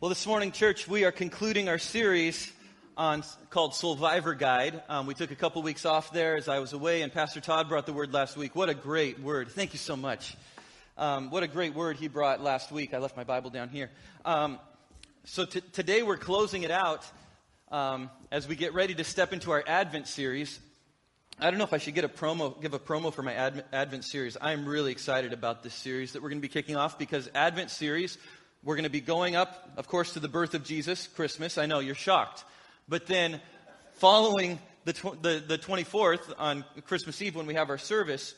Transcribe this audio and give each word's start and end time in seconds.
Well, 0.00 0.10
this 0.10 0.28
morning, 0.28 0.52
church, 0.52 0.86
we 0.86 1.04
are 1.06 1.10
concluding 1.10 1.68
our 1.68 1.78
series 1.78 2.52
on 2.96 3.24
called 3.50 3.74
Survivor 3.74 4.32
Guide. 4.32 4.80
Um, 4.88 5.06
we 5.08 5.14
took 5.14 5.32
a 5.32 5.34
couple 5.34 5.60
weeks 5.62 5.84
off 5.84 6.12
there 6.12 6.36
as 6.36 6.46
I 6.46 6.60
was 6.60 6.72
away, 6.72 7.02
and 7.02 7.12
Pastor 7.12 7.40
Todd 7.40 7.68
brought 7.68 7.84
the 7.84 7.92
word 7.92 8.12
last 8.12 8.36
week. 8.36 8.54
What 8.54 8.68
a 8.68 8.74
great 8.74 9.18
word! 9.18 9.50
Thank 9.50 9.72
you 9.72 9.78
so 9.80 9.96
much. 9.96 10.36
Um, 10.96 11.32
what 11.32 11.42
a 11.42 11.48
great 11.48 11.74
word 11.74 11.96
he 11.96 12.06
brought 12.06 12.40
last 12.40 12.70
week. 12.70 12.94
I 12.94 12.98
left 12.98 13.16
my 13.16 13.24
Bible 13.24 13.50
down 13.50 13.70
here. 13.70 13.90
Um, 14.24 14.60
so 15.24 15.44
t- 15.44 15.62
today 15.72 16.04
we're 16.04 16.16
closing 16.16 16.62
it 16.62 16.70
out 16.70 17.04
um, 17.72 18.08
as 18.30 18.46
we 18.46 18.54
get 18.54 18.74
ready 18.74 18.94
to 18.94 19.02
step 19.02 19.32
into 19.32 19.50
our 19.50 19.64
Advent 19.66 20.06
series. 20.06 20.60
I 21.40 21.50
don't 21.50 21.58
know 21.58 21.64
if 21.64 21.72
I 21.72 21.78
should 21.78 21.94
get 21.94 22.04
a 22.04 22.08
promo, 22.08 22.60
give 22.62 22.72
a 22.72 22.78
promo 22.78 23.12
for 23.12 23.22
my 23.22 23.34
Advent 23.72 24.04
series. 24.04 24.36
I'm 24.40 24.64
really 24.64 24.92
excited 24.92 25.32
about 25.32 25.64
this 25.64 25.74
series 25.74 26.12
that 26.12 26.22
we're 26.22 26.28
going 26.30 26.40
to 26.40 26.42
be 26.42 26.52
kicking 26.52 26.76
off 26.76 27.00
because 27.00 27.28
Advent 27.34 27.70
series 27.70 28.16
we're 28.64 28.74
going 28.74 28.84
to 28.84 28.90
be 28.90 29.00
going 29.00 29.36
up, 29.36 29.70
of 29.76 29.86
course, 29.86 30.14
to 30.14 30.20
the 30.20 30.28
birth 30.28 30.54
of 30.54 30.64
Jesus, 30.64 31.06
Christmas. 31.06 31.58
I 31.58 31.66
know 31.66 31.78
you're 31.78 31.94
shocked. 31.94 32.44
But 32.88 33.06
then, 33.06 33.40
following 33.94 34.58
the, 34.84 34.92
tw- 34.92 35.22
the, 35.22 35.42
the 35.46 35.58
24th 35.58 36.34
on 36.38 36.64
Christmas 36.86 37.20
Eve 37.22 37.36
when 37.36 37.46
we 37.46 37.54
have 37.54 37.70
our 37.70 37.78
service, 37.78 38.34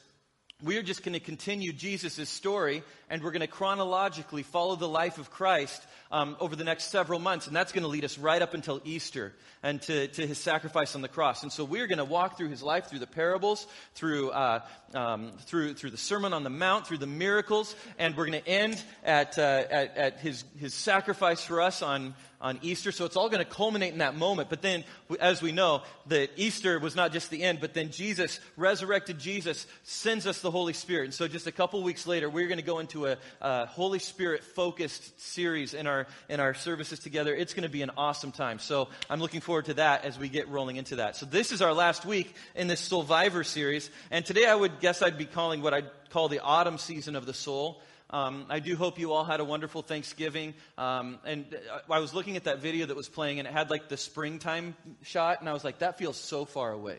we're 0.63 0.83
just 0.83 1.03
going 1.03 1.15
to 1.15 1.21
continue 1.21 1.73
Jesus' 1.73 2.29
story 2.29 2.83
and 3.09 3.23
we're 3.23 3.31
going 3.31 3.41
to 3.41 3.47
chronologically 3.47 4.43
follow 4.43 4.77
the 4.77 4.89
life 4.89 5.19
of 5.19 5.31
Christ 5.31 5.83
um, 6.11 6.37
over 6.41 6.57
the 6.57 6.65
next 6.65 6.91
several 6.91 7.19
months. 7.19 7.47
And 7.47 7.55
that's 7.55 7.73
going 7.73 7.83
to 7.83 7.89
lead 7.89 8.05
us 8.05 8.19
right 8.19 8.43
up 8.43 8.55
until 8.55 8.81
Easter 8.85 9.33
and 9.63 9.81
to, 9.83 10.09
to 10.09 10.27
his 10.27 10.39
sacrifice 10.39 10.95
on 10.95 11.03
the 11.03 11.09
cross. 11.09 11.43
And 11.43 11.53
so 11.53 11.65
we're 11.65 11.87
going 11.87 11.99
to 11.99 12.05
walk 12.05 12.37
through 12.37 12.49
his 12.49 12.63
life, 12.63 12.87
through 12.87 12.99
the 12.99 13.07
parables, 13.07 13.67
through, 13.95 14.31
uh, 14.31 14.61
um, 14.95 15.33
through, 15.47 15.75
through 15.75 15.91
the 15.91 15.97
Sermon 15.97 16.33
on 16.33 16.45
the 16.45 16.51
Mount, 16.51 16.87
through 16.87 16.99
the 16.99 17.07
miracles. 17.07 17.75
And 17.99 18.17
we're 18.17 18.27
going 18.27 18.43
to 18.43 18.49
end 18.49 18.83
at, 19.05 19.39
uh, 19.39 19.65
at, 19.71 19.97
at 19.97 20.21
his, 20.21 20.45
his 20.59 20.75
sacrifice 20.75 21.45
for 21.45 21.61
us 21.61 21.83
on, 21.83 22.15
on 22.41 22.59
Easter. 22.63 22.91
So 22.91 23.05
it's 23.05 23.17
all 23.17 23.29
going 23.29 23.45
to 23.45 23.51
culminate 23.51 23.93
in 23.93 23.99
that 23.99 24.17
moment. 24.17 24.49
But 24.49 24.63
then, 24.63 24.85
as 25.21 25.43
we 25.43 25.53
know, 25.53 25.83
that 26.07 26.31
Easter 26.37 26.79
was 26.79 26.97
not 26.97 27.13
just 27.13 27.31
the 27.31 27.43
end, 27.43 27.61
but 27.61 27.75
then 27.75 27.91
Jesus, 27.91 28.41
resurrected 28.57 29.19
Jesus, 29.19 29.67
sends 29.83 30.27
us 30.27 30.41
the 30.41 30.51
Holy 30.51 30.73
Spirit. 30.73 31.05
And 31.05 31.15
so 31.15 31.29
just 31.29 31.47
a 31.47 31.53
couple 31.53 31.83
weeks 31.83 32.07
later, 32.07 32.31
we're 32.31 32.49
going 32.49 32.59
to 32.59 32.65
go 32.65 32.79
into 32.79 33.07
a, 33.07 33.19
a 33.43 33.67
Holy 33.67 33.99
Spirit 33.99 34.43
focused 34.43 35.21
series 35.21 35.75
in 35.75 35.87
our, 35.87 36.00
in 36.29 36.41
our 36.41 36.55
services 36.55 36.99
together. 36.99 37.35
It's 37.35 37.55
going 37.55 37.65
to 37.65 37.69
be 37.69 37.83
an 37.83 37.91
awesome 37.97 38.33
time. 38.33 38.59
So 38.59 38.89
I'm 39.09 39.21
looking 39.21 39.41
forward 39.41 39.67
to 39.67 39.75
that 39.75 40.05
as 40.05 40.19
we 40.19 40.29
get 40.29 40.49
rolling 40.49 40.77
into 40.77 40.97
that. 40.97 41.17
So 41.17 41.27
this 41.27 41.53
is 41.53 41.63
our 41.63 41.73
last 41.73 42.05
week 42.05 42.35
in 42.55 42.67
this 42.67 42.81
Survivor 42.81 43.45
series. 43.45 43.91
And 44.11 44.25
today 44.25 44.47
I 44.47 44.55
would 44.55 44.81
guess 44.81 45.03
I'd 45.03 45.19
be 45.19 45.27
calling 45.27 45.63
what 45.63 45.75
I'd 45.75 45.91
call 46.11 46.29
the 46.29 46.41
autumn 46.41 46.79
season 46.79 47.17
of 47.17 47.27
the 47.27 47.35
soul. 47.35 47.81
Um, 48.11 48.47
I 48.49 48.59
do 48.59 48.75
hope 48.77 48.99
you 48.99 49.13
all 49.13 49.25
had 49.25 49.41
a 49.41 49.45
wonderful 49.45 49.83
Thanksgiving. 49.83 50.55
Um, 50.77 51.19
and 51.25 51.47
I 51.89 52.01
was 52.01 52.13
looking 52.13 52.37
at 52.37 52.45
that 52.45 52.59
video 52.59 52.87
that 52.87 52.97
was 52.97 53.09
playing, 53.09 53.39
and 53.39 53.47
it 53.47 53.53
had 53.53 53.71
like 53.71 53.89
the 53.89 53.97
springtime 53.97 54.75
shot, 55.03 55.41
and 55.41 55.49
I 55.49 55.53
was 55.53 55.65
like, 55.65 55.79
that 55.79 55.97
feels 55.97 56.17
so 56.17 56.45
far 56.45 56.73
away. 56.73 56.99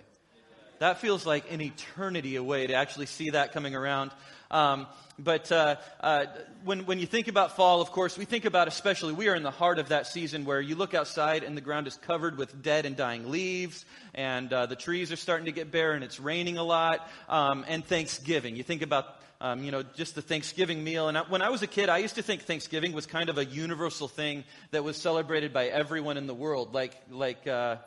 That 0.81 0.97
feels 0.97 1.27
like 1.27 1.51
an 1.51 1.61
eternity 1.61 2.37
away 2.37 2.65
to 2.65 2.73
actually 2.73 3.05
see 3.05 3.29
that 3.29 3.51
coming 3.51 3.75
around. 3.75 4.09
Um, 4.49 4.87
but 5.19 5.51
uh, 5.51 5.75
uh, 5.99 6.25
when, 6.63 6.87
when 6.87 6.97
you 6.97 7.05
think 7.05 7.27
about 7.27 7.55
fall, 7.55 7.81
of 7.81 7.91
course, 7.91 8.17
we 8.17 8.25
think 8.25 8.45
about 8.45 8.67
especially, 8.67 9.13
we 9.13 9.27
are 9.27 9.35
in 9.35 9.43
the 9.43 9.51
heart 9.51 9.77
of 9.77 9.89
that 9.89 10.07
season 10.07 10.43
where 10.43 10.59
you 10.59 10.73
look 10.73 10.95
outside 10.95 11.43
and 11.43 11.55
the 11.55 11.61
ground 11.61 11.85
is 11.85 11.97
covered 11.97 12.35
with 12.35 12.63
dead 12.63 12.87
and 12.87 12.97
dying 12.97 13.29
leaves, 13.29 13.85
and 14.15 14.51
uh, 14.51 14.65
the 14.65 14.75
trees 14.75 15.11
are 15.11 15.17
starting 15.17 15.45
to 15.45 15.51
get 15.51 15.69
bare, 15.69 15.91
and 15.91 16.03
it's 16.03 16.19
raining 16.19 16.57
a 16.57 16.63
lot, 16.63 17.07
um, 17.29 17.63
and 17.67 17.85
Thanksgiving. 17.85 18.55
You 18.55 18.63
think 18.63 18.81
about 18.81 19.05
um, 19.39 19.63
you 19.63 19.69
know, 19.69 19.83
just 19.83 20.15
the 20.15 20.21
Thanksgiving 20.23 20.83
meal. 20.83 21.09
And 21.09 21.17
I, 21.17 21.21
when 21.21 21.43
I 21.43 21.49
was 21.49 21.61
a 21.61 21.67
kid, 21.67 21.89
I 21.89 21.99
used 21.99 22.15
to 22.15 22.23
think 22.23 22.41
Thanksgiving 22.43 22.93
was 22.93 23.05
kind 23.05 23.29
of 23.29 23.37
a 23.37 23.45
universal 23.45 24.07
thing 24.07 24.43
that 24.71 24.83
was 24.83 24.97
celebrated 24.97 25.53
by 25.53 25.67
everyone 25.67 26.17
in 26.17 26.25
the 26.25 26.33
world, 26.33 26.73
like, 26.73 26.95
like 27.09 27.47
uh, 27.47 27.77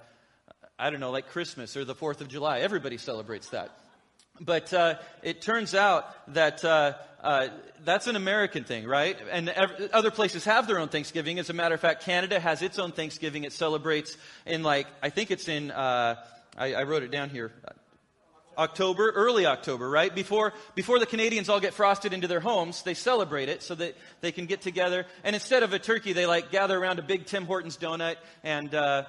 I 0.78 0.90
don't 0.90 1.00
know, 1.00 1.12
like 1.12 1.28
Christmas 1.28 1.76
or 1.76 1.84
the 1.84 1.94
Fourth 1.94 2.20
of 2.20 2.28
July. 2.28 2.60
Everybody 2.60 2.98
celebrates 2.98 3.50
that. 3.50 3.70
But 4.40 4.72
uh, 4.74 4.96
it 5.22 5.40
turns 5.40 5.74
out 5.74 6.06
that 6.34 6.64
uh, 6.64 6.94
uh, 7.22 7.48
that's 7.84 8.08
an 8.08 8.16
American 8.16 8.64
thing, 8.64 8.84
right? 8.84 9.16
And 9.30 9.48
ev- 9.48 9.90
other 9.92 10.10
places 10.10 10.44
have 10.46 10.66
their 10.66 10.80
own 10.80 10.88
Thanksgiving. 10.88 11.38
As 11.38 11.48
a 11.48 11.52
matter 11.52 11.76
of 11.76 11.80
fact, 11.80 12.02
Canada 12.02 12.40
has 12.40 12.60
its 12.60 12.80
own 12.80 12.90
Thanksgiving. 12.90 13.44
It 13.44 13.52
celebrates 13.52 14.16
in 14.46 14.64
like 14.64 14.88
I 15.00 15.10
think 15.10 15.30
it's 15.30 15.48
in. 15.48 15.70
Uh, 15.70 16.16
I, 16.56 16.74
I 16.74 16.82
wrote 16.82 17.04
it 17.04 17.12
down 17.12 17.30
here. 17.30 17.52
October, 18.56 19.10
early 19.10 19.46
October, 19.46 19.88
right? 19.90 20.14
Before, 20.14 20.52
before 20.76 21.00
the 21.00 21.06
Canadians 21.06 21.48
all 21.48 21.58
get 21.58 21.74
frosted 21.74 22.12
into 22.12 22.28
their 22.28 22.38
homes, 22.38 22.82
they 22.82 22.94
celebrate 22.94 23.48
it 23.48 23.64
so 23.64 23.74
that 23.74 23.96
they 24.20 24.30
can 24.30 24.46
get 24.46 24.60
together. 24.60 25.06
And 25.24 25.34
instead 25.34 25.64
of 25.64 25.72
a 25.72 25.80
turkey, 25.80 26.12
they 26.12 26.26
like 26.26 26.52
gather 26.52 26.78
around 26.78 27.00
a 27.00 27.02
big 27.02 27.26
Tim 27.26 27.46
Hortons 27.46 27.76
donut 27.76 28.14
and, 28.44 28.72
uh, 28.72 29.04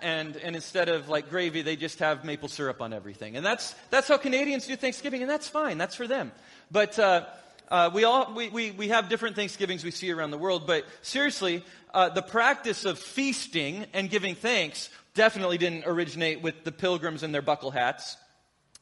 and, 0.00 0.36
and 0.36 0.56
instead 0.56 0.88
of 0.88 1.08
like 1.08 1.30
gravy, 1.30 1.62
they 1.62 1.76
just 1.76 1.98
have 1.98 2.24
maple 2.24 2.48
syrup 2.48 2.80
on 2.80 2.92
everything. 2.92 3.36
And 3.36 3.44
that's, 3.44 3.74
that's 3.90 4.08
how 4.08 4.16
Canadians 4.18 4.66
do 4.66 4.76
Thanksgiving, 4.76 5.22
and 5.22 5.30
that's 5.30 5.48
fine. 5.48 5.78
That's 5.78 5.94
for 5.94 6.06
them. 6.06 6.32
But, 6.70 6.98
uh, 6.98 7.26
uh, 7.68 7.90
we 7.92 8.04
all 8.04 8.32
we, 8.32 8.48
we, 8.48 8.70
we 8.70 8.88
have 8.88 9.08
different 9.08 9.34
Thanksgivings 9.34 9.82
we 9.82 9.90
see 9.90 10.12
around 10.12 10.30
the 10.30 10.38
world, 10.38 10.68
but 10.68 10.84
seriously, 11.02 11.64
uh, 11.92 12.08
the 12.10 12.22
practice 12.22 12.84
of 12.84 12.98
feasting 12.98 13.86
and 13.92 14.08
giving 14.08 14.36
thanks 14.36 14.88
definitely 15.14 15.58
didn't 15.58 15.84
originate 15.84 16.42
with 16.42 16.62
the 16.62 16.70
pilgrims 16.70 17.24
and 17.24 17.34
their 17.34 17.42
buckle 17.42 17.72
hats. 17.72 18.16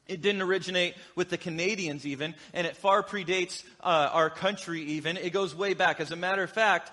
It 0.06 0.20
didn't 0.20 0.42
originate 0.42 0.96
with 1.16 1.30
the 1.30 1.38
Canadians, 1.38 2.04
even, 2.04 2.34
and 2.52 2.66
it 2.66 2.76
far 2.76 3.02
predates 3.02 3.64
uh, 3.82 4.10
our 4.12 4.28
country, 4.28 4.82
even. 4.82 5.16
It 5.16 5.32
goes 5.32 5.54
way 5.54 5.72
back. 5.72 5.98
As 5.98 6.10
a 6.10 6.16
matter 6.16 6.42
of 6.42 6.50
fact, 6.50 6.90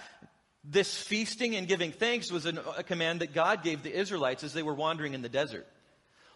this 0.63 0.95
feasting 0.95 1.55
and 1.55 1.67
giving 1.67 1.91
thanks 1.91 2.31
was 2.31 2.45
a 2.45 2.83
command 2.83 3.21
that 3.21 3.33
God 3.33 3.63
gave 3.63 3.81
the 3.81 3.93
Israelites 3.93 4.43
as 4.43 4.53
they 4.53 4.63
were 4.63 4.75
wandering 4.75 5.13
in 5.13 5.21
the 5.21 5.29
desert. 5.29 5.67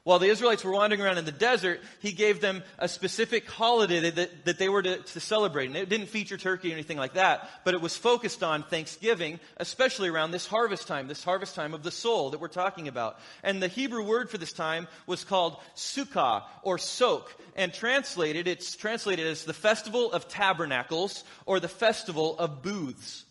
While 0.05 0.19
the 0.19 0.27
Israelites 0.27 0.63
were 0.63 0.71
wandering 0.71 1.01
around 1.01 1.17
in 1.17 1.25
the 1.25 1.31
desert, 1.31 1.81
he 1.99 2.11
gave 2.11 2.39
them 2.39 2.61
a 2.77 2.87
specific 2.87 3.49
holiday 3.49 4.11
that, 4.11 4.45
that 4.45 4.59
they 4.59 4.69
were 4.69 4.83
to, 4.83 4.97
to, 4.97 5.19
celebrate. 5.19 5.65
And 5.65 5.75
it 5.75 5.89
didn't 5.89 6.09
feature 6.09 6.37
turkey 6.37 6.69
or 6.69 6.73
anything 6.73 6.99
like 6.99 7.15
that, 7.15 7.49
but 7.63 7.73
it 7.73 7.81
was 7.81 7.97
focused 7.97 8.43
on 8.43 8.61
Thanksgiving, 8.61 9.39
especially 9.57 10.09
around 10.09 10.29
this 10.29 10.45
harvest 10.45 10.87
time, 10.87 11.07
this 11.07 11.23
harvest 11.23 11.55
time 11.55 11.73
of 11.73 11.81
the 11.81 11.89
soul 11.89 12.29
that 12.29 12.39
we're 12.39 12.49
talking 12.49 12.87
about. 12.87 13.17
And 13.41 13.63
the 13.63 13.67
Hebrew 13.67 14.03
word 14.03 14.29
for 14.29 14.37
this 14.37 14.53
time 14.53 14.87
was 15.07 15.23
called 15.23 15.57
Sukkah 15.75 16.43
or 16.61 16.77
Sok. 16.77 17.35
And 17.55 17.73
translated, 17.73 18.47
it's 18.47 18.75
translated 18.75 19.25
as 19.25 19.43
the 19.43 19.53
Festival 19.53 20.11
of 20.11 20.27
Tabernacles 20.27 21.23
or 21.47 21.59
the 21.59 21.67
Festival 21.67 22.37
of 22.37 22.61
Booths. 22.61 23.24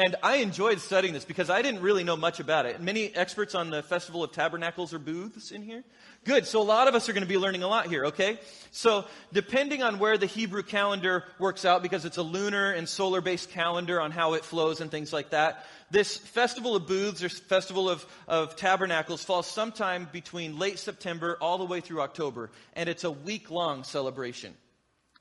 And 0.00 0.16
I 0.22 0.36
enjoyed 0.36 0.80
studying 0.80 1.12
this 1.12 1.26
because 1.26 1.50
I 1.50 1.60
didn't 1.60 1.82
really 1.82 2.04
know 2.04 2.16
much 2.16 2.40
about 2.40 2.64
it. 2.64 2.80
Many 2.80 3.14
experts 3.14 3.54
on 3.54 3.68
the 3.68 3.82
Festival 3.82 4.24
of 4.24 4.32
Tabernacles 4.32 4.94
or 4.94 4.98
booths 4.98 5.50
in 5.50 5.60
here? 5.60 5.84
Good. 6.24 6.46
So 6.46 6.62
a 6.62 6.64
lot 6.64 6.88
of 6.88 6.94
us 6.94 7.10
are 7.10 7.12
going 7.12 7.22
to 7.22 7.28
be 7.28 7.36
learning 7.36 7.64
a 7.64 7.68
lot 7.68 7.86
here, 7.86 8.06
okay? 8.06 8.38
So 8.70 9.04
depending 9.30 9.82
on 9.82 9.98
where 9.98 10.16
the 10.16 10.24
Hebrew 10.24 10.62
calendar 10.62 11.24
works 11.38 11.66
out, 11.66 11.82
because 11.82 12.06
it's 12.06 12.16
a 12.16 12.22
lunar 12.22 12.70
and 12.70 12.88
solar 12.88 13.20
based 13.20 13.50
calendar 13.50 14.00
on 14.00 14.10
how 14.10 14.32
it 14.32 14.42
flows 14.42 14.80
and 14.80 14.90
things 14.90 15.12
like 15.12 15.32
that, 15.32 15.66
this 15.90 16.16
Festival 16.16 16.76
of 16.76 16.86
Booths 16.86 17.22
or 17.22 17.28
Festival 17.28 17.90
of, 17.90 18.06
of 18.26 18.56
Tabernacles 18.56 19.22
falls 19.22 19.46
sometime 19.48 20.08
between 20.10 20.58
late 20.58 20.78
September 20.78 21.36
all 21.42 21.58
the 21.58 21.66
way 21.66 21.82
through 21.82 22.00
October. 22.00 22.50
And 22.72 22.88
it's 22.88 23.04
a 23.04 23.10
week 23.10 23.50
long 23.50 23.84
celebration 23.84 24.54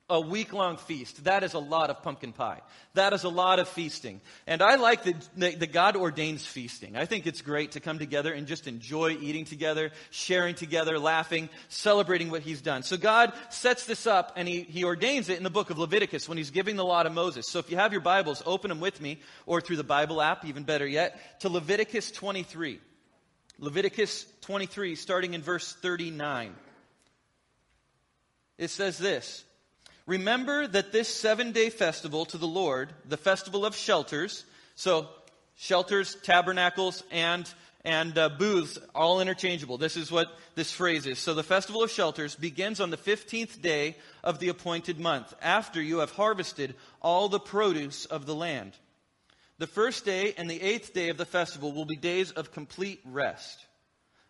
a 0.10 0.20
week 0.20 0.54
long 0.54 0.78
feast. 0.78 1.24
That 1.26 1.44
is 1.44 1.54
a 1.54 1.60
lot 1.60 1.90
of 1.90 2.02
pumpkin 2.02 2.34
pie. 2.34 2.62
That 2.96 3.14
is 3.14 3.24
a 3.24 3.30
lot 3.30 3.60
of 3.60 3.68
feasting. 3.68 4.22
And 4.48 4.62
I 4.62 4.76
like 4.76 5.04
that, 5.04 5.72
God 5.72 5.96
ordains 5.96 6.46
feasting. 6.46 6.98
I 6.98 7.06
think 7.06 7.28
it's 7.28 7.42
great 7.42 7.74
to 7.74 7.80
come 7.80 8.00
together 8.00 8.34
and 8.34 8.48
just 8.48 8.68
enjoy 8.68 9.12
eating 9.12 9.46
together, 9.46 9.92
sharing 10.10 10.56
together, 10.56 10.98
laughing, 10.98 11.50
celebrating 11.68 12.32
what 12.32 12.42
He's 12.42 12.62
done. 12.62 12.82
So 12.82 12.98
God 12.98 13.34
sets 13.50 13.86
this 13.86 14.08
up 14.08 14.34
and 14.36 14.48
He, 14.48 14.62
he 14.62 14.84
ordains 14.84 15.30
it 15.30 15.38
in 15.38 15.44
the 15.44 15.50
book 15.52 15.70
of 15.70 15.78
Leviticus 15.78 16.28
when 16.28 16.38
He's 16.38 16.52
giving 16.52 16.76
the 16.76 16.86
law 16.86 17.04
to 17.04 17.10
Moses. 17.10 17.48
So 17.48 17.60
if 17.60 17.70
you 17.70 17.78
have 17.78 17.92
your 17.92 18.02
Bibles, 18.02 18.42
open 18.46 18.70
them 18.70 18.80
with 18.80 19.00
me 19.00 19.20
or 19.46 19.62
through 19.62 19.78
the 19.78 19.84
Bible 19.84 20.22
app, 20.22 20.44
even 20.46 20.64
better 20.64 20.88
yet, 20.88 21.40
to 21.42 21.50
Leviticus 21.50 22.10
23. 22.12 22.80
Leviticus 23.60 24.26
23, 24.42 24.96
starting 24.96 25.34
in 25.34 25.42
verse 25.42 25.74
39. 25.74 26.56
It 28.58 28.70
says 28.70 28.98
this. 28.98 29.44
Remember 30.10 30.66
that 30.66 30.92
this 30.92 31.08
seven 31.08 31.52
day 31.52 31.70
festival 31.70 32.26
to 32.26 32.40
the 32.40 32.48
Lord, 32.48 32.92
the 33.08 33.16
festival 33.16 33.64
of 33.64 33.76
shelters, 33.76 34.44
so 34.74 35.08
shelters, 35.56 36.18
tabernacles, 36.24 37.04
and 37.12 37.48
and 37.86 38.18
uh, 38.18 38.30
booths, 38.30 38.80
all 38.96 39.22
interchangeable. 39.22 39.78
This 39.78 39.96
is 39.96 40.12
what 40.12 40.36
this 40.56 40.72
phrase 40.72 41.06
is. 41.06 41.20
So 41.20 41.36
the 41.36 41.44
festival 41.44 41.84
of 41.84 41.92
shelters 41.92 42.36
begins 42.36 42.80
on 42.80 42.90
the 42.90 42.98
15th 42.98 43.62
day 43.62 43.98
of 44.24 44.40
the 44.40 44.50
appointed 44.50 45.00
month, 45.00 45.32
after 45.44 45.80
you 45.80 46.00
have 46.00 46.12
harvested 46.12 46.74
all 47.04 47.30
the 47.30 47.40
produce 47.40 48.06
of 48.06 48.26
the 48.26 48.34
land. 48.34 48.74
The 49.60 49.68
first 49.68 50.06
day 50.06 50.34
and 50.36 50.50
the 50.50 50.60
eighth 50.60 50.92
day 50.92 51.10
of 51.10 51.18
the 51.18 51.26
festival 51.26 51.72
will 51.72 51.86
be 51.86 51.96
days 51.96 52.32
of 52.32 52.52
complete 52.52 53.00
rest. 53.06 53.64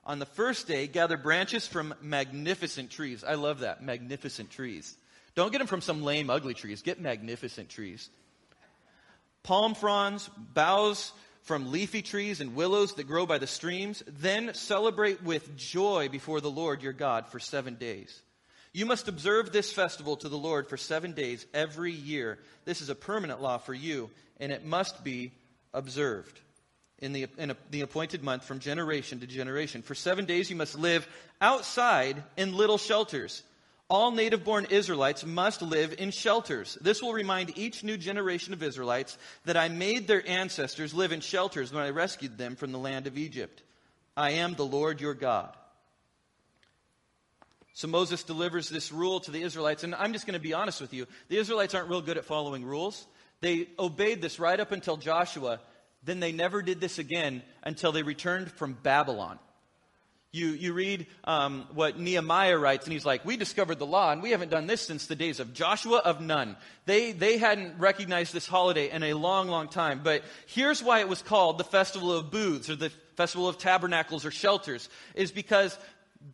On 0.03 0.19
the 0.19 0.25
first 0.25 0.67
day, 0.67 0.87
gather 0.87 1.15
branches 1.15 1.67
from 1.67 1.95
magnificent 2.01 2.91
trees. 2.91 3.23
I 3.23 3.35
love 3.35 3.59
that, 3.61 3.81
magnificent 3.81 4.49
trees. 4.49 4.97
Don't 5.39 5.53
get 5.53 5.59
them 5.59 5.67
from 5.67 5.79
some 5.79 6.03
lame, 6.03 6.29
ugly 6.29 6.53
trees. 6.53 6.81
Get 6.81 6.99
magnificent 6.99 7.69
trees. 7.69 8.09
Palm 9.41 9.73
fronds, 9.73 10.29
boughs 10.53 11.13
from 11.43 11.71
leafy 11.71 12.01
trees 12.01 12.41
and 12.41 12.55
willows 12.55 12.95
that 12.95 13.07
grow 13.07 13.25
by 13.25 13.37
the 13.37 13.47
streams. 13.47 14.03
Then 14.05 14.53
celebrate 14.53 15.23
with 15.23 15.55
joy 15.55 16.09
before 16.09 16.41
the 16.41 16.51
Lord 16.51 16.83
your 16.83 16.91
God 16.91 17.25
for 17.29 17.39
seven 17.39 17.75
days. 17.75 18.21
You 18.73 18.85
must 18.85 19.07
observe 19.07 19.53
this 19.53 19.71
festival 19.71 20.17
to 20.17 20.27
the 20.27 20.37
Lord 20.37 20.67
for 20.67 20.75
seven 20.75 21.13
days 21.13 21.45
every 21.53 21.93
year. 21.93 22.37
This 22.65 22.81
is 22.81 22.89
a 22.89 22.95
permanent 22.95 23.41
law 23.41 23.59
for 23.59 23.73
you, 23.73 24.09
and 24.41 24.51
it 24.51 24.65
must 24.65 25.05
be 25.05 25.31
observed 25.73 26.37
in 26.97 27.13
the, 27.13 27.27
in 27.37 27.51
a, 27.51 27.57
the 27.71 27.79
appointed 27.79 28.25
month 28.25 28.43
from 28.43 28.59
generation 28.59 29.21
to 29.21 29.25
generation. 29.25 29.83
For 29.83 29.95
seven 29.95 30.25
days 30.25 30.49
you 30.49 30.57
must 30.57 30.77
live 30.77 31.07
outside 31.39 32.21
in 32.35 32.57
little 32.57 32.77
shelters. 32.77 33.41
All 33.89 34.11
native 34.11 34.43
born 34.43 34.67
Israelites 34.69 35.25
must 35.25 35.63
live 35.63 35.95
in 35.97 36.11
shelters. 36.11 36.77
This 36.79 37.01
will 37.01 37.13
remind 37.13 37.57
each 37.57 37.83
new 37.83 37.97
generation 37.97 38.53
of 38.53 38.61
Israelites 38.61 39.17
that 39.45 39.57
I 39.57 39.67
made 39.67 40.07
their 40.07 40.27
ancestors 40.27 40.93
live 40.93 41.11
in 41.11 41.21
shelters 41.21 41.73
when 41.73 41.83
I 41.83 41.89
rescued 41.89 42.37
them 42.37 42.55
from 42.55 42.71
the 42.71 42.77
land 42.77 43.07
of 43.07 43.17
Egypt. 43.17 43.63
I 44.15 44.31
am 44.31 44.53
the 44.53 44.65
Lord 44.65 45.01
your 45.01 45.15
God. 45.15 45.55
So 47.73 47.87
Moses 47.87 48.23
delivers 48.23 48.69
this 48.69 48.91
rule 48.91 49.21
to 49.21 49.31
the 49.31 49.41
Israelites, 49.41 49.83
and 49.83 49.95
I'm 49.95 50.13
just 50.13 50.27
going 50.27 50.37
to 50.37 50.39
be 50.39 50.53
honest 50.53 50.81
with 50.81 50.93
you. 50.93 51.07
The 51.29 51.37
Israelites 51.37 51.73
aren't 51.73 51.89
real 51.89 52.01
good 52.01 52.17
at 52.17 52.25
following 52.25 52.65
rules. 52.65 53.07
They 53.41 53.69
obeyed 53.79 54.21
this 54.21 54.37
right 54.37 54.59
up 54.59 54.71
until 54.71 54.97
Joshua, 54.97 55.61
then 56.03 56.19
they 56.19 56.31
never 56.31 56.61
did 56.61 56.79
this 56.79 56.99
again 56.99 57.41
until 57.63 57.91
they 57.91 58.03
returned 58.03 58.51
from 58.51 58.73
Babylon. 58.73 59.39
You, 60.31 60.49
you 60.49 60.73
read 60.73 61.07
um, 61.23 61.67
what 61.73 61.97
Nehemiah 61.97 62.57
writes, 62.57 62.85
and 62.85 62.93
he's 62.93 63.05
like, 63.05 63.25
We 63.25 63.35
discovered 63.35 63.79
the 63.79 63.87
law, 63.87 64.11
and 64.11 64.21
we 64.21 64.29
haven't 64.29 64.49
done 64.51 64.67
this 64.67 64.81
since 64.81 65.07
the 65.07 65.15
days 65.15 65.39
of 65.39 65.55
Joshua 65.55 65.97
of 65.97 66.21
Nun. 66.21 66.55
They, 66.85 67.13
they 67.13 67.37
hadn't 67.39 67.79
recognized 67.79 68.31
this 68.31 68.47
holiday 68.47 68.91
in 68.91 69.01
a 69.01 69.15
long, 69.15 69.47
long 69.47 69.69
time. 69.69 70.01
But 70.03 70.23
here's 70.45 70.83
why 70.83 70.99
it 70.99 71.09
was 71.09 71.23
called 71.23 71.57
the 71.57 71.63
Festival 71.63 72.11
of 72.15 72.29
Booths, 72.29 72.69
or 72.69 72.75
the 72.75 72.91
Festival 73.15 73.47
of 73.47 73.57
Tabernacles, 73.57 74.23
or 74.23 74.29
Shelters, 74.29 74.87
is 75.15 75.31
because 75.31 75.75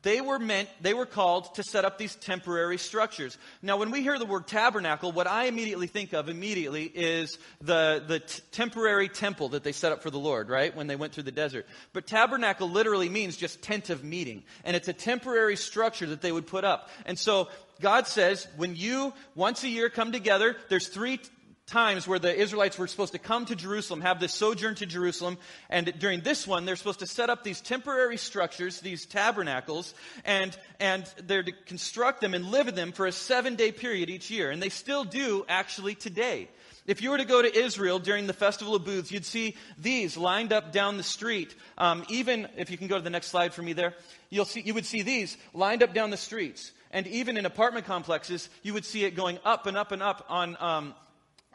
they 0.01 0.19
were 0.19 0.39
meant, 0.39 0.67
they 0.81 0.95
were 0.95 1.05
called 1.05 1.53
to 1.55 1.63
set 1.63 1.85
up 1.85 1.99
these 1.99 2.15
temporary 2.15 2.79
structures. 2.79 3.37
Now, 3.61 3.77
when 3.77 3.91
we 3.91 4.01
hear 4.01 4.17
the 4.17 4.25
word 4.25 4.47
tabernacle, 4.47 5.11
what 5.11 5.27
I 5.27 5.45
immediately 5.45 5.85
think 5.85 6.13
of 6.13 6.27
immediately 6.27 6.85
is 6.85 7.37
the, 7.61 8.03
the 8.07 8.19
t- 8.19 8.41
temporary 8.51 9.09
temple 9.09 9.49
that 9.49 9.63
they 9.63 9.71
set 9.71 9.91
up 9.91 10.01
for 10.01 10.09
the 10.09 10.17
Lord, 10.17 10.49
right? 10.49 10.75
When 10.75 10.87
they 10.87 10.95
went 10.95 11.13
through 11.13 11.23
the 11.23 11.31
desert. 11.31 11.67
But 11.93 12.07
tabernacle 12.07 12.67
literally 12.67 13.09
means 13.09 13.37
just 13.37 13.61
tent 13.61 13.91
of 13.91 14.03
meeting. 14.03 14.43
And 14.63 14.75
it's 14.75 14.87
a 14.87 14.93
temporary 14.93 15.55
structure 15.55 16.07
that 16.07 16.21
they 16.21 16.31
would 16.31 16.47
put 16.47 16.63
up. 16.63 16.89
And 17.05 17.17
so 17.17 17.49
God 17.79 18.07
says, 18.07 18.47
when 18.57 18.75
you 18.75 19.13
once 19.35 19.63
a 19.63 19.69
year 19.69 19.89
come 19.89 20.11
together, 20.11 20.55
there's 20.69 20.87
three 20.87 21.19
times 21.67 22.07
where 22.07 22.19
the 22.19 22.35
Israelites 22.35 22.77
were 22.77 22.87
supposed 22.87 23.13
to 23.13 23.19
come 23.19 23.45
to 23.45 23.55
Jerusalem, 23.55 24.01
have 24.01 24.19
this 24.19 24.33
sojourn 24.33 24.75
to 24.75 24.85
Jerusalem, 24.85 25.37
and 25.69 25.91
during 25.97 26.21
this 26.21 26.45
one, 26.45 26.65
they're 26.65 26.75
supposed 26.75 26.99
to 26.99 27.07
set 27.07 27.29
up 27.29 27.43
these 27.43 27.59
temporary 27.59 28.17
structures, 28.17 28.79
these 28.81 29.05
tabernacles, 29.05 29.93
and, 30.25 30.55
and 30.79 31.11
they're 31.25 31.43
to 31.43 31.51
construct 31.65 32.21
them 32.21 32.33
and 32.33 32.45
live 32.45 32.67
in 32.67 32.75
them 32.75 32.91
for 32.91 33.07
a 33.07 33.11
seven 33.11 33.55
day 33.55 33.71
period 33.71 34.09
each 34.09 34.29
year. 34.29 34.51
And 34.51 34.61
they 34.61 34.69
still 34.69 35.03
do 35.03 35.43
actually 35.49 35.95
today. 35.95 36.49
If 36.85 37.01
you 37.01 37.09
were 37.09 37.17
to 37.17 37.25
go 37.25 37.41
to 37.41 37.57
Israel 37.57 37.97
during 37.97 38.27
the 38.27 38.33
Festival 38.33 38.75
of 38.75 38.85
Booths, 38.85 39.11
you'd 39.11 39.25
see 39.25 39.55
these 39.79 40.17
lined 40.17 40.53
up 40.53 40.71
down 40.71 40.97
the 40.97 41.03
street. 41.03 41.55
Um, 41.79 42.05
even 42.09 42.47
if 42.57 42.69
you 42.69 42.77
can 42.77 42.87
go 42.87 42.97
to 42.97 43.03
the 43.03 43.09
next 43.09 43.27
slide 43.27 43.55
for 43.55 43.63
me 43.63 43.73
there, 43.73 43.95
you'll 44.29 44.45
see, 44.45 44.61
you 44.61 44.75
would 44.75 44.85
see 44.85 45.01
these 45.01 45.35
lined 45.55 45.81
up 45.81 45.95
down 45.95 46.11
the 46.11 46.17
streets. 46.17 46.71
And 46.91 47.07
even 47.07 47.37
in 47.37 47.47
apartment 47.47 47.87
complexes, 47.87 48.49
you 48.61 48.75
would 48.75 48.85
see 48.85 49.03
it 49.03 49.15
going 49.15 49.39
up 49.43 49.65
and 49.65 49.75
up 49.75 49.91
and 49.91 50.03
up 50.03 50.27
on 50.29 50.55
um, 50.59 50.93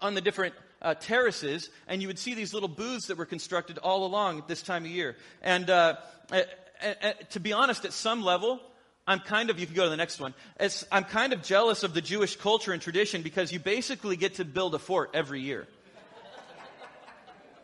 on 0.01 0.15
the 0.15 0.21
different 0.21 0.55
uh, 0.83 0.95
terraces, 0.95 1.69
and 1.87 2.01
you 2.01 2.09
would 2.09 2.19
see 2.19 2.35
these 2.35 2.55
little 2.55 2.69
booths 2.69 3.07
that 3.07 3.19
were 3.19 3.27
constructed 3.27 3.79
all 3.79 4.05
along 4.05 4.39
at 4.39 4.49
this 4.49 4.63
time 4.63 4.85
of 4.85 4.91
year. 4.91 5.17
And 5.43 5.69
uh, 5.69 5.97
to 7.31 7.41
be 7.41 7.53
honest, 7.53 7.85
at 7.85 7.93
some 7.93 8.23
level, 8.23 8.61
I'm 9.07 9.21
kind 9.21 9.51
of, 9.51 9.59
you 9.59 9.67
can 9.67 9.75
go 9.75 9.85
to 9.85 9.91
the 9.91 9.97
next 9.97 10.21
one. 10.21 10.35
I'm 10.93 11.05
kind 11.05 11.33
of 11.33 11.43
jealous 11.43 11.83
of 11.83 11.95
the 11.95 12.01
Jewish 12.01 12.37
culture 12.37 12.73
and 12.73 12.81
tradition 12.81 13.23
because 13.23 13.53
you 13.53 13.59
basically 13.59 14.17
get 14.17 14.35
to 14.35 14.45
build 14.45 14.75
a 14.75 14.79
fort 14.79 15.11
every 15.15 15.41
year. 15.41 15.67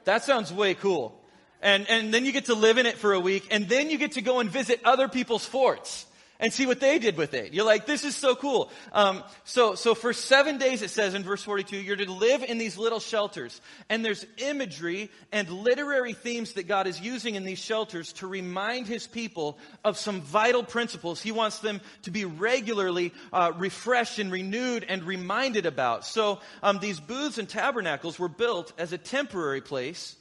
that 0.04 0.24
sounds 0.24 0.52
way 0.52 0.74
cool. 0.74 1.18
And, 1.62 1.88
and 1.88 2.12
then 2.12 2.24
you 2.24 2.32
get 2.32 2.46
to 2.46 2.54
live 2.54 2.78
in 2.78 2.86
it 2.86 2.98
for 2.98 3.12
a 3.12 3.20
week, 3.20 3.48
and 3.50 3.68
then 3.68 3.90
you 3.90 3.98
get 3.98 4.12
to 4.12 4.22
go 4.22 4.40
and 4.40 4.50
visit 4.50 4.80
other 4.84 5.08
people's 5.08 5.44
forts 5.44 6.06
and 6.38 6.52
see 6.52 6.66
what 6.66 6.80
they 6.80 6.98
did 6.98 7.16
with 7.16 7.34
it. 7.34 7.54
You're 7.54 7.64
like, 7.64 7.86
this 7.86 8.04
is 8.04 8.14
so 8.14 8.34
cool. 8.34 8.70
Um, 8.92 9.22
so, 9.44 9.74
so 9.74 9.94
for 9.94 10.12
seven 10.12 10.58
days, 10.58 10.82
it 10.82 10.90
says 10.90 11.14
in 11.14 11.22
verse 11.22 11.42
42, 11.42 11.76
you're 11.76 11.96
to 11.96 12.10
live 12.10 12.42
in 12.42 12.58
these 12.58 12.76
little 12.76 13.00
shelters. 13.00 13.60
And 13.88 14.04
there's 14.04 14.26
imagery 14.38 15.10
and 15.32 15.48
literary 15.48 16.12
themes 16.12 16.54
that 16.54 16.68
God 16.68 16.86
is 16.86 17.00
using 17.00 17.34
in 17.34 17.44
these 17.44 17.58
shelters 17.58 18.12
to 18.14 18.26
remind 18.26 18.86
his 18.86 19.06
people 19.06 19.58
of 19.84 19.96
some 19.96 20.20
vital 20.20 20.62
principles 20.62 21.22
he 21.22 21.32
wants 21.32 21.60
them 21.60 21.80
to 22.02 22.10
be 22.10 22.24
regularly 22.24 23.12
uh, 23.32 23.52
refreshed 23.56 24.18
and 24.18 24.30
renewed 24.30 24.84
and 24.88 25.04
reminded 25.04 25.66
about. 25.66 26.04
So 26.04 26.40
um, 26.62 26.78
these 26.78 27.00
booths 27.00 27.38
and 27.38 27.48
tabernacles 27.48 28.18
were 28.18 28.28
built 28.28 28.72
as 28.78 28.92
a 28.92 28.98
temporary 28.98 29.60
place, 29.60 30.16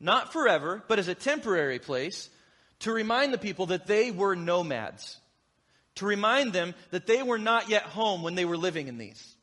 not 0.00 0.32
forever, 0.32 0.82
but 0.86 0.98
as 0.98 1.08
a 1.08 1.14
temporary 1.14 1.78
place 1.78 2.28
to 2.80 2.92
remind 2.92 3.32
the 3.32 3.38
people 3.38 3.66
that 3.66 3.86
they 3.86 4.10
were 4.10 4.36
nomads 4.36 5.18
to 5.96 6.06
remind 6.06 6.52
them 6.52 6.74
that 6.90 7.06
they 7.06 7.22
were 7.22 7.38
not 7.38 7.68
yet 7.68 7.82
home 7.82 8.22
when 8.22 8.34
they 8.34 8.44
were 8.44 8.56
living 8.56 8.88
in 8.88 8.98
these. 8.98 9.34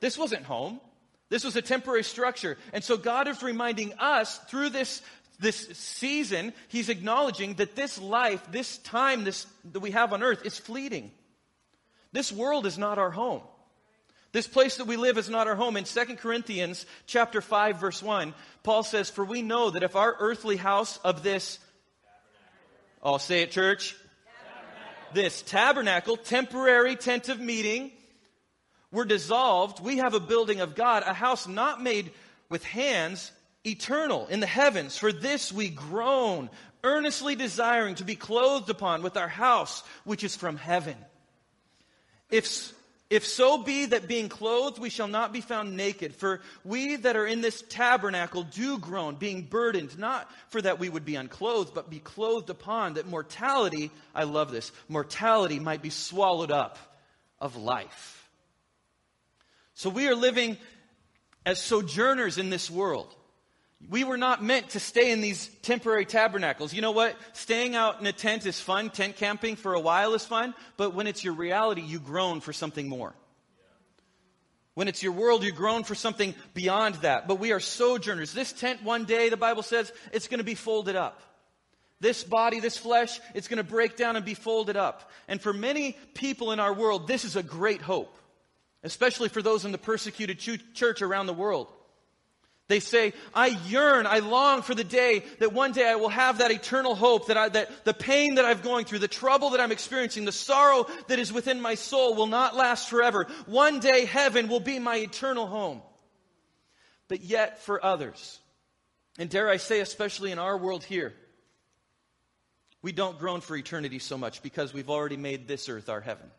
This 0.00 0.18
wasn't 0.18 0.44
home. 0.44 0.80
This 1.28 1.44
was 1.44 1.56
a 1.56 1.62
temporary 1.62 2.02
structure. 2.02 2.58
And 2.72 2.82
so 2.82 2.96
God 2.96 3.28
is 3.28 3.42
reminding 3.42 3.94
us 3.94 4.38
through 4.48 4.70
this, 4.70 5.00
this 5.38 5.68
season, 5.78 6.52
He's 6.68 6.88
acknowledging 6.88 7.54
that 7.54 7.76
this 7.76 8.00
life, 8.00 8.42
this 8.50 8.78
time 8.78 9.24
this, 9.24 9.46
that 9.72 9.80
we 9.80 9.92
have 9.92 10.12
on 10.12 10.22
earth 10.22 10.44
is 10.44 10.58
fleeting. 10.58 11.10
This 12.12 12.32
world 12.32 12.66
is 12.66 12.78
not 12.78 12.98
our 12.98 13.10
home. 13.10 13.42
This 14.32 14.46
place 14.46 14.76
that 14.76 14.86
we 14.86 14.96
live 14.96 15.18
is 15.18 15.28
not 15.28 15.48
our 15.48 15.56
home. 15.56 15.76
In 15.76 15.84
2 15.84 16.04
Corinthians 16.16 16.86
chapter 17.06 17.40
5 17.40 17.80
verse 17.80 18.02
1, 18.02 18.34
Paul 18.62 18.82
says, 18.82 19.10
For 19.10 19.24
we 19.24 19.42
know 19.42 19.70
that 19.70 19.82
if 19.82 19.96
our 19.96 20.16
earthly 20.18 20.56
house 20.56 20.98
of 20.98 21.22
this, 21.22 21.58
I'll 23.02 23.18
say 23.18 23.42
it 23.42 23.50
church, 23.50 23.96
this 25.14 25.42
tabernacle, 25.42 26.16
temporary 26.16 26.96
tent 26.96 27.28
of 27.28 27.40
meeting, 27.40 27.90
were 28.92 29.04
dissolved. 29.04 29.80
We 29.80 29.98
have 29.98 30.14
a 30.14 30.20
building 30.20 30.60
of 30.60 30.74
God, 30.74 31.02
a 31.06 31.12
house 31.12 31.46
not 31.46 31.82
made 31.82 32.10
with 32.48 32.64
hands, 32.64 33.30
eternal 33.64 34.26
in 34.26 34.40
the 34.40 34.46
heavens. 34.46 34.96
For 34.96 35.12
this 35.12 35.52
we 35.52 35.68
groan, 35.68 36.50
earnestly 36.82 37.34
desiring 37.34 37.94
to 37.96 38.04
be 38.04 38.16
clothed 38.16 38.70
upon 38.70 39.02
with 39.02 39.16
our 39.16 39.28
house, 39.28 39.82
which 40.04 40.24
is 40.24 40.36
from 40.36 40.56
heaven. 40.56 40.96
If 42.30 42.72
if 43.10 43.26
so 43.26 43.58
be 43.58 43.86
that 43.86 44.06
being 44.06 44.28
clothed 44.28 44.78
we 44.78 44.88
shall 44.88 45.08
not 45.08 45.32
be 45.32 45.40
found 45.40 45.76
naked, 45.76 46.14
for 46.14 46.40
we 46.64 46.94
that 46.96 47.16
are 47.16 47.26
in 47.26 47.40
this 47.40 47.62
tabernacle 47.68 48.44
do 48.44 48.78
groan, 48.78 49.16
being 49.16 49.42
burdened, 49.42 49.98
not 49.98 50.30
for 50.48 50.62
that 50.62 50.78
we 50.78 50.88
would 50.88 51.04
be 51.04 51.16
unclothed, 51.16 51.74
but 51.74 51.90
be 51.90 51.98
clothed 51.98 52.50
upon, 52.50 52.94
that 52.94 53.08
mortality, 53.08 53.90
I 54.14 54.24
love 54.24 54.52
this, 54.52 54.70
mortality 54.88 55.58
might 55.58 55.82
be 55.82 55.90
swallowed 55.90 56.52
up 56.52 56.78
of 57.40 57.56
life. 57.56 58.28
So 59.74 59.90
we 59.90 60.06
are 60.08 60.14
living 60.14 60.56
as 61.44 61.60
sojourners 61.60 62.38
in 62.38 62.48
this 62.48 62.70
world. 62.70 63.14
We 63.88 64.04
were 64.04 64.18
not 64.18 64.42
meant 64.42 64.70
to 64.70 64.80
stay 64.80 65.10
in 65.10 65.20
these 65.20 65.48
temporary 65.62 66.04
tabernacles. 66.04 66.74
You 66.74 66.82
know 66.82 66.90
what? 66.90 67.16
Staying 67.32 67.74
out 67.74 68.00
in 68.00 68.06
a 68.06 68.12
tent 68.12 68.44
is 68.46 68.60
fun. 68.60 68.90
Tent 68.90 69.16
camping 69.16 69.56
for 69.56 69.74
a 69.74 69.80
while 69.80 70.14
is 70.14 70.24
fun. 70.24 70.54
But 70.76 70.94
when 70.94 71.06
it's 71.06 71.24
your 71.24 71.32
reality, 71.34 71.80
you 71.80 71.98
groan 71.98 72.40
for 72.40 72.52
something 72.52 72.88
more. 72.88 73.14
When 74.74 74.86
it's 74.86 75.02
your 75.02 75.12
world, 75.12 75.42
you 75.42 75.50
groan 75.50 75.84
for 75.84 75.94
something 75.94 76.34
beyond 76.54 76.96
that. 76.96 77.26
But 77.26 77.40
we 77.40 77.52
are 77.52 77.60
sojourners. 77.60 78.32
This 78.32 78.52
tent, 78.52 78.82
one 78.82 79.06
day, 79.06 79.28
the 79.28 79.36
Bible 79.36 79.62
says, 79.62 79.92
it's 80.12 80.28
going 80.28 80.38
to 80.38 80.44
be 80.44 80.54
folded 80.54 80.94
up. 80.94 81.20
This 82.00 82.22
body, 82.22 82.60
this 82.60 82.78
flesh, 82.78 83.20
it's 83.34 83.48
going 83.48 83.58
to 83.58 83.64
break 83.64 83.96
down 83.96 84.16
and 84.16 84.24
be 84.24 84.34
folded 84.34 84.76
up. 84.76 85.10
And 85.26 85.40
for 85.40 85.52
many 85.52 85.98
people 86.14 86.52
in 86.52 86.60
our 86.60 86.72
world, 86.72 87.08
this 87.08 87.24
is 87.24 87.36
a 87.36 87.42
great 87.42 87.82
hope, 87.82 88.16
especially 88.82 89.28
for 89.28 89.42
those 89.42 89.64
in 89.64 89.72
the 89.72 89.78
persecuted 89.78 90.38
church 90.74 91.02
around 91.02 91.26
the 91.26 91.34
world. 91.34 91.70
They 92.70 92.78
say, 92.78 93.14
I 93.34 93.48
yearn, 93.66 94.06
I 94.06 94.20
long 94.20 94.62
for 94.62 94.76
the 94.76 94.84
day 94.84 95.24
that 95.40 95.52
one 95.52 95.72
day 95.72 95.90
I 95.90 95.96
will 95.96 96.08
have 96.08 96.38
that 96.38 96.52
eternal 96.52 96.94
hope, 96.94 97.26
that, 97.26 97.36
I, 97.36 97.48
that 97.48 97.84
the 97.84 97.92
pain 97.92 98.36
that 98.36 98.44
I'm 98.44 98.60
going 98.60 98.84
through, 98.84 99.00
the 99.00 99.08
trouble 99.08 99.50
that 99.50 99.60
I'm 99.60 99.72
experiencing, 99.72 100.24
the 100.24 100.30
sorrow 100.30 100.86
that 101.08 101.18
is 101.18 101.32
within 101.32 101.60
my 101.60 101.74
soul 101.74 102.14
will 102.14 102.28
not 102.28 102.54
last 102.54 102.88
forever. 102.88 103.26
One 103.46 103.80
day 103.80 104.04
heaven 104.04 104.46
will 104.46 104.60
be 104.60 104.78
my 104.78 104.98
eternal 104.98 105.48
home. 105.48 105.82
But 107.08 107.22
yet 107.22 107.60
for 107.60 107.84
others, 107.84 108.38
and 109.18 109.28
dare 109.28 109.50
I 109.50 109.56
say, 109.56 109.80
especially 109.80 110.30
in 110.30 110.38
our 110.38 110.56
world 110.56 110.84
here, 110.84 111.12
we 112.82 112.92
don't 112.92 113.18
groan 113.18 113.40
for 113.40 113.56
eternity 113.56 113.98
so 113.98 114.16
much 114.16 114.44
because 114.44 114.72
we've 114.72 114.90
already 114.90 115.16
made 115.16 115.48
this 115.48 115.68
earth 115.68 115.88
our 115.88 116.00
heaven. 116.00 116.30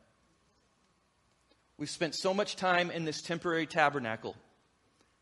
We've 1.77 1.89
spent 1.89 2.15
so 2.15 2.33
much 2.33 2.55
time 2.55 2.89
in 2.89 3.03
this 3.03 3.21
temporary 3.21 3.67
tabernacle 3.67 4.37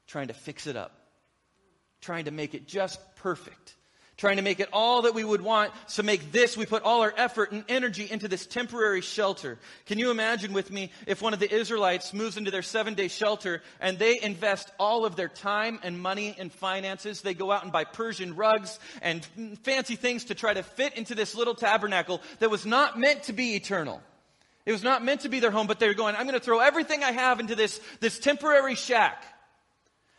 trying 0.06 0.28
to 0.28 0.36
fix 0.36 0.68
it 0.68 0.76
up 0.76 0.98
trying 2.02 2.26
to 2.26 2.32
make 2.32 2.54
it 2.54 2.68
just 2.68 3.00
perfect 3.16 3.76
trying 4.20 4.36
to 4.36 4.44
make 4.44 4.60
it 4.60 4.68
all 4.74 5.04
that 5.04 5.16
we 5.16 5.24
would 5.24 5.42
want. 5.42 5.72
So 5.88 6.04
make 6.04 6.34
this, 6.34 6.58
we 6.58 6.66
put 6.66 6.84
all 6.84 7.02
our 7.02 7.14
effort 7.16 7.54
and 7.54 7.64
energy 7.70 8.06
into 8.12 8.28
this 8.28 8.46
temporary 8.46 9.02
shelter. 9.02 9.58
Can 9.86 9.98
you 9.98 10.12
imagine 10.12 10.52
with 10.52 10.70
me 10.72 10.92
if 11.08 11.22
one 11.22 11.34
of 11.34 11.40
the 11.40 11.52
Israelites 11.52 12.14
moves 12.14 12.36
into 12.36 12.52
their 12.52 12.62
seven 12.62 12.94
day 12.94 13.08
shelter 13.08 13.62
and 13.80 13.98
they 13.98 14.20
invest 14.22 14.70
all 14.78 15.06
of 15.06 15.16
their 15.16 15.30
time 15.30 15.80
and 15.84 16.00
money 16.00 16.36
and 16.38 16.52
finances? 16.52 17.22
They 17.22 17.34
go 17.34 17.50
out 17.50 17.64
and 17.64 17.72
buy 17.72 17.86
Persian 17.86 18.36
rugs 18.36 18.78
and 19.02 19.26
fancy 19.64 19.96
things 19.96 20.26
to 20.26 20.36
try 20.36 20.54
to 20.54 20.64
fit 20.64 20.98
into 20.98 21.16
this 21.16 21.34
little 21.34 21.56
tabernacle 21.56 22.22
that 22.40 22.52
was 22.52 22.66
not 22.66 23.00
meant 23.00 23.24
to 23.24 23.34
be 23.34 23.56
eternal. 23.56 24.02
It 24.66 24.74
was 24.74 24.84
not 24.84 25.04
meant 25.04 25.22
to 25.22 25.30
be 25.30 25.40
their 25.40 25.50
home, 25.50 25.66
but 25.66 25.80
they're 25.80 25.94
going, 25.94 26.16
I'm 26.16 26.28
going 26.28 26.38
to 26.38 26.44
throw 26.44 26.60
everything 26.60 27.04
I 27.04 27.14
have 27.14 27.40
into 27.40 27.56
this, 27.56 27.80
this 28.02 28.20
temporary 28.20 28.76
shack. 28.76 29.24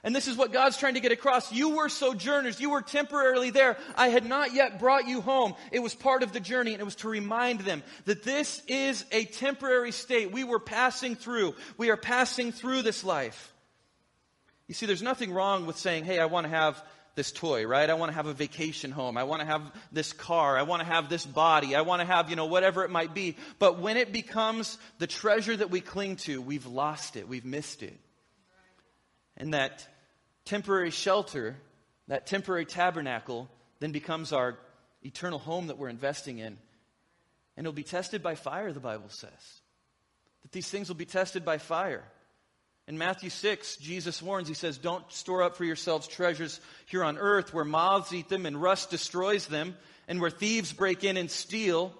And 0.03 0.17
this 0.17 0.29
is 0.29 0.37
what 0.37 0.53
God's 0.53 0.79
trying 0.79 0.95
to 0.95 1.01
get 1.01 1.13
across. 1.13 1.53
You 1.53 1.77
were 1.77 1.91
sojourners. 1.91 2.59
You 2.59 2.71
were 2.71 2.81
temporarily 2.81 3.51
there. 3.51 3.77
I 3.97 4.09
had 4.09 4.25
not 4.25 4.55
yet 4.55 4.79
brought 4.79 5.07
you 5.07 5.21
home. 5.21 5.55
It 5.73 5.81
was 5.81 5.95
part 5.95 6.23
of 6.23 6.33
the 6.33 6.41
journey, 6.41 6.73
and 6.73 6.81
it 6.81 6.85
was 6.85 6.97
to 6.97 7.09
remind 7.09 7.61
them 7.61 7.83
that 8.07 8.23
this 8.23 8.63
is 8.67 9.05
a 9.13 9.25
temporary 9.25 9.93
state. 9.93 10.33
We 10.33 10.45
were 10.45 10.59
passing 10.59 11.17
through. 11.17 11.55
We 11.77 11.91
are 11.91 11.99
passing 11.99 12.51
through 12.51 12.83
this 12.83 13.05
life. 13.05 13.53
You 14.69 14.75
see, 14.75 14.87
there's 14.87 15.03
nothing 15.03 15.33
wrong 15.33 15.67
with 15.67 15.77
saying, 15.77 16.05
hey, 16.05 16.19
I 16.19 16.27
want 16.27 16.45
to 16.45 16.51
have 16.51 16.83
this 17.17 17.33
toy, 17.33 17.67
right? 17.67 17.91
I 17.91 17.95
want 17.95 18.11
to 18.11 18.15
have 18.15 18.27
a 18.27 18.33
vacation 18.33 18.93
home. 18.93 19.19
I 19.19 19.25
want 19.25 19.41
to 19.41 19.47
have 19.47 19.63
this 19.93 20.15
car. 20.15 20.57
I 20.57 20.63
want 20.63 20.81
to 20.81 20.87
have 20.87 21.11
this 21.11 21.27
body. 21.27 21.75
I 21.75 21.83
want 21.83 22.01
to 22.01 22.07
have, 22.07 22.31
you 22.31 22.37
know, 22.37 22.47
whatever 22.47 22.85
it 22.85 22.91
might 22.91 23.13
be. 23.13 23.37
But 23.59 23.81
when 23.81 23.99
it 23.99 24.13
becomes 24.13 24.79
the 24.99 25.07
treasure 25.07 25.57
that 25.57 25.71
we 25.71 25.81
cling 25.81 26.17
to, 26.17 26.41
we've 26.41 26.67
lost 26.67 27.17
it. 27.17 27.29
We've 27.29 27.45
missed 27.45 27.83
it. 27.83 27.99
And 29.41 29.55
that 29.55 29.89
temporary 30.45 30.91
shelter, 30.91 31.57
that 32.09 32.27
temporary 32.27 32.67
tabernacle, 32.67 33.49
then 33.81 33.91
becomes 33.91 34.35
our 34.35 34.59
eternal 35.03 35.39
home 35.39 35.69
that 35.69 35.79
we're 35.79 35.89
investing 35.89 36.39
in. 36.39 36.59
And 37.57 37.67
it'll 37.67 37.73
be 37.73 37.83
tested 37.83 38.23
by 38.23 38.35
fire, 38.35 38.71
the 38.73 38.81
Bible 38.81 39.09
says. 39.09 39.31
That 40.43 40.53
these 40.53 40.69
things 40.69 40.89
will 40.89 40.97
be 40.97 41.07
tested 41.07 41.43
by 41.43 41.57
fire. 41.57 42.05
In 42.87 42.99
Matthew 42.99 43.31
6, 43.31 43.77
Jesus 43.77 44.21
warns, 44.21 44.47
he 44.47 44.55
says, 44.55 44.77
Don't 44.77 45.11
store 45.11 45.43
up 45.43 45.57
for 45.57 45.65
yourselves 45.65 46.07
treasures 46.07 46.61
here 46.85 47.03
on 47.03 47.17
earth 47.17 47.55
where 47.55 47.65
moths 47.65 48.13
eat 48.13 48.29
them 48.29 48.45
and 48.45 48.61
rust 48.61 48.91
destroys 48.91 49.47
them, 49.47 49.75
and 50.07 50.21
where 50.21 50.31
thieves 50.31 50.73
break 50.75 51.03
in 51.03 51.17
and 51.17 51.31
steal. 51.31 51.95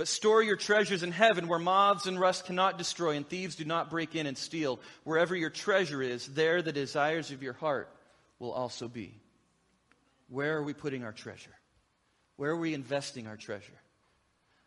But 0.00 0.08
store 0.08 0.42
your 0.42 0.56
treasures 0.56 1.02
in 1.02 1.12
heaven 1.12 1.46
where 1.46 1.58
moths 1.58 2.06
and 2.06 2.18
rust 2.18 2.46
cannot 2.46 2.78
destroy 2.78 3.16
and 3.16 3.28
thieves 3.28 3.54
do 3.54 3.66
not 3.66 3.90
break 3.90 4.14
in 4.14 4.26
and 4.26 4.38
steal. 4.38 4.80
Wherever 5.04 5.36
your 5.36 5.50
treasure 5.50 6.00
is, 6.00 6.26
there 6.28 6.62
the 6.62 6.72
desires 6.72 7.30
of 7.32 7.42
your 7.42 7.52
heart 7.52 7.94
will 8.38 8.50
also 8.50 8.88
be. 8.88 9.12
Where 10.30 10.56
are 10.56 10.62
we 10.62 10.72
putting 10.72 11.04
our 11.04 11.12
treasure? 11.12 11.50
Where 12.36 12.52
are 12.52 12.56
we 12.56 12.72
investing 12.72 13.26
our 13.26 13.36
treasure? 13.36 13.78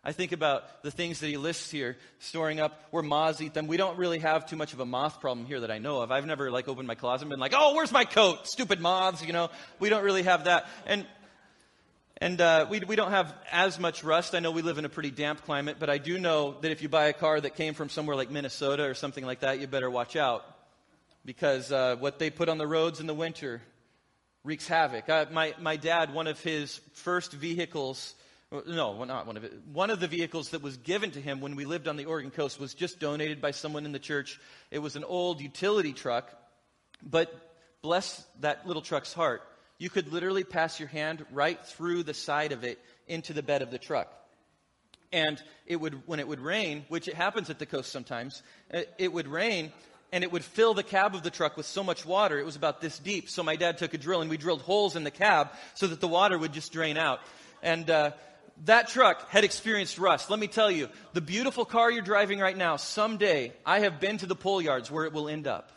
I 0.03 0.11
think 0.11 0.33
about 0.33 0.83
the 0.83 0.91
things 0.91 1.21
that 1.21 1.27
he 1.29 1.37
lists 1.37 1.71
here, 1.71 1.97
storing 2.19 2.59
up 2.59 2.79
where 2.91 3.01
moths 3.01 3.41
eat 3.41 3.55
them. 3.55 3.65
We 3.65 3.77
don't 3.77 3.97
really 3.97 4.19
have 4.19 4.45
too 4.45 4.55
much 4.55 4.73
of 4.73 4.81
a 4.81 4.85
moth 4.85 5.19
problem 5.19 5.47
here 5.47 5.61
that 5.61 5.71
I 5.71 5.79
know 5.79 6.03
of. 6.03 6.11
I've 6.11 6.27
never 6.27 6.51
like 6.51 6.67
opened 6.67 6.87
my 6.87 6.93
closet 6.93 7.23
and 7.23 7.31
been 7.31 7.39
like, 7.39 7.55
oh, 7.55 7.73
where's 7.73 7.91
my 7.91 8.05
coat? 8.05 8.47
Stupid 8.47 8.79
moths, 8.79 9.25
you 9.25 9.33
know. 9.33 9.49
We 9.79 9.89
don't 9.89 10.03
really 10.03 10.23
have 10.23 10.43
that. 10.43 10.67
And 10.85 11.07
and 12.17 12.39
uh, 12.39 12.67
we, 12.69 12.79
we 12.79 12.95
don't 12.95 13.11
have 13.11 13.33
as 13.51 13.79
much 13.79 14.03
rust. 14.03 14.35
I 14.35 14.39
know 14.39 14.51
we 14.51 14.61
live 14.61 14.77
in 14.77 14.85
a 14.85 14.89
pretty 14.89 15.11
damp 15.11 15.43
climate, 15.45 15.77
but 15.79 15.89
I 15.89 15.97
do 15.97 16.19
know 16.19 16.55
that 16.61 16.71
if 16.71 16.81
you 16.81 16.89
buy 16.89 17.05
a 17.05 17.13
car 17.13 17.41
that 17.41 17.55
came 17.55 17.73
from 17.73 17.89
somewhere 17.89 18.15
like 18.15 18.29
Minnesota 18.29 18.83
or 18.83 18.93
something 18.93 19.25
like 19.25 19.41
that, 19.41 19.59
you 19.59 19.67
better 19.67 19.89
watch 19.89 20.15
out. 20.15 20.45
Because 21.25 21.71
uh, 21.71 21.95
what 21.99 22.19
they 22.19 22.29
put 22.29 22.49
on 22.49 22.57
the 22.57 22.67
roads 22.67 22.99
in 22.99 23.07
the 23.07 23.13
winter 23.13 23.61
wreaks 24.43 24.67
havoc. 24.67 25.09
Uh, 25.09 25.25
my, 25.31 25.53
my 25.59 25.75
dad, 25.75 26.13
one 26.13 26.27
of 26.27 26.39
his 26.39 26.81
first 26.93 27.31
vehicles, 27.31 28.13
no, 28.51 29.03
not 29.05 29.25
one 29.25 29.37
of 29.37 29.43
it, 29.43 29.53
one 29.71 29.89
of 29.89 29.99
the 29.99 30.07
vehicles 30.07 30.49
that 30.49 30.61
was 30.61 30.77
given 30.77 31.11
to 31.11 31.21
him 31.21 31.39
when 31.39 31.55
we 31.55 31.65
lived 31.65 31.87
on 31.87 31.95
the 31.95 32.05
Oregon 32.05 32.29
coast 32.29 32.59
was 32.59 32.73
just 32.73 32.99
donated 32.99 33.41
by 33.41 33.51
someone 33.51 33.85
in 33.85 33.91
the 33.91 33.99
church. 33.99 34.39
It 34.69 34.79
was 34.79 34.95
an 34.95 35.03
old 35.03 35.41
utility 35.41 35.93
truck, 35.93 36.29
but 37.01 37.33
bless 37.81 38.25
that 38.41 38.67
little 38.67 38.81
truck's 38.81 39.13
heart 39.13 39.41
you 39.83 39.89
could 39.89 40.13
literally 40.13 40.45
pass 40.45 40.79
your 40.79 40.87
hand 40.87 41.25
right 41.33 41.61
through 41.65 42.03
the 42.03 42.13
side 42.13 42.53
of 42.53 42.63
it 42.63 42.79
into 43.05 43.33
the 43.33 43.43
bed 43.43 43.61
of 43.61 43.69
the 43.69 43.77
truck. 43.77 44.07
And 45.11 45.43
it 45.67 45.75
would, 45.75 46.07
when 46.07 46.21
it 46.21 46.27
would 46.27 46.39
rain, 46.39 46.85
which 46.87 47.09
it 47.09 47.15
happens 47.15 47.49
at 47.49 47.59
the 47.59 47.65
coast 47.65 47.91
sometimes, 47.91 48.43
it 48.97 49.11
would 49.11 49.27
rain 49.27 49.73
and 50.13 50.23
it 50.23 50.31
would 50.31 50.45
fill 50.45 50.73
the 50.73 50.83
cab 50.83 51.15
of 51.15 51.23
the 51.23 51.29
truck 51.29 51.57
with 51.57 51.65
so 51.65 51.83
much 51.83 52.05
water, 52.05 52.39
it 52.39 52.45
was 52.45 52.55
about 52.55 52.79
this 52.79 52.97
deep. 52.97 53.29
So 53.29 53.43
my 53.43 53.57
dad 53.57 53.77
took 53.77 53.93
a 53.93 53.97
drill 53.97 54.21
and 54.21 54.29
we 54.29 54.37
drilled 54.37 54.61
holes 54.61 54.95
in 54.95 55.03
the 55.03 55.11
cab 55.11 55.49
so 55.73 55.87
that 55.87 55.99
the 55.99 56.07
water 56.07 56.37
would 56.37 56.53
just 56.53 56.71
drain 56.71 56.95
out. 56.95 57.19
And, 57.61 57.89
uh, 57.89 58.11
that 58.65 58.87
truck 58.87 59.29
had 59.31 59.43
experienced 59.43 59.97
rust. 59.97 60.29
Let 60.29 60.39
me 60.39 60.47
tell 60.47 60.71
you, 60.71 60.87
the 61.11 61.21
beautiful 61.21 61.65
car 61.65 61.91
you're 61.91 62.03
driving 62.03 62.39
right 62.39 62.55
now, 62.55 62.77
someday 62.77 63.51
I 63.65 63.79
have 63.79 63.99
been 63.99 64.17
to 64.19 64.27
the 64.27 64.35
pull 64.35 64.61
yards 64.61 64.89
where 64.89 65.03
it 65.03 65.11
will 65.11 65.27
end 65.27 65.45
up 65.45 65.71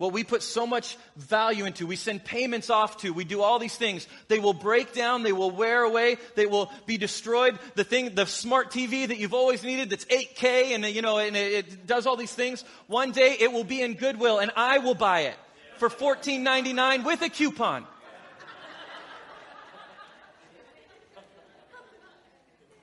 what 0.00 0.14
we 0.14 0.24
put 0.24 0.42
so 0.42 0.66
much 0.66 0.96
value 1.14 1.66
into, 1.66 1.86
we 1.86 1.94
send 1.94 2.24
payments 2.24 2.70
off 2.70 2.96
to, 3.02 3.12
we 3.12 3.24
do 3.24 3.42
all 3.42 3.58
these 3.58 3.76
things, 3.76 4.08
they 4.28 4.38
will 4.38 4.54
break 4.54 4.94
down, 4.94 5.22
they 5.22 5.32
will 5.32 5.50
wear 5.50 5.82
away, 5.82 6.16
they 6.36 6.46
will 6.46 6.72
be 6.86 6.96
destroyed. 6.96 7.58
The 7.74 7.84
thing, 7.84 8.14
the 8.14 8.24
smart 8.24 8.70
TV 8.70 9.06
that 9.06 9.18
you've 9.18 9.34
always 9.34 9.62
needed 9.62 9.90
that's 9.90 10.06
8K 10.06 10.74
and, 10.74 10.86
you 10.86 11.02
know, 11.02 11.18
and 11.18 11.36
it, 11.36 11.86
does 11.86 12.06
all 12.06 12.16
these 12.16 12.32
things, 12.32 12.64
one 12.86 13.12
day 13.12 13.36
it 13.40 13.52
will 13.52 13.62
be 13.62 13.82
in 13.82 13.92
Goodwill 13.92 14.38
and 14.38 14.50
I 14.56 14.78
will 14.78 14.94
buy 14.94 15.20
it 15.20 15.34
for 15.76 15.90
$14.99 15.90 17.04
with 17.04 17.20
a 17.20 17.28
coupon. 17.28 17.84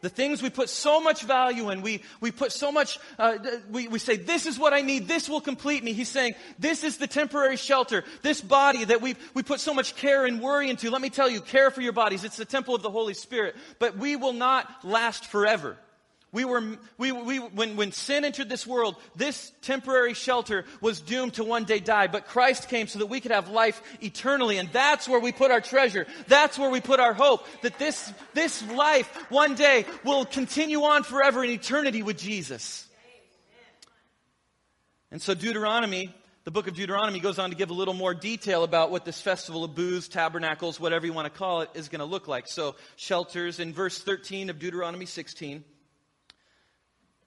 The 0.08 0.14
things 0.14 0.42
we 0.42 0.50
put 0.50 0.70
so 0.70 1.02
much 1.02 1.24
value 1.24 1.70
in, 1.70 1.82
we, 1.82 2.02
we 2.22 2.32
put 2.32 2.54
so 2.54 2.72
much, 2.72 2.98
uh, 3.20 3.40
we, 3.70 3.90
we 3.90 4.00
say, 4.00 4.16
this 4.16 4.46
is 4.46 4.58
what 4.58 4.72
I 4.72 4.80
need, 4.80 5.06
this 5.06 5.28
will 5.28 5.42
complete 5.42 5.84
me. 5.84 5.92
He's 5.92 6.08
saying, 6.08 6.36
this 6.58 6.86
is 6.86 6.96
the 6.96 7.08
temporary 7.08 7.58
shelter, 7.58 8.06
this 8.22 8.40
body 8.40 8.86
that 8.86 9.02
we, 9.02 9.18
we 9.34 9.44
put 9.44 9.60
so 9.60 9.74
much 9.74 9.98
care 9.98 10.26
and 10.26 10.40
worry 10.40 10.70
into. 10.70 10.90
Let 10.92 11.02
me 11.02 11.10
tell 11.10 11.30
you, 11.30 11.42
care 11.42 11.72
for 11.72 11.82
your 11.82 11.92
bodies. 11.92 12.24
It's 12.24 12.38
the 12.38 12.46
temple 12.46 12.74
of 12.74 12.84
the 12.84 12.90
Holy 12.90 13.16
Spirit. 13.16 13.58
But 13.80 13.98
we 13.98 14.16
will 14.16 14.32
not 14.32 14.86
last 14.86 15.26
forever. 15.26 15.76
We 16.34 16.44
were, 16.44 16.62
we, 16.98 17.14
we, 17.14 17.40
when, 17.40 17.78
when 17.78 17.94
sin 17.94 18.26
entered 18.26 18.50
this 18.50 18.68
world, 18.68 18.98
this 19.16 19.52
temporary 19.62 20.14
shelter 20.14 20.66
was 20.82 21.00
doomed 21.00 21.36
to 21.36 21.44
one 21.46 21.64
day 21.64 21.80
die. 21.80 22.08
But 22.08 22.28
Christ 22.28 22.68
came 22.68 22.88
so 22.88 23.00
that 23.00 23.06
we 23.06 23.22
could 23.22 23.32
have 23.32 23.50
life 23.50 23.82
eternally. 24.02 24.58
And 24.58 24.70
that's 24.74 25.08
where 25.08 25.22
we 25.22 25.32
put 25.32 25.52
our 25.52 25.62
treasure. 25.62 26.06
That's 26.28 26.60
where 26.60 26.70
we 26.70 26.82
put 26.82 27.00
our 27.00 27.14
hope. 27.14 27.48
That 27.62 27.80
this, 27.80 28.12
this 28.34 28.62
life 28.72 29.08
one 29.30 29.56
day 29.56 29.86
will 30.04 30.26
continue 30.26 30.84
on 30.84 31.04
forever 31.04 31.46
in 31.46 31.50
eternity 31.50 32.04
with 32.04 32.18
Jesus. 32.18 32.86
And 35.10 35.22
so 35.22 35.34
Deuteronomy, 35.34 36.14
the 36.44 36.52
book 36.52 36.68
of 36.68 36.76
Deuteronomy 36.76 37.22
goes 37.22 37.40
on 37.40 37.52
to 37.52 37.56
give 37.56 37.70
a 37.70 37.74
little 37.74 37.94
more 37.94 38.14
detail 38.14 38.66
about 38.66 38.92
what 38.92 39.06
this 39.06 39.22
festival 39.22 39.64
of 39.64 39.76
booths, 39.76 40.10
tabernacles, 40.10 40.78
whatever 40.78 41.06
you 41.06 41.14
want 41.14 41.32
to 41.34 41.40
call 41.40 41.62
it, 41.62 41.70
is 41.74 41.88
going 41.88 42.00
to 42.00 42.06
look 42.06 42.28
like. 42.28 42.50
So 42.50 42.76
shelters 42.98 43.62
in 43.62 43.74
verse 43.74 43.98
13 43.98 44.50
of 44.50 44.60
Deuteronomy 44.60 45.06
16. 45.06 45.64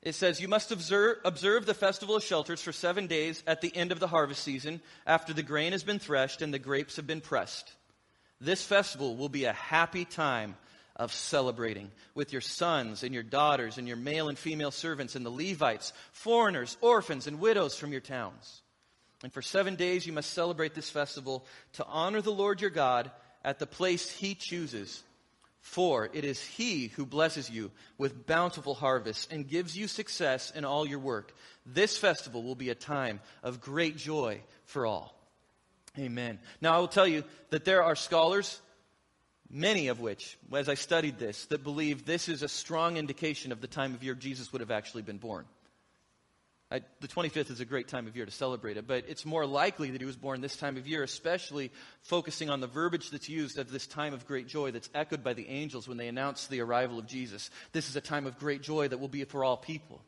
It 0.03 0.15
says, 0.15 0.41
You 0.41 0.49
must 0.49 0.73
observe, 0.73 1.19
observe 1.25 1.67
the 1.67 1.75
festival 1.75 2.17
of 2.17 2.23
shelters 2.23 2.63
for 2.63 2.73
seven 2.73 3.07
days 3.07 3.43
at 3.47 3.61
the 3.61 3.75
end 3.75 3.93
of 3.93 4.01
the 4.01 4.07
harvest 4.07 4.43
season, 4.43 4.81
after 5.07 5.33
the 5.33 5.43
grain 5.43 5.73
has 5.73 5.83
been 5.83 5.99
threshed 5.99 6.43
and 6.43 6.55
the 6.55 6.59
grapes 6.59 6.97
have 6.97 7.07
been 7.07 7.21
pressed. 7.21 7.73
This 8.41 8.65
festival 8.65 9.17
will 9.17 9.29
be 9.29 9.45
a 9.45 9.53
happy 9.53 10.07
time 10.07 10.57
of 10.97 11.13
celebrating 11.13 11.91
with 12.15 12.33
your 12.33 12.41
sons 12.41 13.03
and 13.03 13.13
your 13.13 13.23
daughters 13.23 13.79
and 13.79 13.87
your 13.87 13.97
male 13.97 14.29
and 14.29 14.39
female 14.39 14.71
servants 14.71 15.17
and 15.17 15.25
the 15.25 15.31
Levites, 15.31 15.93
foreigners, 16.13 16.77
orphans, 16.81 17.27
and 17.27 17.41
widows 17.41 17.77
from 17.77 17.93
your 17.93 18.01
towns. 18.01 18.63
And 19.23 19.33
for 19.33 19.43
seven 19.43 19.77
days 19.77 20.07
you 20.07 20.13
must 20.13 20.33
celebrate 20.33 20.75
this 20.75 20.89
festival 20.89 21.45
to 21.75 21.85
honor 21.87 22.23
the 22.23 22.33
Lord 22.33 22.61
your 22.61 22.71
God 22.71 23.11
at 23.45 23.59
the 23.59 23.67
place 23.67 24.11
he 24.11 24.35
chooses 24.35 25.03
for 25.61 26.09
it 26.13 26.25
is 26.25 26.43
he 26.43 26.89
who 26.89 27.05
blesses 27.05 27.51
you 27.51 27.71
with 27.99 28.27
bountiful 28.27 28.75
harvests 28.75 29.29
and 29.31 29.49
gives 29.49 29.77
you 29.77 29.89
success 29.89 30.51
in 30.51 30.65
all 30.65 30.87
your 30.87 30.99
work. 30.99 31.35
This 31.67 31.99
festival 31.99 32.43
will 32.43 32.55
be 32.55 32.71
a 32.71 32.75
time 32.75 33.21
of 33.43 33.61
great 33.61 33.97
joy 33.97 34.41
for 34.65 34.87
all. 34.87 35.15
Amen. 35.99 36.39
Now, 36.61 36.75
I 36.75 36.79
will 36.79 36.89
tell 36.89 37.07
you 37.07 37.25
that 37.51 37.65
there 37.65 37.83
are 37.83 37.97
scholars, 37.97 38.61
many 39.51 39.89
of 39.89 40.01
which, 40.01 40.39
as 40.53 40.69
I 40.69 40.75
studied 40.75 41.19
this, 41.19 41.47
that 41.47 41.65
believe 41.65 42.07
this 42.07 42.29
is 42.29 42.43
a 42.43 42.49
strong 42.49 42.97
indication 42.97 43.53
of 43.53 43.61
the 43.61 43.67
time 43.67 43.95
of 43.95 44.03
year 44.03 44.15
Jesus 44.15 44.53
would 44.53 44.61
have 44.61 44.71
actually 44.71 45.03
been 45.03 45.19
born. 45.19 45.45
I, 46.73 46.83
the 47.01 47.09
25th 47.09 47.51
is 47.51 47.59
a 47.59 47.65
great 47.65 47.89
time 47.89 48.07
of 48.07 48.15
year 48.15 48.25
to 48.25 48.31
celebrate 48.31 48.77
it, 48.77 48.87
but 48.87 49.05
it's 49.09 49.27
more 49.27 49.45
likely 49.45 49.91
that 49.91 50.01
he 50.01 50.07
was 50.07 50.17
born 50.17 50.41
this 50.41 50.57
time 50.57 50.77
of 50.77 50.87
year, 50.87 51.03
especially 51.03 51.73
focusing 52.03 52.49
on 52.49 52.61
the 52.61 52.69
verbiage 52.69 53.11
that's 53.11 53.29
used 53.29 53.59
of 53.59 53.73
this 53.73 53.89
time 53.89 54.15
of 54.15 54.25
great 54.25 54.47
joy 54.47 54.71
that's 54.71 54.89
echoed 54.95 55.25
by 55.25 55.35
the 55.35 55.49
angels 55.49 55.89
when 55.89 55.97
they 55.97 56.07
announce 56.07 56.47
the 56.47 56.61
arrival 56.61 57.01
of 57.01 57.07
Jesus. 57.07 57.51
This 57.73 57.89
is 57.89 57.97
a 57.97 58.01
time 58.01 58.25
of 58.25 58.39
great 58.39 58.63
joy 58.63 58.87
that 58.87 58.99
will 58.99 59.09
be 59.09 59.25
for 59.25 59.43
all 59.45 59.57
people. 59.57 60.01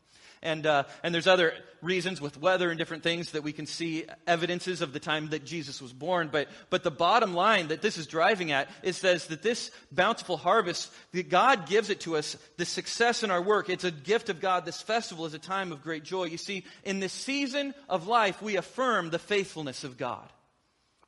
And, 0.43 0.67
uh, 0.67 0.85
and 1.03 1.15
there's 1.15 1.27
other 1.27 1.55
reasons 1.83 2.21
with 2.21 2.41
weather 2.41 2.71
and 2.71 2.79
different 2.79 3.03
things 3.03 3.33
that 3.33 3.43
we 3.43 3.53
can 3.53 3.67
see 3.67 4.05
evidences 4.27 4.83
of 4.83 4.93
the 4.93 5.01
time 5.01 5.31
that 5.31 5.45
Jesus 5.45 5.81
was 5.81 5.93
born. 5.93 6.29
But, 6.33 6.49
but 6.71 6.83
the 6.83 6.91
bottom 6.91 7.35
line 7.35 7.69
that 7.69 7.83
this 7.83 7.99
is 7.99 8.07
driving 8.07 8.53
at 8.53 8.69
is 8.83 8.97
says 8.97 9.27
that 9.27 9.43
this 9.43 9.71
bountiful 9.91 10.37
harvest, 10.37 10.93
that 11.13 11.29
God 11.29 11.69
gives 11.69 11.91
it 11.91 12.01
to 12.01 12.17
us, 12.17 12.37
the 12.57 12.65
success 12.65 13.23
in 13.23 13.31
our 13.31 13.43
work, 13.43 13.69
it's 13.69 13.85
a 13.85 13.91
gift 13.91 14.29
of 14.31 14.41
God. 14.41 14.65
This 14.65 14.83
festival 14.83 15.27
is 15.27 15.35
a 15.35 15.39
time 15.39 15.73
of 15.73 15.83
great 15.83 16.05
joy. 16.05 16.25
You 16.25 16.39
see, 16.39 16.65
in 16.85 17.01
this 17.01 17.13
season 17.13 17.75
of 17.89 18.07
life, 18.07 18.41
we 18.43 18.57
affirm 18.57 19.11
the 19.11 19.19
faithfulness 19.19 19.85
of 19.85 19.97
God. 19.97 20.29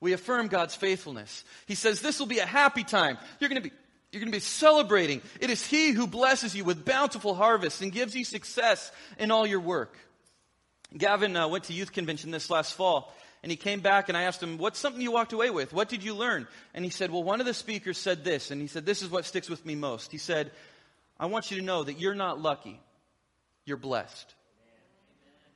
We 0.00 0.12
affirm 0.12 0.48
God's 0.48 0.74
faithfulness. 0.74 1.44
He 1.66 1.74
says 1.74 2.00
this 2.00 2.18
will 2.18 2.26
be 2.26 2.40
a 2.40 2.46
happy 2.46 2.84
time. 2.84 3.16
You're 3.40 3.48
going 3.48 3.62
to 3.62 3.70
be 3.70 3.74
you're 4.14 4.20
going 4.20 4.32
to 4.32 4.36
be 4.36 4.40
celebrating. 4.40 5.20
It 5.40 5.50
is 5.50 5.66
He 5.66 5.90
who 5.90 6.06
blesses 6.06 6.54
you 6.54 6.64
with 6.64 6.84
bountiful 6.84 7.34
harvests 7.34 7.80
and 7.80 7.92
gives 7.92 8.14
you 8.14 8.24
success 8.24 8.90
in 9.18 9.30
all 9.30 9.46
your 9.46 9.60
work. 9.60 9.96
Gavin 10.96 11.36
uh, 11.36 11.48
went 11.48 11.64
to 11.64 11.72
youth 11.72 11.92
convention 11.92 12.30
this 12.30 12.50
last 12.50 12.74
fall, 12.74 13.12
and 13.42 13.50
he 13.50 13.56
came 13.56 13.80
back, 13.80 14.08
and 14.08 14.16
I 14.16 14.22
asked 14.22 14.42
him, 14.42 14.58
What's 14.58 14.78
something 14.78 15.02
you 15.02 15.12
walked 15.12 15.32
away 15.32 15.50
with? 15.50 15.72
What 15.72 15.88
did 15.88 16.04
you 16.04 16.14
learn? 16.14 16.46
And 16.72 16.84
he 16.84 16.90
said, 16.90 17.10
Well, 17.10 17.24
one 17.24 17.40
of 17.40 17.46
the 17.46 17.54
speakers 17.54 17.98
said 17.98 18.24
this, 18.24 18.50
and 18.50 18.60
he 18.60 18.68
said, 18.68 18.86
This 18.86 19.02
is 19.02 19.10
what 19.10 19.24
sticks 19.24 19.50
with 19.50 19.66
me 19.66 19.74
most. 19.74 20.12
He 20.12 20.18
said, 20.18 20.52
I 21.18 21.26
want 21.26 21.50
you 21.50 21.58
to 21.58 21.64
know 21.64 21.82
that 21.82 22.00
you're 22.00 22.14
not 22.14 22.40
lucky, 22.40 22.80
you're 23.64 23.76
blessed. 23.76 24.34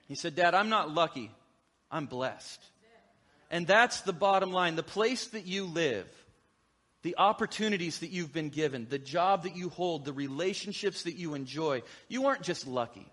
He 0.08 0.14
said, 0.14 0.34
Dad, 0.34 0.54
I'm 0.54 0.70
not 0.70 0.90
lucky, 0.90 1.30
I'm 1.90 2.06
blessed. 2.06 2.60
And 3.50 3.66
that's 3.66 4.02
the 4.02 4.12
bottom 4.12 4.52
line. 4.52 4.76
The 4.76 4.82
place 4.82 5.28
that 5.28 5.46
you 5.46 5.64
live, 5.64 6.06
the 7.02 7.16
opportunities 7.16 8.00
that 8.00 8.10
you've 8.10 8.32
been 8.32 8.48
given, 8.48 8.86
the 8.88 8.98
job 8.98 9.44
that 9.44 9.56
you 9.56 9.68
hold, 9.68 10.04
the 10.04 10.12
relationships 10.12 11.04
that 11.04 11.14
you 11.14 11.34
enjoy, 11.34 11.82
you 12.08 12.26
aren't 12.26 12.42
just 12.42 12.66
lucky. 12.66 13.06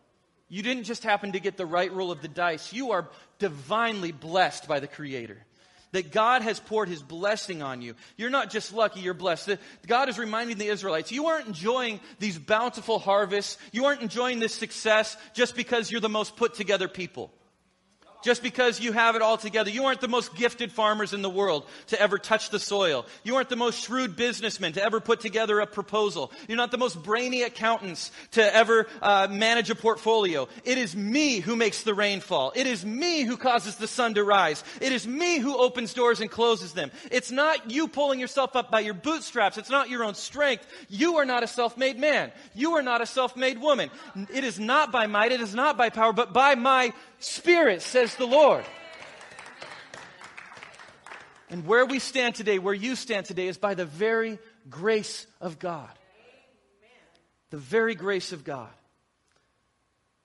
You 0.47 0.63
didn't 0.63 0.83
just 0.83 1.03
happen 1.03 1.31
to 1.33 1.39
get 1.39 1.57
the 1.57 1.65
right 1.65 1.91
roll 1.91 2.11
of 2.11 2.21
the 2.21 2.27
dice. 2.27 2.73
You 2.73 2.91
are 2.91 3.09
divinely 3.39 4.11
blessed 4.11 4.67
by 4.67 4.79
the 4.79 4.87
Creator. 4.87 5.37
That 5.91 6.11
God 6.11 6.41
has 6.41 6.59
poured 6.59 6.89
His 6.89 7.01
blessing 7.01 7.61
on 7.61 7.81
you. 7.81 7.95
You're 8.17 8.29
not 8.29 8.49
just 8.49 8.73
lucky, 8.73 8.99
you're 8.99 9.13
blessed. 9.13 9.57
God 9.87 10.09
is 10.09 10.19
reminding 10.19 10.57
the 10.57 10.67
Israelites, 10.67 11.11
you 11.11 11.27
aren't 11.27 11.47
enjoying 11.47 11.99
these 12.19 12.37
bountiful 12.37 12.99
harvests. 12.99 13.57
You 13.71 13.85
aren't 13.85 14.01
enjoying 14.01 14.39
this 14.39 14.53
success 14.53 15.15
just 15.33 15.55
because 15.55 15.89
you're 15.89 16.01
the 16.01 16.09
most 16.09 16.35
put 16.35 16.55
together 16.55 16.87
people 16.87 17.31
just 18.25 18.41
because 18.41 18.79
you 18.79 18.91
have 18.91 19.15
it 19.15 19.21
all 19.21 19.37
together. 19.37 19.69
You 19.69 19.85
aren't 19.85 20.01
the 20.01 20.07
most 20.07 20.33
gifted 20.33 20.71
farmers 20.71 21.13
in 21.13 21.21
the 21.21 21.29
world 21.29 21.67
to 21.87 22.01
ever 22.01 22.17
touch 22.17 22.49
the 22.49 22.59
soil. 22.59 23.05
You 23.23 23.35
aren't 23.35 23.49
the 23.49 23.55
most 23.55 23.83
shrewd 23.83 24.15
businessmen 24.15 24.73
to 24.73 24.83
ever 24.83 24.99
put 24.99 25.19
together 25.19 25.59
a 25.59 25.67
proposal. 25.67 26.31
You're 26.47 26.57
not 26.57 26.71
the 26.71 26.79
most 26.79 27.03
brainy 27.03 27.43
accountants 27.43 28.11
to 28.31 28.55
ever 28.55 28.87
uh, 28.99 29.27
manage 29.29 29.69
a 29.69 29.75
portfolio. 29.75 30.47
It 30.63 30.79
is 30.79 30.95
me 30.95 31.39
who 31.39 31.55
makes 31.55 31.83
the 31.83 31.93
rainfall. 31.93 32.51
It 32.55 32.65
is 32.65 32.83
me 32.83 33.21
who 33.21 33.37
causes 33.37 33.75
the 33.75 33.87
sun 33.87 34.15
to 34.15 34.23
rise. 34.23 34.63
It 34.81 34.91
is 34.91 35.05
me 35.05 35.37
who 35.37 35.55
opens 35.55 35.93
doors 35.93 36.19
and 36.19 36.31
closes 36.31 36.73
them. 36.73 36.89
It's 37.11 37.29
not 37.29 37.69
you 37.69 37.87
pulling 37.87 38.19
yourself 38.19 38.55
up 38.55 38.71
by 38.71 38.79
your 38.79 38.95
bootstraps. 38.95 39.59
It's 39.59 39.69
not 39.69 39.91
your 39.91 40.03
own 40.03 40.15
strength. 40.15 40.65
You 40.89 41.17
are 41.17 41.25
not 41.25 41.43
a 41.43 41.47
self-made 41.47 41.99
man. 41.99 42.31
You 42.55 42.75
are 42.77 42.81
not 42.81 43.01
a 43.01 43.05
self-made 43.05 43.61
woman. 43.61 43.91
It 44.33 44.43
is 44.43 44.59
not 44.59 44.91
by 44.91 45.05
might. 45.05 45.31
It 45.31 45.41
is 45.41 45.53
not 45.53 45.77
by 45.77 45.91
power, 45.91 46.11
but 46.11 46.33
by 46.33 46.55
my 46.55 46.91
Spirit, 47.25 47.81
says 47.81 48.13
the 48.13 48.27
Lord. 48.27 48.63
And 51.49 51.65
where 51.65 51.83
we 51.83 51.97
stand 51.97 52.35
today, 52.35 52.59
where 52.59 52.71
you 52.71 52.95
stand 52.95 53.25
today, 53.25 53.47
is 53.47 53.57
by 53.57 53.73
the 53.73 53.83
very 53.83 54.37
grace 54.69 55.25
of 55.41 55.57
God. 55.57 55.89
The 57.49 57.57
very 57.57 57.95
grace 57.95 58.31
of 58.31 58.43
God. 58.43 58.69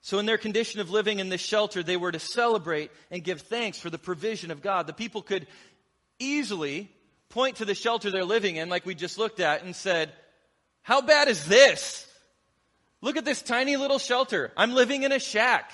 So, 0.02 0.18
in 0.18 0.26
their 0.26 0.36
condition 0.36 0.82
of 0.82 0.90
living 0.90 1.20
in 1.20 1.30
this 1.30 1.40
shelter, 1.40 1.82
they 1.82 1.96
were 1.96 2.12
to 2.12 2.18
celebrate 2.18 2.90
and 3.10 3.24
give 3.24 3.40
thanks 3.40 3.78
for 3.78 3.88
the 3.88 3.96
provision 3.96 4.50
of 4.50 4.60
God. 4.60 4.86
The 4.86 4.92
people 4.92 5.22
could 5.22 5.46
easily 6.18 6.90
point 7.30 7.56
to 7.56 7.64
the 7.64 7.74
shelter 7.74 8.10
they're 8.10 8.24
living 8.26 8.56
in, 8.56 8.68
like 8.68 8.84
we 8.84 8.94
just 8.94 9.16
looked 9.16 9.40
at, 9.40 9.62
and 9.62 9.74
said, 9.74 10.12
How 10.82 11.00
bad 11.00 11.28
is 11.28 11.46
this? 11.46 12.06
Look 13.00 13.16
at 13.16 13.24
this 13.24 13.40
tiny 13.40 13.78
little 13.78 13.98
shelter. 13.98 14.52
I'm 14.54 14.74
living 14.74 15.04
in 15.04 15.12
a 15.12 15.18
shack. 15.18 15.72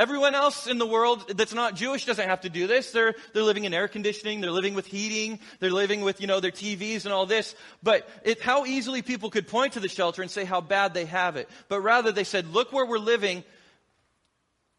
Everyone 0.00 0.34
else 0.34 0.66
in 0.66 0.78
the 0.78 0.86
world 0.86 1.28
that's 1.36 1.52
not 1.52 1.74
Jewish 1.74 2.06
doesn't 2.06 2.26
have 2.26 2.40
to 2.40 2.48
do 2.48 2.66
this. 2.66 2.90
They're, 2.90 3.14
they're 3.34 3.42
living 3.42 3.66
in 3.66 3.74
air 3.74 3.86
conditioning. 3.86 4.40
They're 4.40 4.50
living 4.50 4.72
with 4.72 4.86
heating. 4.86 5.38
They're 5.58 5.70
living 5.70 6.00
with, 6.00 6.22
you 6.22 6.26
know, 6.26 6.40
their 6.40 6.50
TVs 6.50 7.04
and 7.04 7.12
all 7.12 7.26
this. 7.26 7.54
But 7.82 8.08
it, 8.24 8.40
how 8.40 8.64
easily 8.64 9.02
people 9.02 9.28
could 9.28 9.46
point 9.46 9.74
to 9.74 9.80
the 9.80 9.90
shelter 9.90 10.22
and 10.22 10.30
say 10.30 10.46
how 10.46 10.62
bad 10.62 10.94
they 10.94 11.04
have 11.04 11.36
it. 11.36 11.50
But 11.68 11.82
rather 11.82 12.12
they 12.12 12.24
said, 12.24 12.46
look 12.46 12.72
where 12.72 12.86
we're 12.86 12.96
living 12.96 13.44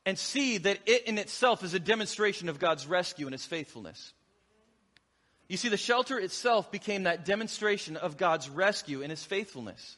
and 0.07 0.17
see 0.17 0.57
that 0.57 0.79
it 0.87 1.07
in 1.07 1.19
itself 1.19 1.63
is 1.63 1.75
a 1.75 1.79
demonstration 1.79 2.49
of 2.49 2.57
God's 2.57 2.87
rescue 2.87 3.27
and 3.27 3.33
His 3.35 3.45
faithfulness. 3.45 4.13
You 5.47 5.57
see, 5.57 5.69
the 5.69 5.77
shelter 5.77 6.17
itself 6.17 6.71
became 6.71 7.03
that 7.03 7.25
demonstration 7.25 7.95
of 7.95 8.17
God's 8.17 8.49
rescue 8.49 9.03
and 9.03 9.11
His 9.11 9.23
faithfulness. 9.23 9.97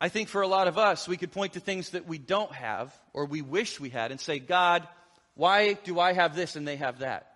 I 0.00 0.08
think 0.08 0.28
for 0.28 0.40
a 0.40 0.48
lot 0.48 0.66
of 0.66 0.78
us, 0.78 1.06
we 1.06 1.18
could 1.18 1.30
point 1.30 1.52
to 1.52 1.60
things 1.60 1.90
that 1.90 2.06
we 2.06 2.16
don't 2.18 2.52
have 2.52 2.98
or 3.12 3.26
we 3.26 3.42
wish 3.42 3.78
we 3.78 3.90
had 3.90 4.10
and 4.10 4.20
say, 4.20 4.38
God, 4.38 4.86
why 5.34 5.74
do 5.74 6.00
I 6.00 6.14
have 6.14 6.34
this 6.34 6.56
and 6.56 6.66
they 6.66 6.76
have 6.76 7.00
that? 7.00 7.26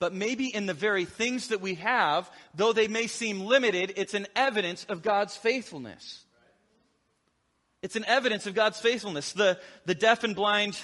But 0.00 0.12
maybe 0.12 0.52
in 0.52 0.66
the 0.66 0.74
very 0.74 1.04
things 1.04 1.48
that 1.48 1.60
we 1.60 1.76
have, 1.76 2.28
though 2.56 2.72
they 2.72 2.88
may 2.88 3.06
seem 3.06 3.40
limited, 3.42 3.92
it's 3.96 4.14
an 4.14 4.26
evidence 4.34 4.84
of 4.88 5.02
God's 5.02 5.36
faithfulness. 5.36 6.24
It's 7.82 7.94
an 7.94 8.04
evidence 8.06 8.48
of 8.48 8.54
God's 8.54 8.80
faithfulness. 8.80 9.32
The, 9.32 9.60
the 9.84 9.94
deaf 9.94 10.24
and 10.24 10.34
blind 10.34 10.76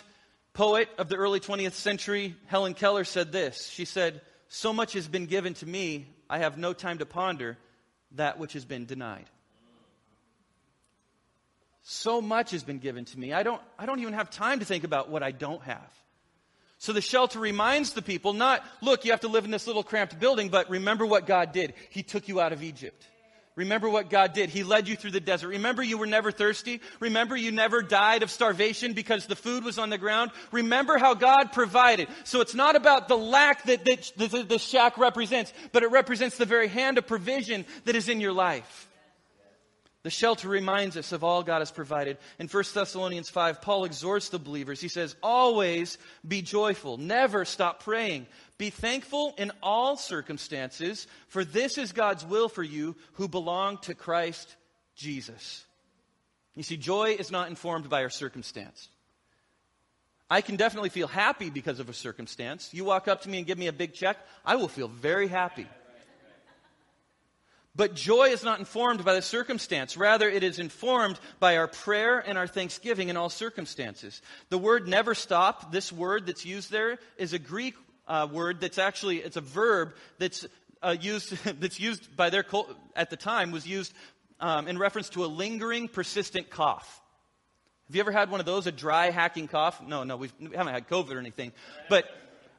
poet 0.53 0.88
of 0.98 1.09
the 1.09 1.16
early 1.16 1.40
20th 1.40 1.72
century, 1.72 2.37
Helen 2.46 2.74
Keller, 2.74 3.03
said 3.03 3.33
this. 3.33 3.68
She 3.68 3.85
said, 3.85 4.20
So 4.46 4.72
much 4.72 4.92
has 4.92 5.09
been 5.09 5.27
given 5.27 5.55
to 5.55 5.66
me, 5.66 6.07
I 6.31 6.38
have 6.38 6.57
no 6.57 6.72
time 6.72 6.98
to 6.98 7.07
ponder 7.07 7.59
that 8.12 8.38
which 8.38 8.53
has 8.53 8.64
been 8.64 8.87
denied. 8.87 9.27
So 11.90 12.20
much 12.20 12.51
has 12.51 12.62
been 12.62 12.81
given 12.81 13.07
to 13.07 13.18
me. 13.18 13.33
I 13.33 13.42
don't, 13.42 13.62
I 13.79 13.87
don't 13.87 13.98
even 14.01 14.12
have 14.12 14.29
time 14.29 14.59
to 14.59 14.66
think 14.66 14.85
about 14.85 15.09
what 15.09 15.22
I 15.22 15.31
don't 15.31 15.62
have. 15.62 15.90
So 16.77 16.92
the 16.92 17.01
shelter 17.01 17.40
reminds 17.40 17.94
the 17.94 18.03
people 18.03 18.35
not, 18.35 18.62
look, 18.83 19.07
you 19.07 19.12
have 19.12 19.22
to 19.22 19.29
live 19.29 19.46
in 19.46 19.51
this 19.51 19.66
little 19.66 19.83
cramped 19.83 20.20
building, 20.20 20.51
but 20.51 20.68
remember 20.68 21.07
what 21.07 21.27
God 21.27 21.53
did. 21.53 21.72
He 21.88 22.03
took 22.03 22.29
you 22.29 22.42
out 22.42 22.53
of 22.53 22.62
Egypt. 22.62 23.07
Remember 23.57 23.88
what 23.88 24.11
God 24.11 24.35
did. 24.35 24.51
He 24.51 24.64
led 24.64 24.87
you 24.87 24.96
through 24.96 25.12
the 25.12 25.18
desert. 25.18 25.48
Remember 25.48 25.83
you 25.83 25.96
were 25.96 26.07
never 26.07 26.31
thirsty. 26.31 26.83
Remember 27.01 27.35
you 27.35 27.53
never 27.53 27.81
died 27.81 28.22
of 28.22 28.31
starvation 28.31 28.92
because 28.92 29.24
the 29.24 29.35
food 29.35 29.64
was 29.64 29.79
on 29.79 29.88
the 29.88 29.96
ground. 29.96 30.31
Remember 30.53 30.98
how 30.98 31.14
God 31.14 31.53
provided. 31.55 32.09
So 32.24 32.42
it's 32.42 32.55
not 32.55 32.77
about 32.77 33.09
the 33.09 33.16
lack 33.16 33.64
that, 33.64 33.87
that 33.87 34.12
the, 34.18 34.42
the 34.42 34.59
shack 34.59 34.98
represents, 34.98 35.55
but 35.72 35.83
it 35.83 35.90
represents 35.90 36.37
the 36.37 36.44
very 36.44 36.68
hand 36.68 36.98
of 36.98 37.07
provision 37.07 37.64
that 37.87 37.96
is 37.96 38.11
in 38.11 38.20
your 38.20 38.35
life. 38.35 38.88
The 40.05 40.11
shelter 40.11 40.49
reminds 40.49 40.97
us 40.97 41.11
of 41.11 41.25
all 41.25 41.43
God 41.43 41.59
has 41.59 41.73
provided. 41.73 42.19
In 42.39 42.47
1 42.47 42.65
Thessalonians 42.73 43.31
5, 43.31 43.61
Paul 43.61 43.85
exhorts 43.85 44.29
the 44.29 44.39
believers. 44.39 44.81
He 44.81 44.89
says, 44.89 45.17
Always 45.23 45.99
be 46.27 46.41
joyful. 46.41 46.99
Never 46.99 47.45
stop 47.45 47.83
praying. 47.83 48.27
Be 48.59 48.71
thankful 48.71 49.35
in 49.39 49.51
all 49.63 49.97
circumstances, 49.97 51.09
for 51.29 51.45
this 51.45 51.79
is 51.79 51.93
God's 51.93 52.25
will 52.25 52.49
for 52.49 52.63
you 52.63 52.95
who 53.15 53.29
belong 53.29 53.79
to 53.79 53.95
Christ 53.95 54.55
Jesus. 54.95 55.65
You 56.55 56.63
see, 56.63 56.77
joy 56.77 57.17
is 57.19 57.31
not 57.31 57.49
informed 57.49 57.89
by 57.89 58.03
our 58.03 58.11
circumstance. 58.11 58.89
I 60.31 60.43
can 60.43 60.57
definitely 60.57 60.91
feel 60.91 61.07
happy 61.07 61.51
because 61.51 61.81
of 61.81 61.89
a 61.89 61.95
circumstance. 61.95 62.73
You 62.73 62.85
walk 62.85 63.09
up 63.09 63.23
to 63.23 63.29
me 63.29 63.39
and 63.39 63.47
give 63.47 63.59
me 63.59 63.69
a 63.69 63.73
big 63.73 63.95
check, 63.95 64.19
I 64.45 64.57
will 64.57 64.69
feel 64.69 64.89
very 64.89 65.29
happy. 65.29 65.67
But 67.79 67.95
joy 67.95 68.31
is 68.31 68.43
not 68.43 68.59
informed 68.59 69.05
by 69.05 69.14
the 69.14 69.23
circumstance. 69.23 69.97
Rather, 69.97 70.29
it 70.29 70.43
is 70.43 70.59
informed 70.59 71.21
by 71.38 71.57
our 71.59 71.69
prayer 71.69 72.19
and 72.19 72.37
our 72.37 72.49
thanksgiving 72.49 73.09
in 73.09 73.17
all 73.17 73.31
circumstances. 73.31 74.21
The 74.49 74.59
word 74.59 74.88
never 74.88 75.14
stop, 75.14 75.71
this 75.71 75.93
word 75.93 76.27
that's 76.27 76.45
used 76.45 76.73
there, 76.73 76.99
is 77.19 77.35
a 77.35 77.38
Greek 77.38 77.77
uh, 78.09 78.27
word 78.33 78.61
that's 78.61 78.79
actually, 78.79 79.19
it's 79.19 79.37
a 79.37 79.41
verb 79.41 79.95
that's 80.19 80.45
uh, 80.83 80.97
used, 81.01 81.31
that's 81.61 81.79
used 81.79 82.17
by 82.17 82.31
their, 82.31 82.45
at 82.97 83.11
the 83.11 83.17
time, 83.17 83.53
was 83.53 83.64
used 83.64 83.95
um, 84.41 84.67
in 84.67 84.77
reference 84.77 85.11
to 85.11 85.25
a 85.25 85.27
lingering, 85.27 85.87
persistent 85.87 86.51
cough. 86.51 87.01
Have 87.87 87.95
you 87.95 88.01
ever 88.01 88.11
had 88.11 88.29
one 88.29 88.41
of 88.41 88.47
those, 88.47 88.67
a 88.67 88.73
dry, 88.73 89.11
hacking 89.11 89.47
cough? 89.47 89.81
No, 89.87 90.03
no, 90.03 90.17
we 90.17 90.31
haven't 90.53 90.75
had 90.75 90.88
COVID 90.88 91.14
or 91.14 91.21
anything. 91.21 91.53
But 91.88 92.07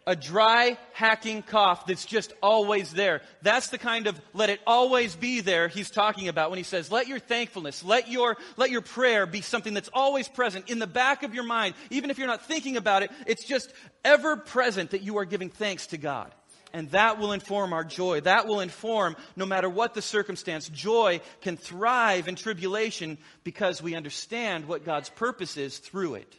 a 0.07 0.15
dry, 0.15 0.77
hacking 0.93 1.43
cough 1.43 1.85
that's 1.85 2.05
just 2.05 2.33
always 2.41 2.91
there. 2.91 3.21
That's 3.41 3.67
the 3.67 3.77
kind 3.77 4.07
of 4.07 4.19
let 4.33 4.49
it 4.49 4.59
always 4.65 5.15
be 5.15 5.41
there 5.41 5.67
he's 5.67 5.91
talking 5.91 6.27
about 6.27 6.49
when 6.49 6.57
he 6.57 6.63
says, 6.63 6.91
let 6.91 7.07
your 7.07 7.19
thankfulness, 7.19 7.83
let 7.83 8.09
your, 8.09 8.37
let 8.57 8.71
your 8.71 8.81
prayer 8.81 9.25
be 9.25 9.41
something 9.41 9.73
that's 9.73 9.89
always 9.93 10.27
present 10.27 10.69
in 10.69 10.79
the 10.79 10.87
back 10.87 11.23
of 11.23 11.35
your 11.35 11.43
mind. 11.43 11.75
Even 11.89 12.09
if 12.09 12.17
you're 12.17 12.27
not 12.27 12.45
thinking 12.45 12.77
about 12.77 13.03
it, 13.03 13.11
it's 13.27 13.45
just 13.45 13.71
ever 14.03 14.35
present 14.35 14.91
that 14.91 15.03
you 15.03 15.17
are 15.17 15.25
giving 15.25 15.49
thanks 15.49 15.87
to 15.87 15.97
God. 15.97 16.33
And 16.71 16.89
that 16.91 17.17
will 17.17 17.31
inform 17.31 17.73
our 17.73 17.83
joy. 17.83 18.21
That 18.21 18.47
will 18.47 18.59
inform, 18.59 19.15
no 19.35 19.45
matter 19.45 19.69
what 19.69 19.93
the 19.95 20.01
circumstance, 20.01 20.69
joy 20.69 21.21
can 21.41 21.57
thrive 21.57 22.27
in 22.27 22.35
tribulation 22.35 23.17
because 23.43 23.81
we 23.81 23.95
understand 23.95 24.67
what 24.67 24.85
God's 24.85 25.09
purpose 25.09 25.57
is 25.57 25.79
through 25.79 26.15
it. 26.15 26.35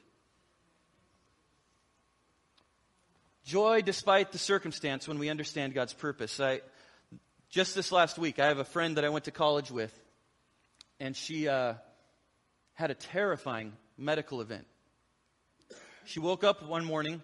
Joy 3.45 3.83
despite 3.83 4.33
the 4.33 4.39
circumstance 4.39 5.09
when 5.09 5.19
we 5.19 5.29
understand 5.29 5.75
God's 5.75 5.93
purpose. 5.93 6.41
I, 6.41 6.61
just 7.49 7.75
this 7.75 7.91
last 7.91 8.19
week, 8.19 8.39
I 8.39 8.47
have 8.47 8.59
a 8.59 8.65
friend 8.65 8.97
that 8.97 9.05
I 9.05 9.09
went 9.09 9.25
to 9.25 9.31
college 9.31 9.71
with, 9.71 9.93
and 11.01 11.17
she 11.17 11.49
uh, 11.49 11.75
had 12.75 12.91
a 12.91 12.95
terrifying 12.95 13.73
medical 13.97 14.41
event. 14.41 14.67
She 16.05 16.21
woke 16.21 16.45
up 16.45 16.63
one 16.63 16.85
morning, 16.85 17.23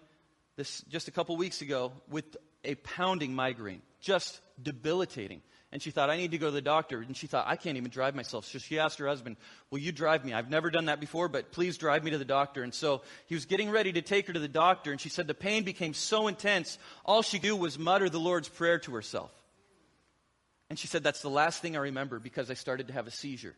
this 0.55 0.81
just 0.89 1.07
a 1.07 1.11
couple 1.11 1.37
weeks 1.37 1.61
ago, 1.61 1.91
with 2.09 2.37
a 2.63 2.75
pounding 2.75 3.33
migraine, 3.33 3.81
just 4.01 4.39
debilitating. 4.61 5.41
And 5.71 5.81
she 5.81 5.91
thought, 5.91 6.09
I 6.09 6.15
need 6.15 6.31
to 6.31 6.37
go 6.37 6.45
to 6.45 6.51
the 6.51 6.61
doctor. 6.61 7.01
And 7.01 7.15
she 7.15 7.27
thought, 7.27 7.45
I 7.45 7.57
can't 7.57 7.75
even 7.77 7.91
drive 7.91 8.15
myself. 8.15 8.45
So 8.45 8.57
she 8.57 8.79
asked 8.79 8.99
her 8.99 9.07
husband, 9.07 9.35
Will 9.69 9.79
you 9.79 9.91
drive 9.91 10.23
me? 10.23 10.33
I've 10.33 10.49
never 10.49 10.69
done 10.69 10.85
that 10.85 11.01
before, 11.01 11.27
but 11.27 11.51
please 11.51 11.77
drive 11.77 12.05
me 12.05 12.11
to 12.11 12.17
the 12.17 12.25
doctor. 12.25 12.63
And 12.63 12.73
so 12.73 13.01
he 13.25 13.35
was 13.35 13.45
getting 13.45 13.69
ready 13.69 13.91
to 13.93 14.01
take 14.01 14.27
her 14.27 14.33
to 14.33 14.39
the 14.39 14.47
doctor. 14.47 14.91
And 14.91 15.01
she 15.01 15.09
said 15.09 15.27
the 15.27 15.33
pain 15.33 15.63
became 15.63 15.93
so 15.93 16.27
intense, 16.27 16.77
all 17.05 17.21
she 17.21 17.37
could 17.37 17.47
do 17.47 17.55
was 17.55 17.77
mutter 17.77 18.09
the 18.09 18.19
Lord's 18.19 18.47
Prayer 18.47 18.79
to 18.79 18.95
herself. 18.95 19.31
And 20.69 20.79
she 20.79 20.87
said, 20.87 21.03
That's 21.03 21.21
the 21.21 21.29
last 21.29 21.61
thing 21.61 21.75
I 21.75 21.81
remember 21.81 22.19
because 22.19 22.49
I 22.49 22.53
started 22.53 22.87
to 22.87 22.93
have 22.93 23.07
a 23.07 23.11
seizure 23.11 23.55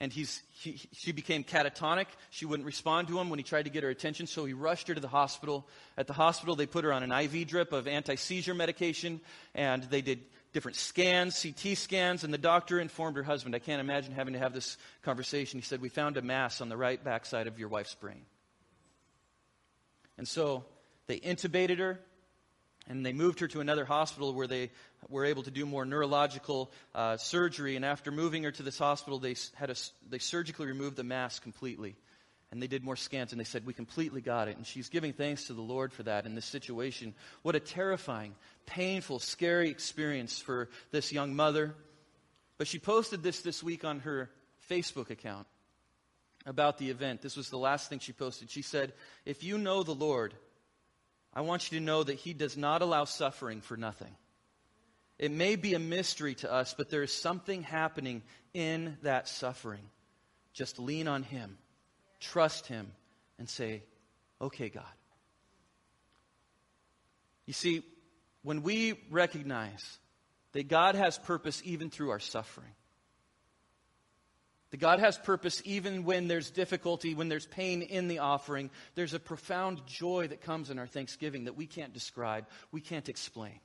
and 0.00 0.12
he's, 0.12 0.42
he, 0.60 0.80
she 0.92 1.10
became 1.10 1.42
catatonic. 1.42 2.06
She 2.30 2.46
wouldn't 2.46 2.66
respond 2.66 3.08
to 3.08 3.18
him 3.18 3.30
when 3.30 3.38
he 3.38 3.42
tried 3.42 3.64
to 3.64 3.70
get 3.70 3.82
her 3.82 3.90
attention, 3.90 4.28
so 4.28 4.44
he 4.44 4.52
rushed 4.52 4.86
her 4.88 4.94
to 4.94 5.00
the 5.00 5.08
hospital. 5.08 5.66
At 5.96 6.06
the 6.06 6.12
hospital, 6.12 6.54
they 6.54 6.66
put 6.66 6.84
her 6.84 6.92
on 6.92 7.02
an 7.02 7.10
IV 7.10 7.48
drip 7.48 7.72
of 7.72 7.88
anti 7.88 8.14
seizure 8.14 8.54
medication, 8.54 9.20
and 9.54 9.82
they 9.84 10.00
did 10.00 10.20
different 10.52 10.76
scans, 10.76 11.42
CT 11.42 11.76
scans, 11.76 12.24
and 12.24 12.32
the 12.32 12.38
doctor 12.38 12.80
informed 12.80 13.16
her 13.16 13.22
husband, 13.22 13.54
I 13.54 13.58
can't 13.58 13.80
imagine 13.80 14.12
having 14.12 14.34
to 14.34 14.38
have 14.38 14.52
this 14.52 14.76
conversation. 15.02 15.60
He 15.60 15.64
said, 15.64 15.80
We 15.80 15.88
found 15.88 16.16
a 16.16 16.22
mass 16.22 16.60
on 16.60 16.68
the 16.68 16.76
right 16.76 17.02
backside 17.02 17.46
of 17.46 17.58
your 17.58 17.68
wife's 17.68 17.94
brain. 17.94 18.22
And 20.16 20.26
so 20.26 20.64
they 21.06 21.18
intubated 21.18 21.78
her. 21.78 22.00
And 22.90 23.04
they 23.04 23.12
moved 23.12 23.40
her 23.40 23.48
to 23.48 23.60
another 23.60 23.84
hospital 23.84 24.32
where 24.32 24.46
they 24.46 24.70
were 25.10 25.26
able 25.26 25.42
to 25.42 25.50
do 25.50 25.66
more 25.66 25.84
neurological 25.84 26.72
uh, 26.94 27.18
surgery. 27.18 27.76
And 27.76 27.84
after 27.84 28.10
moving 28.10 28.44
her 28.44 28.50
to 28.52 28.62
this 28.62 28.78
hospital, 28.78 29.18
they, 29.18 29.36
had 29.54 29.68
a, 29.68 29.74
they 30.08 30.18
surgically 30.18 30.66
removed 30.66 30.96
the 30.96 31.04
mass 31.04 31.38
completely. 31.38 31.96
And 32.50 32.62
they 32.62 32.66
did 32.66 32.82
more 32.82 32.96
scans, 32.96 33.32
and 33.32 33.40
they 33.40 33.44
said, 33.44 33.66
We 33.66 33.74
completely 33.74 34.20
got 34.20 34.48
it. 34.48 34.56
And 34.56 34.66
she's 34.66 34.88
giving 34.88 35.12
thanks 35.12 35.46
to 35.46 35.52
the 35.52 35.60
Lord 35.60 35.92
for 35.92 36.02
that 36.04 36.24
in 36.24 36.34
this 36.34 36.46
situation. 36.46 37.14
What 37.42 37.54
a 37.54 37.60
terrifying, 37.60 38.34
painful, 38.64 39.18
scary 39.18 39.68
experience 39.68 40.38
for 40.38 40.68
this 40.90 41.12
young 41.12 41.36
mother. 41.36 41.74
But 42.56 42.66
she 42.66 42.78
posted 42.78 43.22
this 43.22 43.42
this 43.42 43.62
week 43.62 43.84
on 43.84 44.00
her 44.00 44.30
Facebook 44.70 45.10
account 45.10 45.46
about 46.46 46.78
the 46.78 46.90
event. 46.90 47.20
This 47.20 47.36
was 47.36 47.50
the 47.50 47.58
last 47.58 47.88
thing 47.88 47.98
she 47.98 48.12
posted. 48.12 48.50
She 48.50 48.62
said, 48.62 48.94
If 49.26 49.44
you 49.44 49.58
know 49.58 49.82
the 49.82 49.94
Lord, 49.94 50.34
I 51.34 51.42
want 51.42 51.70
you 51.70 51.78
to 51.78 51.84
know 51.84 52.02
that 52.02 52.16
He 52.16 52.32
does 52.32 52.56
not 52.56 52.82
allow 52.82 53.04
suffering 53.04 53.60
for 53.60 53.76
nothing. 53.76 54.14
It 55.18 55.30
may 55.32 55.56
be 55.56 55.74
a 55.74 55.80
mystery 55.80 56.34
to 56.36 56.52
us, 56.52 56.74
but 56.76 56.90
there 56.90 57.02
is 57.02 57.12
something 57.12 57.62
happening 57.62 58.22
in 58.54 58.96
that 59.02 59.28
suffering. 59.28 59.82
Just 60.52 60.78
lean 60.78 61.08
on 61.08 61.22
Him, 61.22 61.58
trust 62.20 62.66
Him, 62.66 62.90
and 63.38 63.48
say, 63.48 63.82
Okay, 64.40 64.68
God. 64.68 64.84
You 67.46 67.52
see, 67.52 67.82
when 68.42 68.62
we 68.62 68.94
recognize 69.10 69.98
that 70.52 70.68
God 70.68 70.94
has 70.94 71.18
purpose 71.18 71.60
even 71.64 71.90
through 71.90 72.10
our 72.10 72.20
suffering, 72.20 72.72
that 74.70 74.80
God 74.80 75.00
has 75.00 75.16
purpose 75.16 75.62
even 75.64 76.04
when 76.04 76.28
there's 76.28 76.50
difficulty, 76.50 77.14
when 77.14 77.28
there's 77.28 77.46
pain 77.46 77.82
in 77.82 78.06
the 78.06 78.18
offering. 78.18 78.70
There's 78.94 79.14
a 79.14 79.18
profound 79.18 79.86
joy 79.86 80.28
that 80.28 80.42
comes 80.42 80.68
in 80.68 80.78
our 80.78 80.86
thanksgiving 80.86 81.44
that 81.44 81.56
we 81.56 81.66
can't 81.66 81.94
describe, 81.94 82.46
we 82.70 82.80
can't 82.80 83.08
explain. 83.08 83.60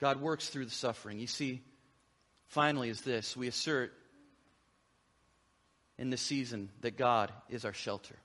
God 0.00 0.20
works 0.20 0.48
through 0.48 0.64
the 0.64 0.72
suffering. 0.72 1.20
You 1.20 1.28
see, 1.28 1.62
finally, 2.48 2.88
is 2.88 3.02
this 3.02 3.36
we 3.36 3.46
assert 3.46 3.92
in 6.02 6.10
the 6.10 6.16
season 6.16 6.68
that 6.80 6.96
God 6.96 7.30
is 7.48 7.64
our 7.64 7.72
shelter. 7.72 8.16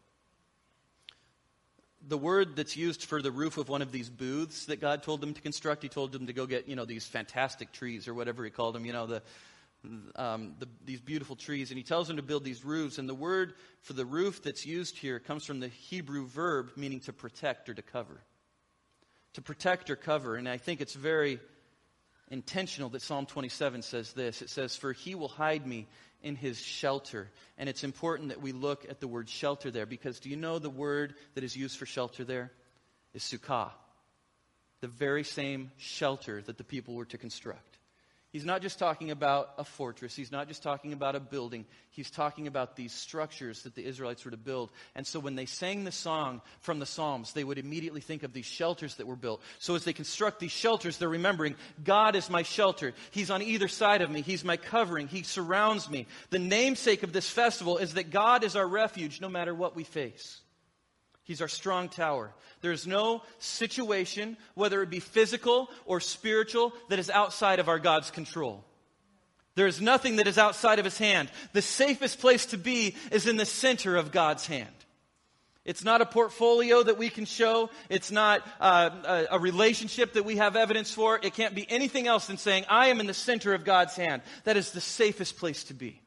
The 2.08 2.18
word 2.18 2.56
that's 2.56 2.76
used 2.76 3.04
for 3.04 3.22
the 3.22 3.30
roof 3.30 3.60
of 3.60 3.70
one 3.70 3.84
of 3.84 3.92
these 3.92 4.10
booths 4.10 4.66
that 4.66 4.82
God 4.82 5.04
told 5.04 5.22
them 5.22 5.36
to 5.36 5.42
construct, 5.42 5.84
He 5.84 5.90
told 5.90 6.12
them 6.12 6.26
to 6.26 6.34
go 6.34 6.48
get, 6.48 6.68
you 6.68 6.76
know, 6.76 6.86
these 6.86 7.06
fantastic 7.06 7.72
trees 7.72 8.08
or 8.08 8.16
whatever 8.16 8.44
He 8.44 8.50
called 8.50 8.74
them, 8.74 8.84
you 8.84 8.94
know, 8.94 9.06
the, 9.06 9.22
um, 10.16 10.56
the, 10.58 10.68
these 10.86 11.00
beautiful 11.00 11.36
trees, 11.36 11.70
and 11.70 11.78
he 11.78 11.84
tells 11.84 12.08
them 12.08 12.18
to 12.18 12.24
build 12.24 12.44
these 12.44 12.66
roofs. 12.66 12.98
And 12.98 13.08
the 13.08 13.14
word 13.14 13.54
for 13.82 13.94
the 13.94 14.06
roof 14.06 14.42
that's 14.42 14.66
used 14.66 14.98
here 14.98 15.20
comes 15.20 15.46
from 15.46 15.60
the 15.60 15.68
Hebrew 15.68 16.26
verb 16.26 16.72
meaning 16.78 17.02
to 17.02 17.14
protect 17.14 17.70
or 17.70 17.76
to 17.76 17.84
cover. 17.84 18.24
To 19.34 19.42
protect 19.44 19.92
or 19.92 19.96
cover. 19.96 20.36
And 20.36 20.50
I 20.50 20.58
think 20.58 20.82
it's 20.82 20.96
very 20.96 21.40
intentional 22.32 22.90
that 22.90 23.04
Psalm 23.04 23.28
27 23.28 23.84
says 23.84 24.14
this. 24.14 24.42
It 24.42 24.50
says, 24.50 24.76
For 24.76 24.94
he 24.94 25.14
will 25.14 25.28
hide 25.28 25.68
me 25.68 25.86
in 26.22 26.36
his 26.36 26.60
shelter. 26.62 27.30
And 27.58 27.70
it's 27.70 27.84
important 27.84 28.30
that 28.30 28.42
we 28.42 28.52
look 28.52 28.86
at 28.90 29.00
the 29.00 29.08
word 29.08 29.30
shelter 29.30 29.72
there 29.72 29.86
because 29.86 30.20
do 30.20 30.30
you 30.30 30.36
know 30.36 30.60
the 30.60 30.70
word 30.70 31.16
that 31.36 31.44
is 31.44 31.56
used 31.56 31.78
for 31.78 31.86
shelter 31.86 32.24
there 32.24 32.52
is 33.14 33.24
sukkah? 33.24 33.72
The 34.82 34.88
very 34.88 35.24
same 35.24 35.72
shelter 35.78 36.42
that 36.42 36.58
the 36.58 36.64
people 36.64 36.96
were 36.96 37.06
to 37.06 37.18
construct. 37.18 37.77
He's 38.38 38.46
not 38.46 38.62
just 38.62 38.78
talking 38.78 39.10
about 39.10 39.50
a 39.58 39.64
fortress. 39.64 40.16
He's 40.16 40.32
not 40.32 40.48
just 40.48 40.62
talking 40.62 40.94
about 40.94 41.16
a 41.16 41.20
building. 41.20 41.66
He's 41.90 42.12
talking 42.12 42.46
about 42.46 42.76
these 42.76 42.94
structures 42.94 43.64
that 43.64 43.74
the 43.74 43.84
Israelites 43.84 44.24
were 44.24 44.30
to 44.30 44.38
build. 44.38 44.70
And 44.94 45.08
so 45.08 45.20
when 45.20 45.34
they 45.34 45.48
sang 45.48 45.86
the 45.86 45.92
song 45.92 46.44
from 46.60 46.78
the 46.78 46.86
Psalms, 46.86 47.34
they 47.34 47.44
would 47.44 47.58
immediately 47.58 48.00
think 48.00 48.22
of 48.22 48.34
these 48.34 48.46
shelters 48.46 48.94
that 48.98 49.08
were 49.08 49.16
built. 49.16 49.42
So 49.58 49.74
as 49.74 49.86
they 49.86 49.92
construct 49.92 50.40
these 50.40 50.52
shelters, 50.52 51.00
they're 51.00 51.10
remembering 51.10 51.56
God 51.84 52.16
is 52.16 52.30
my 52.30 52.44
shelter. 52.44 52.94
He's 53.10 53.32
on 53.32 53.42
either 53.42 53.68
side 53.68 54.04
of 54.04 54.12
me. 54.12 54.22
He's 54.22 54.46
my 54.46 54.58
covering. 54.58 55.08
He 55.08 55.24
surrounds 55.24 55.90
me. 55.90 56.06
The 56.30 56.38
namesake 56.38 57.02
of 57.02 57.14
this 57.14 57.28
festival 57.28 57.80
is 57.80 57.96
that 57.96 58.12
God 58.12 58.44
is 58.44 58.56
our 58.56 58.68
refuge 58.68 59.20
no 59.20 59.30
matter 59.30 59.56
what 59.56 59.76
we 59.76 59.84
face. 59.84 60.42
He's 61.28 61.42
our 61.42 61.50
strong 61.50 61.90
tower. 61.90 62.32
There's 62.62 62.88
no 62.88 63.22
situation, 63.38 64.38
whether 64.56 64.82
it 64.82 64.90
be 64.90 65.02
physical 65.02 65.70
or 65.86 66.00
spiritual, 66.00 66.72
that 66.88 67.00
is 67.00 67.10
outside 67.10 67.60
of 67.60 67.68
our 67.68 67.80
God's 67.80 68.10
control. 68.12 68.64
There 69.56 69.68
is 69.68 69.82
nothing 69.82 70.16
that 70.16 70.28
is 70.28 70.38
outside 70.38 70.80
of 70.80 70.86
His 70.86 70.98
hand. 70.98 71.30
The 71.52 71.62
safest 71.62 72.22
place 72.22 72.46
to 72.48 72.58
be 72.58 72.96
is 73.12 73.28
in 73.28 73.36
the 73.36 73.46
center 73.46 73.98
of 73.98 74.14
God's 74.14 74.48
hand. 74.48 74.72
It's 75.66 75.84
not 75.84 76.00
a 76.00 76.06
portfolio 76.06 76.82
that 76.82 76.98
we 76.98 77.10
can 77.10 77.26
show. 77.26 77.70
It's 77.90 78.10
not 78.10 78.48
uh, 78.62 78.90
a, 79.04 79.36
a 79.36 79.40
relationship 79.40 80.14
that 80.14 80.24
we 80.24 80.38
have 80.38 80.56
evidence 80.56 80.94
for. 80.94 81.20
It 81.22 81.34
can't 81.34 81.56
be 81.56 81.70
anything 81.70 82.08
else 82.08 82.28
than 82.28 82.38
saying, 82.38 82.64
I 82.70 82.88
am 82.88 83.02
in 83.02 83.06
the 83.06 83.14
center 83.14 83.54
of 83.54 83.66
God's 83.66 83.98
hand. 83.98 84.22
That 84.46 84.56
is 84.56 84.72
the 84.72 84.80
safest 84.80 85.38
place 85.38 85.66
to 85.66 85.74
be. 85.74 86.02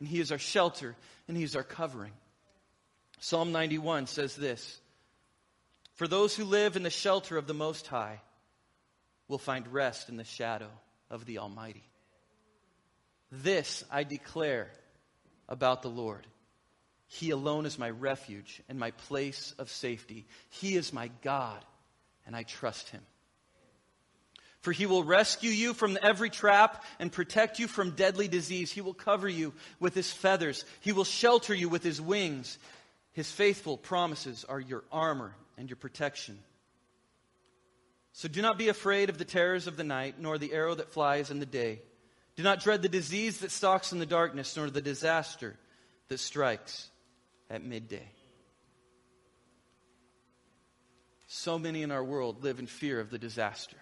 And 0.00 0.08
He 0.08 0.20
is 0.20 0.32
our 0.32 0.38
shelter 0.38 0.96
and 1.28 1.36
He 1.36 1.42
is 1.42 1.54
our 1.54 1.62
covering. 1.62 2.12
Psalm 3.20 3.52
91 3.52 4.06
says 4.06 4.36
this 4.36 4.80
For 5.94 6.06
those 6.06 6.34
who 6.36 6.44
live 6.44 6.76
in 6.76 6.82
the 6.82 6.90
shelter 6.90 7.36
of 7.36 7.46
the 7.46 7.54
Most 7.54 7.86
High 7.86 8.20
will 9.28 9.38
find 9.38 9.66
rest 9.72 10.08
in 10.08 10.16
the 10.16 10.24
shadow 10.24 10.70
of 11.10 11.24
the 11.24 11.38
Almighty. 11.38 11.84
This 13.30 13.84
I 13.90 14.04
declare 14.04 14.70
about 15.48 15.82
the 15.82 15.90
Lord. 15.90 16.26
He 17.06 17.30
alone 17.30 17.66
is 17.66 17.78
my 17.78 17.90
refuge 17.90 18.62
and 18.68 18.78
my 18.78 18.90
place 18.90 19.54
of 19.58 19.70
safety. 19.70 20.26
He 20.50 20.76
is 20.76 20.92
my 20.92 21.10
God, 21.22 21.64
and 22.26 22.34
I 22.34 22.42
trust 22.42 22.88
him. 22.90 23.02
For 24.60 24.72
he 24.72 24.86
will 24.86 25.04
rescue 25.04 25.50
you 25.50 25.74
from 25.74 25.98
every 26.02 26.30
trap 26.30 26.84
and 26.98 27.12
protect 27.12 27.58
you 27.58 27.68
from 27.68 27.90
deadly 27.90 28.28
disease. 28.28 28.72
He 28.72 28.80
will 28.80 28.94
cover 28.94 29.28
you 29.28 29.52
with 29.78 29.94
his 29.94 30.10
feathers. 30.10 30.64
He 30.80 30.92
will 30.92 31.04
shelter 31.04 31.54
you 31.54 31.68
with 31.68 31.82
his 31.82 32.00
wings. 32.00 32.58
His 33.14 33.30
faithful 33.30 33.78
promises 33.78 34.44
are 34.48 34.60
your 34.60 34.84
armor 34.92 35.34
and 35.56 35.70
your 35.70 35.76
protection. 35.76 36.38
So 38.12 38.28
do 38.28 38.42
not 38.42 38.58
be 38.58 38.68
afraid 38.68 39.08
of 39.08 39.18
the 39.18 39.24
terrors 39.24 39.66
of 39.66 39.76
the 39.76 39.84
night, 39.84 40.16
nor 40.18 40.36
the 40.36 40.52
arrow 40.52 40.74
that 40.74 40.92
flies 40.92 41.30
in 41.30 41.40
the 41.40 41.46
day. 41.46 41.80
Do 42.36 42.42
not 42.42 42.60
dread 42.60 42.82
the 42.82 42.88
disease 42.88 43.38
that 43.38 43.50
stalks 43.50 43.92
in 43.92 43.98
the 44.00 44.06
darkness, 44.06 44.56
nor 44.56 44.68
the 44.68 44.82
disaster 44.82 45.56
that 46.08 46.18
strikes 46.18 46.88
at 47.48 47.64
midday. 47.64 48.08
So 51.28 51.58
many 51.58 51.82
in 51.82 51.90
our 51.90 52.04
world 52.04 52.42
live 52.42 52.58
in 52.58 52.66
fear 52.66 53.00
of 53.00 53.10
the 53.10 53.18
disaster. 53.18 53.76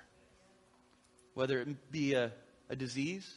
Whether 1.35 1.61
it 1.61 1.91
be 1.91 2.15
a, 2.15 2.33
a 2.69 2.77
disease, 2.77 3.31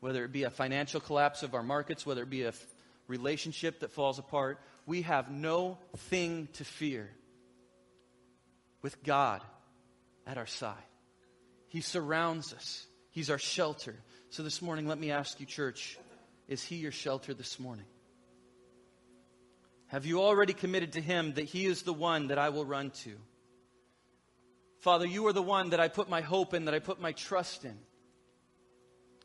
whether 0.00 0.24
it 0.24 0.32
be 0.32 0.44
a 0.44 0.50
financial 0.50 1.00
collapse 1.00 1.42
of 1.42 1.54
our 1.54 1.62
markets, 1.62 2.06
whether 2.06 2.22
it 2.22 2.30
be 2.30 2.42
a 2.42 2.48
f- 2.48 2.66
relationship 3.08 3.80
that 3.80 3.92
falls 3.92 4.18
apart, 4.18 4.60
we 4.86 5.02
have 5.02 5.30
no 5.30 5.78
thing 5.96 6.48
to 6.54 6.64
fear 6.64 7.10
with 8.82 9.02
God 9.02 9.40
at 10.26 10.38
our 10.38 10.46
side. 10.46 10.76
He 11.68 11.80
surrounds 11.80 12.52
us, 12.52 12.86
He's 13.10 13.30
our 13.30 13.38
shelter. 13.38 13.94
So 14.30 14.42
this 14.42 14.60
morning, 14.60 14.88
let 14.88 14.98
me 14.98 15.12
ask 15.12 15.38
you, 15.38 15.46
church, 15.46 15.98
is 16.48 16.62
He 16.62 16.76
your 16.76 16.92
shelter 16.92 17.34
this 17.34 17.60
morning? 17.60 17.86
Have 19.86 20.06
you 20.06 20.20
already 20.20 20.52
committed 20.52 20.92
to 20.92 21.00
Him 21.00 21.34
that 21.34 21.44
He 21.44 21.66
is 21.66 21.82
the 21.82 21.92
one 21.92 22.28
that 22.28 22.38
I 22.38 22.48
will 22.48 22.64
run 22.64 22.90
to? 23.04 23.12
Father, 24.80 25.06
you 25.06 25.26
are 25.28 25.32
the 25.32 25.42
one 25.42 25.70
that 25.70 25.80
I 25.80 25.88
put 25.88 26.10
my 26.10 26.20
hope 26.20 26.52
in, 26.52 26.66
that 26.66 26.74
I 26.74 26.78
put 26.78 27.00
my 27.00 27.12
trust 27.12 27.64
in. 27.64 27.78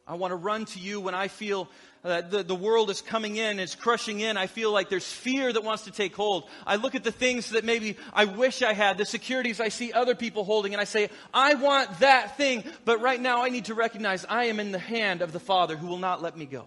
I 0.09 0.15
want 0.15 0.31
to 0.31 0.35
run 0.35 0.65
to 0.65 0.79
you 0.79 0.99
when 0.99 1.13
I 1.13 1.27
feel 1.27 1.69
that 2.01 2.31
the, 2.31 2.41
the 2.41 2.55
world 2.55 2.89
is 2.89 2.99
coming 2.99 3.35
in, 3.35 3.59
is 3.59 3.75
crushing 3.75 4.21
in. 4.21 4.37
I 4.37 4.47
feel 4.47 4.71
like 4.71 4.89
there's 4.89 5.05
fear 5.05 5.53
that 5.53 5.63
wants 5.63 5.83
to 5.83 5.91
take 5.91 6.15
hold. 6.15 6.49
I 6.65 6.77
look 6.77 6.95
at 6.95 7.03
the 7.03 7.11
things 7.11 7.51
that 7.51 7.63
maybe 7.63 7.95
I 8.11 8.25
wish 8.25 8.63
I 8.63 8.73
had, 8.73 8.97
the 8.97 9.05
securities 9.05 9.59
I 9.59 9.69
see 9.69 9.93
other 9.93 10.15
people 10.15 10.43
holding, 10.45 10.73
and 10.73 10.81
I 10.81 10.85
say, 10.85 11.11
I 11.31 11.53
want 11.53 11.99
that 11.99 12.37
thing, 12.37 12.63
but 12.85 13.01
right 13.01 13.21
now 13.21 13.43
I 13.43 13.49
need 13.49 13.65
to 13.65 13.75
recognize 13.75 14.25
I 14.27 14.45
am 14.45 14.59
in 14.59 14.71
the 14.71 14.79
hand 14.79 15.21
of 15.21 15.31
the 15.31 15.39
Father 15.39 15.77
who 15.77 15.85
will 15.85 15.99
not 15.99 16.23
let 16.23 16.35
me 16.35 16.47
go. 16.47 16.65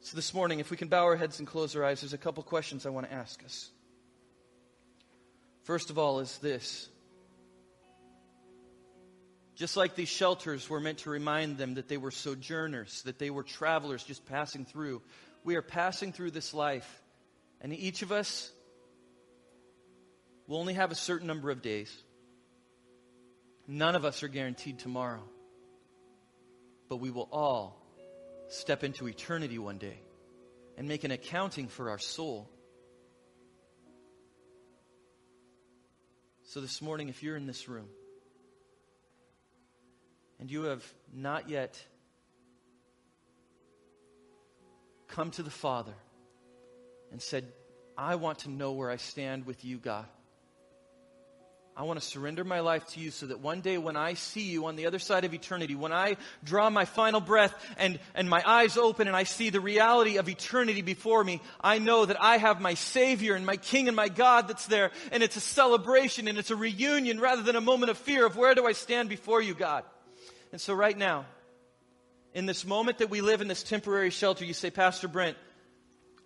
So 0.00 0.14
this 0.14 0.32
morning, 0.32 0.60
if 0.60 0.70
we 0.70 0.76
can 0.76 0.86
bow 0.86 1.02
our 1.02 1.16
heads 1.16 1.40
and 1.40 1.48
close 1.48 1.74
our 1.74 1.84
eyes, 1.84 2.02
there's 2.02 2.12
a 2.12 2.18
couple 2.18 2.44
questions 2.44 2.86
I 2.86 2.90
want 2.90 3.08
to 3.08 3.12
ask 3.12 3.44
us. 3.44 3.68
First 5.64 5.90
of 5.90 5.98
all, 5.98 6.20
is 6.20 6.38
this 6.38 6.88
just 9.58 9.76
like 9.76 9.96
these 9.96 10.08
shelters 10.08 10.70
were 10.70 10.78
meant 10.78 10.98
to 10.98 11.10
remind 11.10 11.58
them 11.58 11.74
that 11.74 11.88
they 11.88 11.96
were 11.96 12.12
sojourners, 12.12 13.02
that 13.02 13.18
they 13.18 13.28
were 13.28 13.42
travelers 13.42 14.04
just 14.04 14.24
passing 14.24 14.64
through. 14.64 15.02
We 15.42 15.56
are 15.56 15.62
passing 15.62 16.12
through 16.12 16.30
this 16.30 16.54
life, 16.54 17.02
and 17.60 17.74
each 17.74 18.02
of 18.02 18.12
us 18.12 18.52
will 20.46 20.58
only 20.58 20.74
have 20.74 20.92
a 20.92 20.94
certain 20.94 21.26
number 21.26 21.50
of 21.50 21.60
days. 21.60 21.92
None 23.66 23.96
of 23.96 24.04
us 24.04 24.22
are 24.22 24.28
guaranteed 24.28 24.78
tomorrow, 24.78 25.24
but 26.88 26.98
we 26.98 27.10
will 27.10 27.28
all 27.32 27.82
step 28.46 28.84
into 28.84 29.08
eternity 29.08 29.58
one 29.58 29.78
day 29.78 29.98
and 30.76 30.86
make 30.86 31.02
an 31.02 31.10
accounting 31.10 31.66
for 31.66 31.90
our 31.90 31.98
soul. 31.98 32.48
So, 36.44 36.60
this 36.60 36.80
morning, 36.80 37.08
if 37.08 37.24
you're 37.24 37.36
in 37.36 37.46
this 37.46 37.68
room, 37.68 37.88
and 40.40 40.50
you 40.50 40.64
have 40.64 40.84
not 41.12 41.48
yet 41.48 41.82
come 45.08 45.30
to 45.32 45.42
the 45.42 45.50
Father 45.50 45.94
and 47.10 47.20
said, 47.20 47.44
I 47.96 48.16
want 48.16 48.40
to 48.40 48.50
know 48.50 48.72
where 48.72 48.90
I 48.90 48.96
stand 48.96 49.46
with 49.46 49.64
you, 49.64 49.78
God. 49.78 50.06
I 51.76 51.84
want 51.84 52.00
to 52.00 52.04
surrender 52.04 52.42
my 52.42 52.58
life 52.58 52.84
to 52.88 53.00
you 53.00 53.12
so 53.12 53.26
that 53.26 53.38
one 53.38 53.60
day 53.60 53.78
when 53.78 53.96
I 53.96 54.14
see 54.14 54.42
you 54.42 54.66
on 54.66 54.74
the 54.74 54.86
other 54.86 54.98
side 54.98 55.24
of 55.24 55.32
eternity, 55.32 55.76
when 55.76 55.92
I 55.92 56.16
draw 56.42 56.68
my 56.70 56.84
final 56.84 57.20
breath 57.20 57.54
and, 57.78 58.00
and 58.16 58.28
my 58.28 58.42
eyes 58.44 58.76
open 58.76 59.06
and 59.06 59.16
I 59.16 59.22
see 59.22 59.50
the 59.50 59.60
reality 59.60 60.16
of 60.16 60.28
eternity 60.28 60.82
before 60.82 61.22
me, 61.22 61.40
I 61.60 61.78
know 61.78 62.04
that 62.04 62.20
I 62.20 62.38
have 62.38 62.60
my 62.60 62.74
Savior 62.74 63.36
and 63.36 63.46
my 63.46 63.56
King 63.56 63.86
and 63.86 63.94
my 63.94 64.08
God 64.08 64.48
that's 64.48 64.66
there. 64.66 64.90
And 65.12 65.22
it's 65.22 65.36
a 65.36 65.40
celebration 65.40 66.26
and 66.26 66.36
it's 66.36 66.50
a 66.50 66.56
reunion 66.56 67.20
rather 67.20 67.42
than 67.42 67.54
a 67.54 67.60
moment 67.60 67.90
of 67.90 67.98
fear 67.98 68.26
of 68.26 68.36
where 68.36 68.56
do 68.56 68.66
I 68.66 68.72
stand 68.72 69.08
before 69.08 69.40
you, 69.40 69.54
God. 69.54 69.84
And 70.52 70.60
so, 70.60 70.74
right 70.74 70.96
now, 70.96 71.26
in 72.34 72.46
this 72.46 72.64
moment 72.64 72.98
that 72.98 73.10
we 73.10 73.20
live 73.20 73.40
in 73.40 73.48
this 73.48 73.62
temporary 73.62 74.10
shelter, 74.10 74.44
you 74.44 74.54
say, 74.54 74.70
Pastor 74.70 75.08
Brent, 75.08 75.36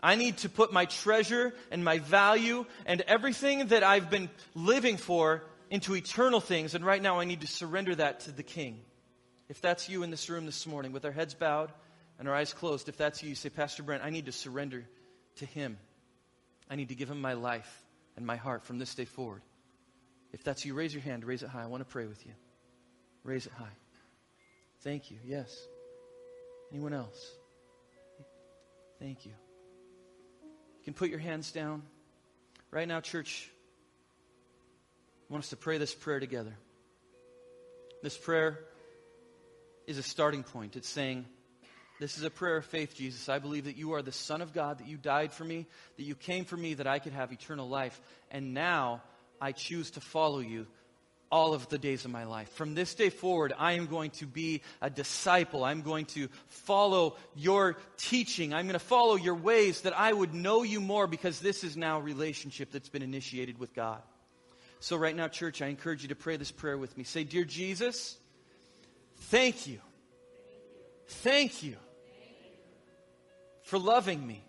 I 0.03 0.17
need 0.17 0.39
to 0.39 0.49
put 0.49 0.73
my 0.73 0.87
treasure 0.87 1.55
and 1.71 1.85
my 1.85 1.99
value 1.99 2.67
and 2.87 3.01
everything 3.03 3.69
that 3.69 3.83
I've 3.83 4.11
been 4.11 4.29
living 4.55 4.97
for 4.97 5.43
into 5.71 5.95
eternal 5.95 6.41
things. 6.41 6.75
And 6.75 6.85
right 6.85 7.01
now, 7.01 7.21
I 7.21 7.25
need 7.25 7.43
to 7.43 7.47
surrender 7.47 7.95
that 7.95 8.21
to 8.21 8.33
the 8.33 8.43
King. 8.43 8.81
If 9.49 9.61
that's 9.61 9.89
you 9.89 10.03
in 10.03 10.11
this 10.11 10.29
room 10.29 10.47
this 10.47 10.67
morning, 10.67 10.93
with 10.93 11.05
our 11.05 11.13
heads 11.13 11.35
bowed 11.35 11.73
and 12.19 12.29
our 12.29 12.35
eyes 12.35 12.53
closed, 12.53 12.89
if 12.89 12.97
that's 12.97 13.23
you, 13.23 13.31
you 13.31 13.35
say, 13.35 13.49
Pastor 13.49 13.83
Brent, 13.83 14.05
I 14.05 14.11
need 14.11 14.27
to 14.27 14.33
surrender 14.33 14.85
to 15.37 15.47
Him. 15.47 15.79
I 16.69 16.77
need 16.77 16.89
to 16.89 16.95
give 16.95 17.11
Him 17.11 17.21
my 17.21 17.35
life 17.35 17.85
and 18.17 18.27
my 18.27 18.37
heart 18.37 18.65
from 18.65 18.79
this 18.79 18.95
day 18.95 19.05
forward. 19.05 19.43
If 20.33 20.43
that's 20.43 20.65
you, 20.65 20.75
raise 20.75 20.95
your 20.95 21.03
hand, 21.03 21.25
raise 21.25 21.43
it 21.43 21.49
high. 21.49 21.63
I 21.63 21.67
want 21.67 21.83
to 21.83 21.91
pray 21.91 22.07
with 22.07 22.25
you. 22.27 22.33
Raise 23.25 23.47
it 23.47 23.53
high. 23.53 23.77
Thank 24.83 25.11
you. 25.11 25.19
Yes. 25.25 25.67
Anyone 26.73 26.93
else? 26.93 27.33
Thank 28.99 29.25
you. 29.27 29.33
You 30.43 30.85
can 30.85 30.95
put 30.95 31.11
your 31.11 31.19
hands 31.19 31.53
down. 31.53 31.83
Right 32.71 32.89
now, 32.89 33.01
church, 33.01 33.49
I 35.29 35.33
want 35.33 35.45
us 35.45 35.51
to 35.51 35.57
pray 35.57 35.79
this 35.79 35.95
prayer 35.95 36.19
together. 36.19 36.55
This 38.03 38.17
prayer 38.17 38.59
is 39.87 39.99
a 39.99 40.03
starting 40.03 40.43
point. 40.43 40.75
It's 40.77 40.89
saying, 40.89 41.27
This 42.01 42.19
is 42.19 42.25
a 42.25 42.31
prayer 42.31 42.57
of 42.57 42.65
faith, 42.65 42.97
Jesus. 42.97 43.29
I 43.29 43.39
believe 43.39 43.65
that 43.67 43.77
you 43.77 43.93
are 43.93 44.03
the 44.03 44.11
Son 44.11 44.43
of 44.43 44.53
God, 44.53 44.79
that 44.79 44.89
you 44.89 44.97
died 44.97 45.33
for 45.33 45.45
me, 45.45 45.67
that 45.97 46.03
you 46.03 46.17
came 46.17 46.45
for 46.45 46.57
me, 46.57 46.75
that 46.75 46.87
I 46.87 46.99
could 46.99 47.13
have 47.13 47.33
eternal 47.33 47.69
life. 47.69 48.01
And 48.31 48.55
now 48.55 49.03
I 49.41 49.53
choose 49.53 49.93
to 49.93 50.01
follow 50.01 50.41
you 50.41 50.67
all 51.33 51.55
of 51.55 51.67
the 51.71 51.79
days 51.79 52.05
of 52.05 52.11
my 52.11 52.25
life. 52.25 52.51
From 52.51 52.75
this 52.75 52.95
day 52.95 53.09
forward, 53.09 53.55
I 53.59 53.73
am 53.73 53.87
going 53.87 54.11
to 54.13 54.27
be 54.27 54.61
a 54.83 54.91
disciple. 54.91 55.65
I'm 55.65 55.81
going 55.81 56.05
to 56.07 56.29
follow 56.49 57.17
your 57.35 57.79
teaching. 57.97 58.53
I'm 58.53 58.67
going 58.67 58.75
to 58.75 58.79
follow 58.79 59.17
your 59.17 59.35
ways 59.35 59.81
that 59.81 59.99
I 59.99 60.13
would 60.13 60.35
know 60.35 60.63
you 60.63 60.79
more 60.79 61.07
because 61.07 61.41
this 61.41 61.65
is 61.65 61.75
now 61.75 61.99
a 61.99 62.03
relationship 62.03 62.71
that's 62.71 62.91
been 62.91 63.03
initiated 63.03 63.59
with 63.59 63.75
God. 63.75 64.03
So, 64.81 64.97
right 64.97 65.17
now, 65.17 65.29
church, 65.29 65.63
I 65.63 65.69
encourage 65.69 66.03
you 66.03 66.09
to 66.09 66.15
pray 66.15 66.37
this 66.37 66.51
prayer 66.51 66.77
with 66.77 66.99
me. 66.99 67.05
Say, 67.05 67.25
Dear 67.25 67.45
Jesus, 67.45 68.19
thank 69.17 69.67
you. 69.67 69.81
Thank 71.07 71.63
you 71.63 71.77
for 73.63 73.79
loving 73.79 74.27
me. 74.27 74.45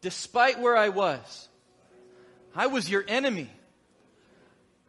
Despite 0.00 0.60
where 0.60 0.76
I 0.76 0.88
was, 0.88 1.48
I 2.54 2.68
was 2.68 2.88
your 2.88 3.04
enemy. 3.06 3.50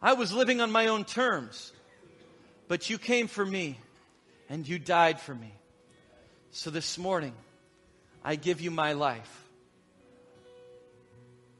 I 0.02 0.14
was 0.14 0.32
living 0.32 0.60
on 0.60 0.70
my 0.70 0.86
own 0.86 1.04
terms. 1.04 1.72
But 2.68 2.88
you 2.88 2.98
came 2.98 3.26
for 3.26 3.44
me 3.44 3.78
and 4.48 4.66
you 4.66 4.78
died 4.78 5.20
for 5.20 5.34
me. 5.34 5.52
So 6.52 6.70
this 6.70 6.98
morning, 6.98 7.34
I 8.24 8.36
give 8.36 8.60
you 8.60 8.70
my 8.70 8.92
life. 8.92 9.44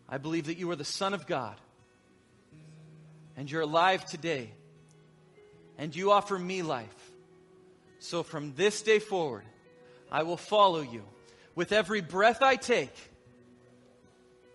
I 0.09 0.19
believe 0.19 0.47
that 0.47 0.59
you 0.59 0.71
are 0.71 0.77
the 0.77 0.85
Son 0.85 1.15
of 1.15 1.27
God 1.27 1.57
and 3.37 3.51
you're 3.51 3.63
alive 3.63 4.05
today 4.05 4.51
and 5.79 5.95
you 5.95 6.13
offer 6.13 6.39
me 6.39 6.63
life. 6.63 7.11
So 8.01 8.23
from 8.23 8.55
this 8.55 8.83
day 8.83 8.99
forward, 8.99 9.45
I 10.11 10.23
will 10.23 10.37
follow 10.37 10.81
you 10.81 11.03
with 11.55 11.73
every 11.73 12.01
breath 12.01 12.43
I 12.43 12.57
take. 12.57 12.95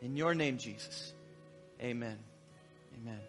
In 0.02 0.16
your 0.16 0.36
name, 0.36 0.58
Jesus. 0.58 1.14
Amen. 1.82 2.18
Amen. 3.02 3.20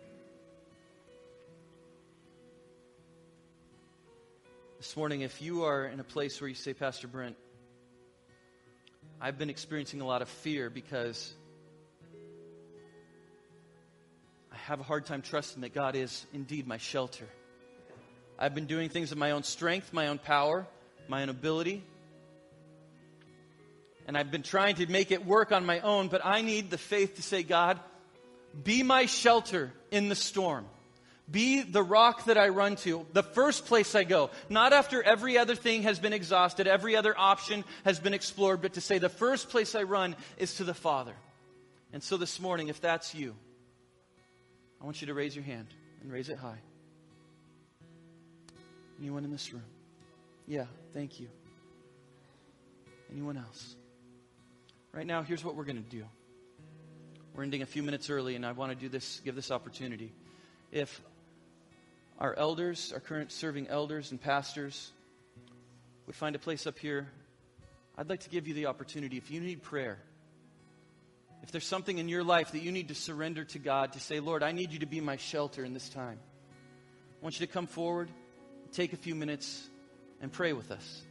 This 4.87 4.97
morning, 4.97 5.23
if 5.23 5.43
you 5.43 5.65
are 5.65 5.85
in 5.85 5.99
a 5.99 6.05
place 6.05 6.41
where 6.41 6.47
you 6.47 6.55
say, 6.55 6.73
Pastor 6.73 7.09
Brent, 7.09 7.35
I've 9.21 9.37
been 9.37 9.51
experiencing 9.51 10.01
a 10.01 10.07
lot 10.07 10.23
of 10.23 10.29
fear 10.29 10.71
because 10.71 11.35
I 14.53 14.57
have 14.59 14.79
a 14.79 14.85
hard 14.85 15.05
time 15.05 15.23
trusting 15.23 15.63
that 15.63 15.75
God 15.75 15.97
is 15.97 16.25
indeed 16.33 16.69
my 16.69 16.77
shelter. 16.77 17.27
I've 18.39 18.55
been 18.55 18.67
doing 18.67 18.89
things 18.89 19.11
of 19.11 19.19
my 19.19 19.33
own 19.33 19.43
strength, 19.43 19.93
my 19.93 20.07
own 20.07 20.19
power, 20.19 20.69
my 21.09 21.23
own 21.23 21.31
ability. 21.31 21.83
And 24.07 24.17
I've 24.17 24.31
been 24.31 24.45
trying 24.45 24.77
to 24.77 24.87
make 24.87 25.11
it 25.11 25.27
work 25.27 25.51
on 25.51 25.67
my 25.67 25.81
own, 25.81 26.07
but 26.07 26.25
I 26.25 26.43
need 26.43 26.71
the 26.71 26.79
faith 26.79 27.17
to 27.17 27.23
say, 27.23 27.43
God, 27.43 27.81
be 28.63 28.85
my 28.85 29.07
shelter 29.07 29.73
in 29.91 30.09
the 30.09 30.15
storm. 30.15 30.65
Be 31.29 31.63
the 31.63 31.83
rock 31.83 32.27
that 32.27 32.39
I 32.39 32.49
run 32.49 32.77
to, 32.77 33.05
the 33.13 33.23
first 33.23 33.67
place 33.67 33.97
I 33.97 34.05
go. 34.05 34.31
Not 34.49 34.73
after 34.73 35.03
every 35.03 35.37
other 35.39 35.57
thing 35.57 35.83
has 35.83 35.99
been 35.99 36.13
exhausted, 36.13 36.69
every 36.69 36.95
other 36.95 37.19
option 37.19 37.65
has 37.85 37.99
been 37.99 38.15
explored, 38.15 38.63
but 38.63 38.75
to 38.75 38.81
say 38.81 38.99
the 38.99 39.09
first 39.09 39.49
place 39.49 39.75
I 39.75 39.83
run 39.83 40.15
is 40.39 40.55
to 40.57 40.65
the 40.65 40.75
Father. 40.75 41.15
And 41.93 42.01
so 42.01 42.17
this 42.17 42.39
morning, 42.39 42.69
if 42.69 42.81
that's 42.81 43.13
you, 43.13 43.35
I 44.81 44.85
want 44.85 45.01
you 45.01 45.09
to 45.09 45.15
raise 45.15 45.35
your 45.35 45.45
hand 45.45 45.67
and 46.01 46.13
raise 46.13 46.29
it 46.29 46.39
high. 46.39 46.59
Anyone 49.01 49.25
in 49.25 49.33
this 49.33 49.53
room? 49.53 49.65
Yeah, 50.47 50.67
thank 50.95 51.19
you. 51.19 51.29
Anyone 53.11 53.37
else? 53.37 53.75
Right 54.93 55.07
now, 55.07 55.23
here's 55.23 55.45
what 55.45 55.57
we're 55.57 55.65
going 55.65 55.83
to 55.83 55.91
do. 55.91 56.05
We're 57.35 57.43
ending 57.43 57.63
a 57.63 57.67
few 57.67 57.83
minutes 57.83 58.11
early, 58.11 58.37
and 58.37 58.47
I 58.47 58.53
want 58.53 58.73
to 58.73 58.77
do 58.77 58.89
this, 58.89 59.21
give 59.25 59.35
this 59.35 59.51
opportunity. 59.51 60.13
If 60.71 61.01
our 62.19 62.35
elders, 62.35 62.93
our 62.93 63.01
current 63.01 63.31
serving 63.31 63.69
elders 63.69 64.11
and 64.11 64.21
pastors, 64.21 64.93
would 66.07 66.17
find 66.17 66.37
a 66.37 66.39
place 66.39 66.67
up 66.67 66.79
here, 66.79 67.09
I'd 67.99 68.09
like 68.09 68.21
to 68.21 68.31
give 68.31 68.47
you 68.47 68.55
the 68.55 68.67
opportunity, 68.67 69.17
if 69.17 69.31
you 69.31 69.41
need 69.41 69.63
prayer, 69.63 69.99
If 71.43 71.53
there's 71.53 71.67
something 71.67 71.99
in 71.99 72.09
your 72.09 72.25
life 72.25 72.53
that 72.53 72.63
you 72.63 72.73
need 72.73 72.89
to 72.89 72.95
surrender 72.95 73.45
to 73.45 73.61
God, 73.61 73.93
to 73.93 74.01
say, 74.01 74.19
Lord, 74.21 74.43
I 74.43 74.51
need 74.53 74.73
you 74.73 74.81
to 74.81 74.87
be 74.87 75.01
my 75.01 75.17
shelter 75.17 75.65
in 75.65 75.75
this 75.75 75.89
time, 75.89 76.19
I 76.19 77.25
want 77.25 77.39
you 77.39 77.47
to 77.47 77.53
come 77.53 77.69
forward, 77.69 78.09
take 78.73 78.93
a 78.93 78.97
few 78.97 79.15
minutes, 79.15 79.69
and 80.21 80.33
pray 80.33 80.53
with 80.53 80.71
us. 80.71 81.03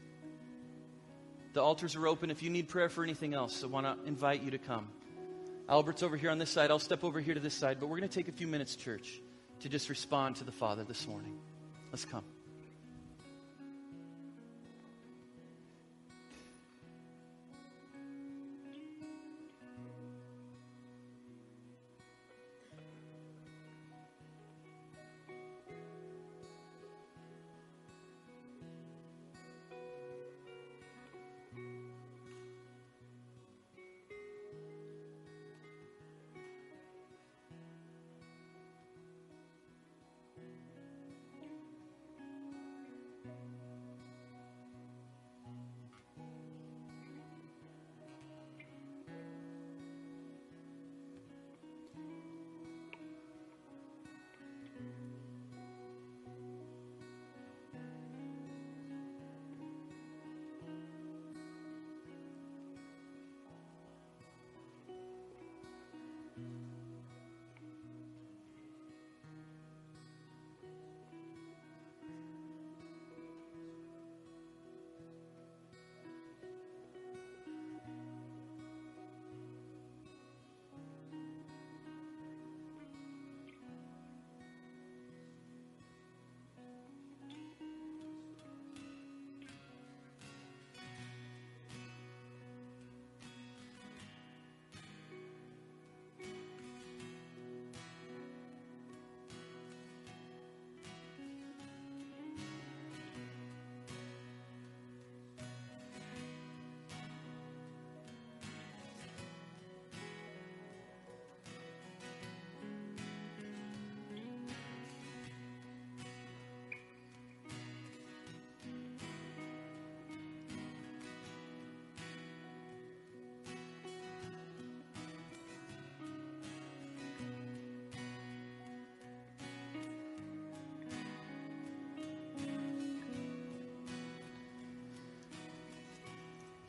The 1.53 1.61
altars 1.61 1.95
are 1.95 2.05
open 2.05 2.31
if 2.31 2.43
you 2.43 2.49
need 2.49 2.67
prayer 2.67 2.89
for 2.89 3.01
anything 3.01 3.33
else. 3.33 3.63
I 3.63 3.67
want 3.67 3.85
to 3.85 4.07
invite 4.07 4.43
you 4.43 4.51
to 4.51 4.57
come. 4.57 4.89
Albert's 5.69 6.03
over 6.03 6.17
here 6.17 6.29
on 6.29 6.37
this 6.37 6.49
side. 6.49 6.69
I'll 6.69 6.79
step 6.79 7.03
over 7.03 7.21
here 7.21 7.33
to 7.33 7.39
this 7.39 7.53
side, 7.53 7.77
but 7.79 7.87
we're 7.87 7.97
going 7.97 8.09
to 8.09 8.13
take 8.13 8.27
a 8.27 8.33
few 8.33 8.45
minutes, 8.45 8.75
church, 8.75 9.21
to 9.61 9.69
just 9.69 9.89
respond 9.89 10.35
to 10.37 10.43
the 10.43 10.51
Father 10.51 10.83
this 10.83 11.07
morning. 11.07 11.37
Let's 11.91 12.05
come. 12.05 12.23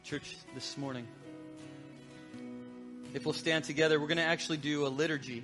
Church 0.07 0.37
this 0.55 0.79
morning. 0.79 1.05
If 3.13 3.25
we'll 3.25 3.35
stand 3.35 3.65
together, 3.65 3.99
we're 3.99 4.07
going 4.07 4.19
to 4.19 4.23
actually 4.23 4.59
do 4.59 4.87
a 4.87 4.89
liturgy. 4.89 5.43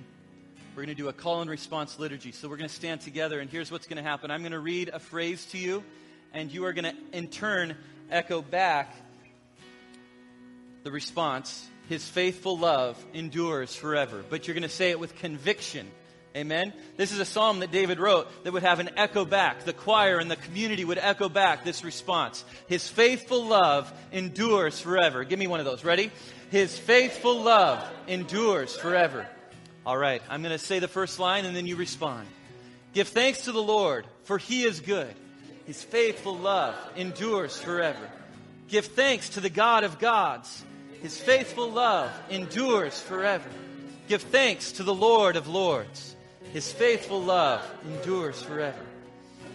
We're 0.73 0.83
going 0.83 0.95
to 0.95 1.03
do 1.03 1.09
a 1.09 1.13
call 1.13 1.41
and 1.41 1.49
response 1.49 1.99
liturgy. 1.99 2.31
So 2.31 2.47
we're 2.47 2.55
going 2.55 2.69
to 2.69 2.73
stand 2.73 3.01
together, 3.01 3.41
and 3.41 3.49
here's 3.49 3.69
what's 3.69 3.87
going 3.87 4.01
to 4.01 4.09
happen 4.09 4.31
I'm 4.31 4.39
going 4.39 4.53
to 4.53 4.59
read 4.59 4.87
a 4.93 4.99
phrase 4.99 5.45
to 5.47 5.57
you, 5.57 5.83
and 6.31 6.49
you 6.49 6.63
are 6.63 6.71
going 6.71 6.85
to, 6.85 7.17
in 7.17 7.27
turn, 7.27 7.75
echo 8.09 8.41
back 8.41 8.95
the 10.83 10.91
response 10.91 11.67
His 11.89 12.07
faithful 12.07 12.57
love 12.57 13.05
endures 13.13 13.75
forever. 13.75 14.23
But 14.29 14.47
you're 14.47 14.55
going 14.55 14.63
to 14.63 14.69
say 14.69 14.91
it 14.91 14.99
with 14.99 15.13
conviction. 15.17 15.91
Amen. 16.35 16.73
This 16.97 17.11
is 17.11 17.19
a 17.19 17.25
psalm 17.25 17.59
that 17.59 17.71
David 17.71 17.99
wrote 17.99 18.27
that 18.43 18.53
would 18.53 18.63
have 18.63 18.79
an 18.79 18.89
echo 18.97 19.23
back. 19.23 19.65
The 19.65 19.73
choir 19.73 20.17
and 20.17 20.31
the 20.31 20.35
community 20.35 20.83
would 20.83 20.97
echo 20.97 21.29
back 21.29 21.63
this 21.63 21.83
response. 21.83 22.43
His 22.67 22.87
faithful 22.87 23.45
love 23.45 23.93
endures 24.11 24.79
forever. 24.79 25.23
Give 25.23 25.37
me 25.37 25.45
one 25.45 25.59
of 25.59 25.65
those. 25.67 25.83
Ready? 25.83 26.11
His 26.49 26.77
faithful 26.77 27.41
love 27.41 27.87
endures 28.07 28.75
forever. 28.75 29.27
All 29.85 29.97
right. 29.97 30.23
I'm 30.27 30.41
going 30.41 30.57
to 30.57 30.63
say 30.63 30.79
the 30.79 30.87
first 30.87 31.19
line 31.19 31.45
and 31.45 31.55
then 31.55 31.67
you 31.67 31.75
respond. 31.75 32.27
Give 32.93 33.07
thanks 33.07 33.45
to 33.45 33.51
the 33.51 33.61
Lord, 33.61 34.05
for 34.23 34.39
he 34.39 34.63
is 34.63 34.79
good. 34.79 35.13
His 35.65 35.83
faithful 35.83 36.37
love 36.37 36.75
endures 36.95 37.59
forever. 37.59 38.09
Give 38.69 38.85
thanks 38.85 39.29
to 39.29 39.39
the 39.39 39.49
God 39.49 39.83
of 39.83 39.99
gods. 39.99 40.63
His 41.01 41.19
faithful 41.19 41.69
love 41.69 42.11
endures 42.29 42.99
forever. 42.99 43.49
Give 44.07 44.21
thanks 44.21 44.73
to 44.73 44.83
the 44.83 44.93
Lord 44.93 45.35
of 45.35 45.47
lords. 45.47 46.12
His 46.53 46.71
faithful 46.71 47.21
love 47.21 47.61
endures 47.83 48.41
forever. 48.41 48.85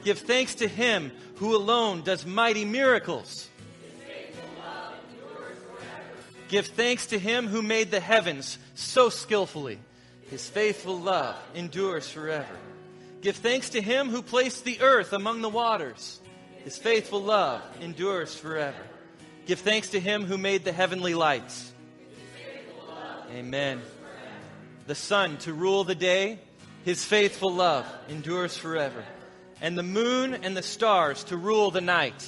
Give 0.02 0.18
thanks 0.18 0.56
to 0.56 0.66
him 0.66 1.12
who 1.36 1.56
alone 1.56 2.02
does 2.02 2.26
mighty 2.26 2.64
miracles. 2.64 3.48
Give 6.48 6.66
thanks 6.66 7.06
to 7.06 7.18
him 7.18 7.46
who 7.46 7.62
made 7.62 7.92
the 7.92 8.00
heavens 8.00 8.58
so 8.74 9.10
skillfully. 9.10 9.78
His 10.28 10.48
faithful 10.48 10.98
love 10.98 11.36
endures 11.54 12.10
forever. 12.10 12.56
Give 13.20 13.36
thanks 13.36 13.70
to 13.70 13.80
him 13.80 14.08
who 14.08 14.20
placed 14.20 14.64
the 14.64 14.80
earth 14.80 15.12
among 15.12 15.42
the 15.42 15.48
waters. 15.48 16.20
His 16.64 16.76
faithful 16.76 17.22
love 17.22 17.62
endures 17.80 18.34
forever. 18.34 18.82
Give 19.46 19.58
thanks 19.58 19.90
to 19.90 20.00
him 20.00 20.24
who 20.24 20.36
made 20.36 20.64
the 20.64 20.72
heavenly 20.72 21.14
lights. 21.14 21.72
Amen. 23.32 23.80
The 24.86 24.94
sun 24.94 25.36
to 25.38 25.52
rule 25.52 25.84
the 25.84 25.94
day 25.94 26.40
his 26.88 27.04
faithful 27.04 27.52
love 27.52 27.86
endures 28.08 28.56
forever. 28.56 29.04
And 29.60 29.76
the 29.76 29.82
moon 29.82 30.32
and 30.32 30.56
the 30.56 30.62
stars 30.62 31.22
to 31.24 31.36
rule 31.36 31.70
the 31.70 31.82
night. 31.82 32.26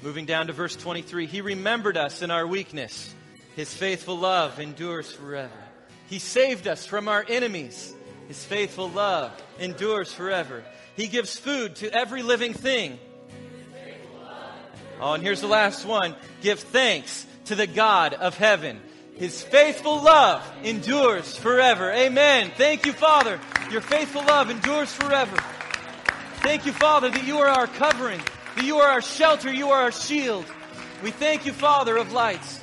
Moving 0.00 0.26
down 0.26 0.46
to 0.46 0.52
verse 0.52 0.76
23, 0.76 1.26
He 1.26 1.40
remembered 1.40 1.96
us 1.96 2.22
in 2.22 2.30
our 2.30 2.46
weakness. 2.46 3.12
His 3.56 3.74
faithful 3.74 4.16
love 4.16 4.60
endures 4.60 5.10
forever. 5.10 5.50
He 6.06 6.20
saved 6.20 6.68
us 6.68 6.86
from 6.86 7.08
our 7.08 7.26
enemies. 7.28 7.92
His 8.28 8.44
faithful 8.44 8.88
love 8.88 9.32
endures 9.58 10.12
forever. 10.12 10.62
He 10.94 11.08
gives 11.08 11.36
food 11.36 11.74
to 11.76 11.92
every 11.92 12.22
living 12.22 12.54
thing. 12.54 12.96
Oh, 15.00 15.14
and 15.14 15.22
here's 15.24 15.40
the 15.40 15.48
last 15.48 15.84
one. 15.84 16.14
Give 16.42 16.60
thanks 16.60 17.26
to 17.46 17.56
the 17.56 17.66
God 17.66 18.14
of 18.14 18.38
heaven. 18.38 18.80
His 19.16 19.42
faithful 19.42 20.02
love 20.02 20.44
endures 20.64 21.36
forever. 21.36 21.92
Amen. 21.92 22.50
Thank 22.56 22.84
you, 22.84 22.92
Father. 22.92 23.38
Your 23.70 23.80
faithful 23.80 24.24
love 24.24 24.50
endures 24.50 24.92
forever. 24.92 25.36
Thank 26.42 26.66
you, 26.66 26.72
Father, 26.72 27.10
that 27.10 27.24
you 27.24 27.38
are 27.38 27.48
our 27.48 27.66
covering, 27.66 28.20
that 28.56 28.64
you 28.64 28.78
are 28.78 28.88
our 28.88 29.00
shelter, 29.00 29.52
you 29.52 29.70
are 29.70 29.82
our 29.82 29.92
shield. 29.92 30.44
We 31.02 31.10
thank 31.10 31.46
you, 31.46 31.52
Father 31.52 31.96
of 31.96 32.12
lights. 32.12 32.60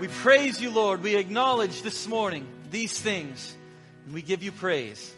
We 0.00 0.08
praise 0.08 0.60
you, 0.60 0.70
Lord. 0.70 1.02
We 1.02 1.16
acknowledge 1.16 1.82
this 1.82 2.08
morning 2.08 2.46
these 2.70 2.98
things, 2.98 3.54
and 4.06 4.14
we 4.14 4.22
give 4.22 4.42
you 4.42 4.52
praise. 4.52 5.14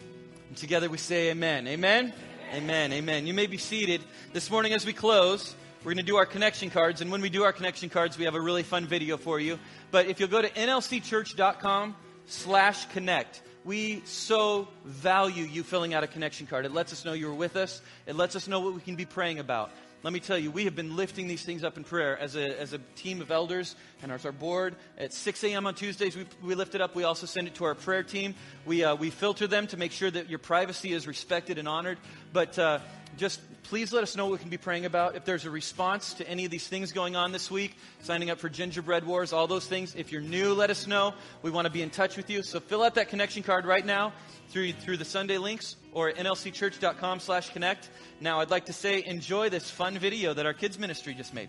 And 0.48 0.56
together 0.56 0.90
we 0.90 0.98
say 0.98 1.30
amen. 1.30 1.68
Amen. 1.68 2.12
Amen. 2.52 2.92
Amen. 2.92 3.26
You 3.26 3.32
may 3.32 3.46
be 3.46 3.58
seated 3.58 4.02
this 4.32 4.50
morning 4.50 4.72
as 4.72 4.84
we 4.84 4.92
close. 4.92 5.54
We're 5.84 5.94
going 5.94 6.06
to 6.06 6.12
do 6.12 6.16
our 6.16 6.26
connection 6.26 6.70
cards, 6.70 7.00
and 7.00 7.10
when 7.10 7.22
we 7.22 7.28
do 7.28 7.42
our 7.42 7.52
connection 7.52 7.88
cards, 7.88 8.16
we 8.16 8.26
have 8.26 8.36
a 8.36 8.40
really 8.40 8.62
fun 8.62 8.86
video 8.86 9.16
for 9.16 9.40
you. 9.40 9.58
But 9.90 10.06
if 10.06 10.20
you'll 10.20 10.28
go 10.28 10.40
to 10.40 10.48
nlcchurch.com 10.48 11.96
slash 12.26 12.86
connect, 12.86 13.42
we 13.64 14.00
so 14.04 14.68
value 14.84 15.42
you 15.42 15.64
filling 15.64 15.92
out 15.92 16.04
a 16.04 16.06
connection 16.06 16.46
card. 16.46 16.66
It 16.66 16.72
lets 16.72 16.92
us 16.92 17.04
know 17.04 17.14
you're 17.14 17.34
with 17.34 17.56
us. 17.56 17.82
It 18.06 18.14
lets 18.14 18.36
us 18.36 18.46
know 18.46 18.60
what 18.60 18.74
we 18.74 18.80
can 18.80 18.94
be 18.94 19.06
praying 19.06 19.40
about. 19.40 19.72
let 20.04 20.12
me 20.12 20.20
tell 20.20 20.38
you, 20.38 20.52
we 20.52 20.66
have 20.66 20.76
been 20.76 20.94
lifting 20.94 21.26
these 21.26 21.42
things 21.42 21.64
up 21.64 21.76
in 21.76 21.82
prayer 21.82 22.16
as 22.16 22.36
a, 22.36 22.60
as 22.60 22.72
a 22.72 22.78
team 22.94 23.20
of 23.20 23.32
elders 23.32 23.74
and 24.04 24.12
as 24.12 24.24
our 24.24 24.30
board. 24.30 24.76
At 24.98 25.12
6 25.12 25.42
a.m. 25.42 25.66
on 25.66 25.74
Tuesdays, 25.74 26.16
we, 26.16 26.26
we 26.44 26.54
lift 26.54 26.76
it 26.76 26.80
up. 26.80 26.94
We 26.94 27.02
also 27.02 27.26
send 27.26 27.48
it 27.48 27.56
to 27.56 27.64
our 27.64 27.74
prayer 27.74 28.04
team. 28.04 28.36
We, 28.66 28.84
uh, 28.84 28.94
we 28.94 29.10
filter 29.10 29.48
them 29.48 29.66
to 29.66 29.76
make 29.76 29.90
sure 29.90 30.12
that 30.12 30.30
your 30.30 30.38
privacy 30.38 30.92
is 30.92 31.08
respected 31.08 31.58
and 31.58 31.66
honored. 31.66 31.98
But 32.32 32.56
uh, 32.56 32.78
just 33.16 33.40
please 33.64 33.92
let 33.92 34.02
us 34.02 34.16
know 34.16 34.26
what 34.26 34.32
we 34.32 34.38
can 34.38 34.50
be 34.50 34.58
praying 34.58 34.84
about. 34.84 35.16
If 35.16 35.24
there's 35.24 35.44
a 35.44 35.50
response 35.50 36.14
to 36.14 36.28
any 36.28 36.44
of 36.44 36.50
these 36.50 36.66
things 36.66 36.92
going 36.92 37.16
on 37.16 37.32
this 37.32 37.50
week, 37.50 37.76
signing 38.02 38.30
up 38.30 38.38
for 38.38 38.48
Gingerbread 38.48 39.06
Wars, 39.06 39.32
all 39.32 39.46
those 39.46 39.66
things. 39.66 39.94
If 39.94 40.12
you're 40.12 40.20
new, 40.20 40.54
let 40.54 40.70
us 40.70 40.86
know. 40.86 41.14
We 41.42 41.50
want 41.50 41.66
to 41.66 41.72
be 41.72 41.82
in 41.82 41.90
touch 41.90 42.16
with 42.16 42.30
you. 42.30 42.42
So 42.42 42.60
fill 42.60 42.82
out 42.82 42.94
that 42.96 43.08
connection 43.08 43.42
card 43.42 43.64
right 43.64 43.84
now 43.84 44.12
through, 44.48 44.72
through 44.72 44.98
the 44.98 45.04
Sunday 45.04 45.38
links 45.38 45.76
or 45.92 46.08
at 46.08 46.16
nlcchurch.com 46.16 47.20
slash 47.20 47.50
connect. 47.50 47.90
Now, 48.20 48.40
I'd 48.40 48.50
like 48.50 48.66
to 48.66 48.72
say 48.72 49.04
enjoy 49.04 49.48
this 49.48 49.70
fun 49.70 49.98
video 49.98 50.34
that 50.34 50.46
our 50.46 50.54
kids 50.54 50.78
ministry 50.78 51.14
just 51.14 51.34
made. 51.34 51.48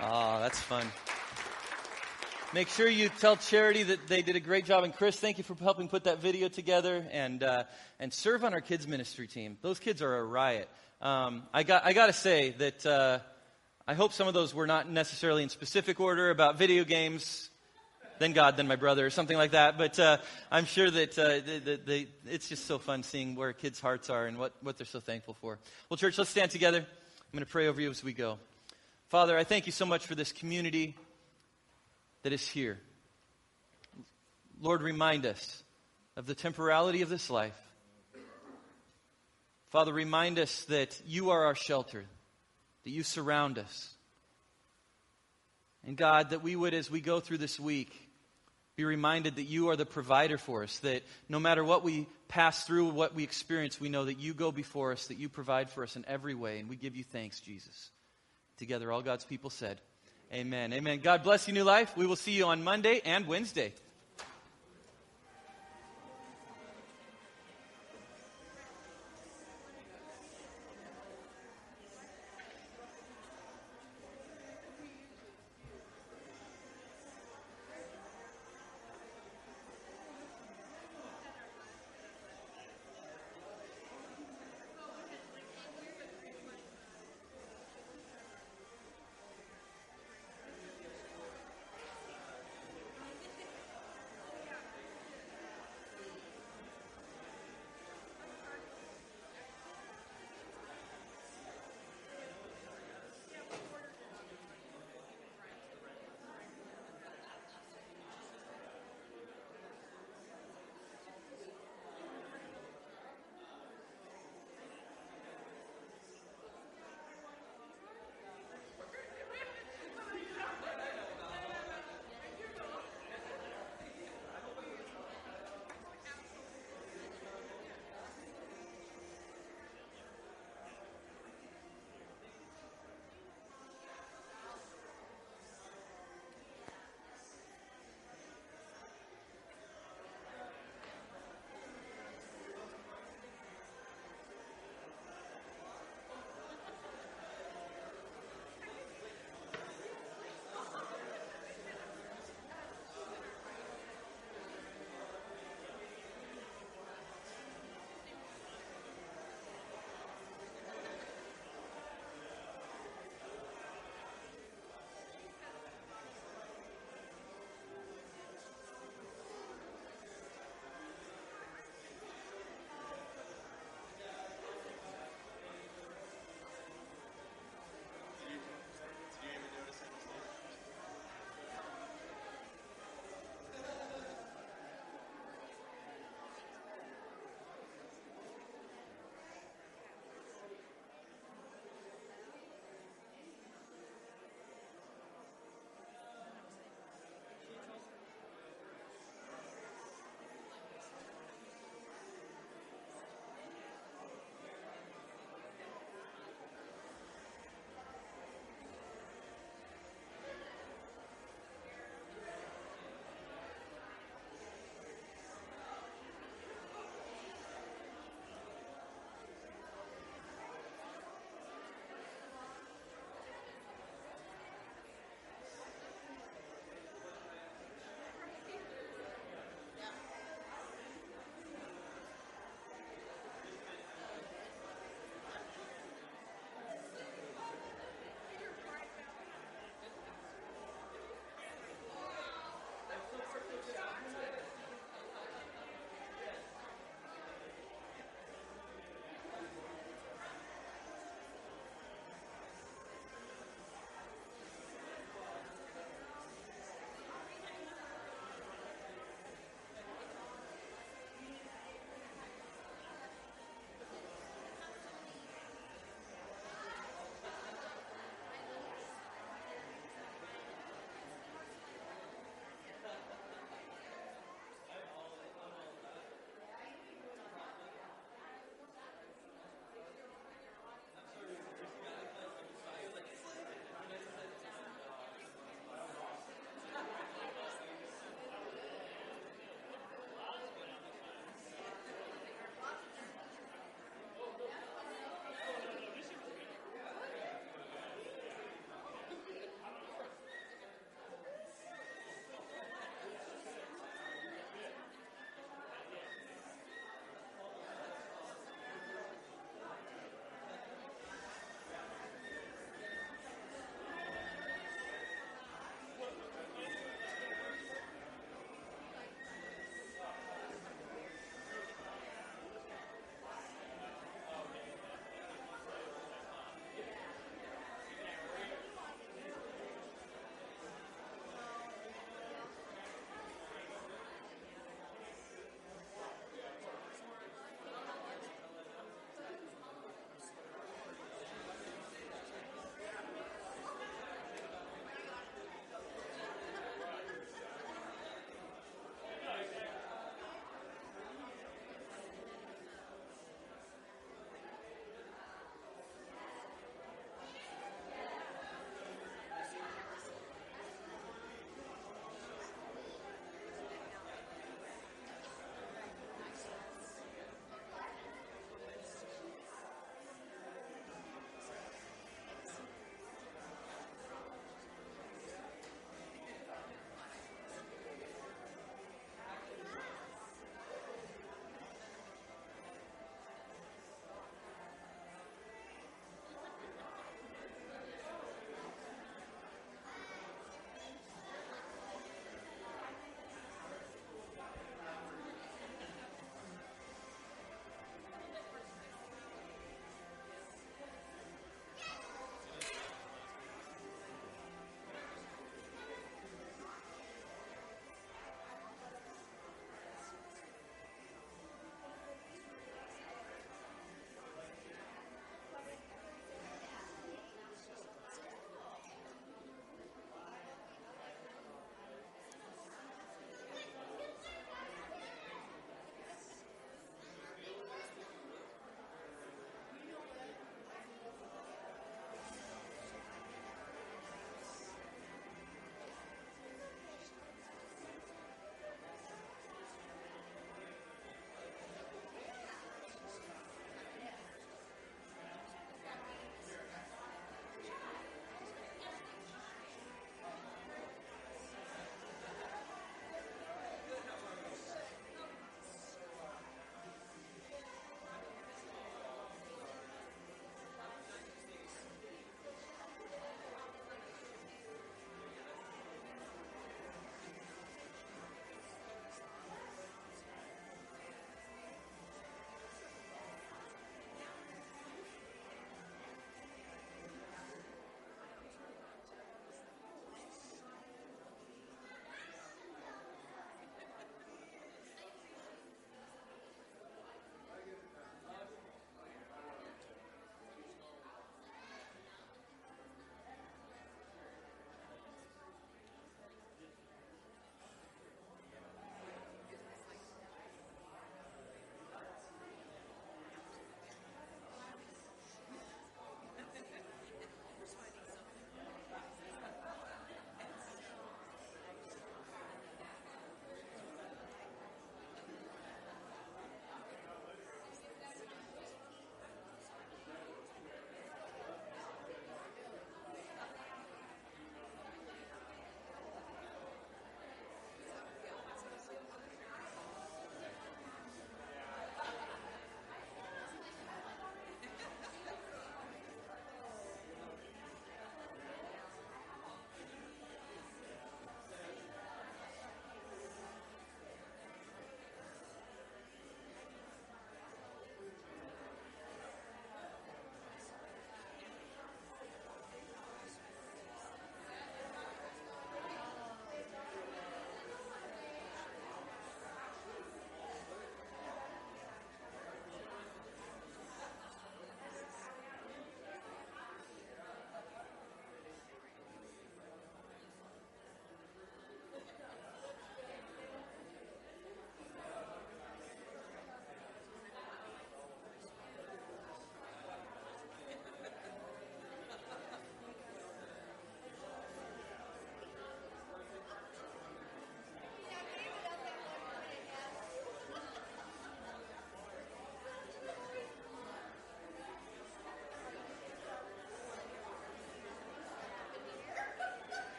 Oh, 0.00 0.38
that's 0.40 0.60
fun. 0.60 0.86
Make 2.52 2.68
sure 2.68 2.86
you 2.86 3.08
tell 3.08 3.36
Charity 3.36 3.84
that 3.84 4.06
they 4.06 4.22
did 4.22 4.36
a 4.36 4.40
great 4.40 4.64
job. 4.64 4.84
And 4.84 4.94
Chris, 4.94 5.18
thank 5.18 5.38
you 5.38 5.44
for 5.44 5.54
helping 5.54 5.88
put 5.88 6.04
that 6.04 6.20
video 6.20 6.48
together 6.48 7.06
and, 7.10 7.42
uh, 7.42 7.64
and 7.98 8.12
serve 8.12 8.44
on 8.44 8.52
our 8.54 8.60
kids' 8.60 8.86
ministry 8.86 9.26
team. 9.26 9.56
Those 9.62 9.78
kids 9.78 10.02
are 10.02 10.16
a 10.16 10.22
riot. 10.22 10.68
Um, 11.00 11.44
I 11.52 11.62
got, 11.62 11.84
I 11.84 11.94
got 11.94 12.06
to 12.06 12.12
say 12.12 12.50
that 12.58 12.86
uh, 12.86 13.18
I 13.88 13.94
hope 13.94 14.12
some 14.12 14.28
of 14.28 14.34
those 14.34 14.54
were 14.54 14.66
not 14.66 14.90
necessarily 14.90 15.42
in 15.42 15.48
specific 15.48 16.00
order 16.00 16.30
about 16.30 16.58
video 16.58 16.84
games, 16.84 17.50
then 18.18 18.32
God, 18.32 18.56
then 18.56 18.66
my 18.66 18.76
brother, 18.76 19.06
or 19.06 19.10
something 19.10 19.36
like 19.36 19.52
that. 19.52 19.78
But 19.78 19.98
uh, 19.98 20.18
I'm 20.50 20.64
sure 20.64 20.90
that 20.90 21.18
uh, 21.18 21.40
they, 21.44 21.76
they, 21.76 22.06
it's 22.26 22.48
just 22.48 22.66
so 22.66 22.78
fun 22.78 23.02
seeing 23.02 23.34
where 23.34 23.52
kids' 23.52 23.80
hearts 23.80 24.10
are 24.10 24.26
and 24.26 24.38
what, 24.38 24.52
what 24.62 24.76
they're 24.76 24.86
so 24.86 25.00
thankful 25.00 25.34
for. 25.34 25.58
Well, 25.88 25.96
church, 25.96 26.18
let's 26.18 26.30
stand 26.30 26.50
together. 26.50 26.78
I'm 26.78 27.32
going 27.32 27.44
to 27.44 27.50
pray 27.50 27.66
over 27.68 27.80
you 27.80 27.90
as 27.90 28.04
we 28.04 28.12
go. 28.12 28.38
Father, 29.08 29.36
I 29.36 29.44
thank 29.44 29.66
you 29.66 29.72
so 29.72 29.86
much 29.86 30.06
for 30.06 30.14
this 30.14 30.32
community 30.32 30.96
that 32.22 32.32
is 32.32 32.46
here. 32.48 32.80
Lord, 34.60 34.82
remind 34.82 35.26
us 35.26 35.62
of 36.16 36.26
the 36.26 36.34
temporality 36.34 37.02
of 37.02 37.08
this 37.08 37.28
life. 37.30 37.56
Father, 39.70 39.92
remind 39.92 40.38
us 40.38 40.64
that 40.66 41.00
you 41.04 41.30
are 41.30 41.46
our 41.46 41.56
shelter, 41.56 42.04
that 42.84 42.90
you 42.90 43.02
surround 43.02 43.58
us. 43.58 43.92
And 45.86 45.96
God, 45.96 46.30
that 46.30 46.42
we 46.42 46.56
would, 46.56 46.74
as 46.74 46.90
we 46.90 47.00
go 47.00 47.20
through 47.20 47.38
this 47.38 47.60
week, 47.60 47.92
be 48.76 48.84
reminded 48.84 49.36
that 49.36 49.44
you 49.44 49.68
are 49.70 49.76
the 49.76 49.86
provider 49.86 50.38
for 50.38 50.64
us, 50.64 50.78
that 50.80 51.02
no 51.28 51.38
matter 51.38 51.62
what 51.62 51.84
we 51.84 52.06
pass 52.26 52.64
through, 52.64 52.88
what 52.88 53.14
we 53.14 53.22
experience, 53.22 53.80
we 53.80 53.88
know 53.88 54.04
that 54.04 54.18
you 54.18 54.34
go 54.34 54.50
before 54.50 54.92
us, 54.92 55.06
that 55.06 55.18
you 55.18 55.28
provide 55.28 55.70
for 55.70 55.84
us 55.84 55.94
in 55.94 56.04
every 56.08 56.34
way, 56.34 56.58
and 56.58 56.68
we 56.68 56.76
give 56.76 56.96
you 56.96 57.04
thanks, 57.04 57.38
Jesus. 57.40 57.90
Together, 58.58 58.90
all 58.90 59.02
God's 59.02 59.24
people 59.24 59.50
said, 59.50 59.80
Amen. 60.32 60.72
Amen. 60.72 61.00
God 61.00 61.22
bless 61.22 61.46
you, 61.46 61.54
New 61.54 61.64
Life. 61.64 61.96
We 61.96 62.06
will 62.06 62.16
see 62.16 62.32
you 62.32 62.46
on 62.46 62.64
Monday 62.64 63.00
and 63.04 63.26
Wednesday. 63.26 63.72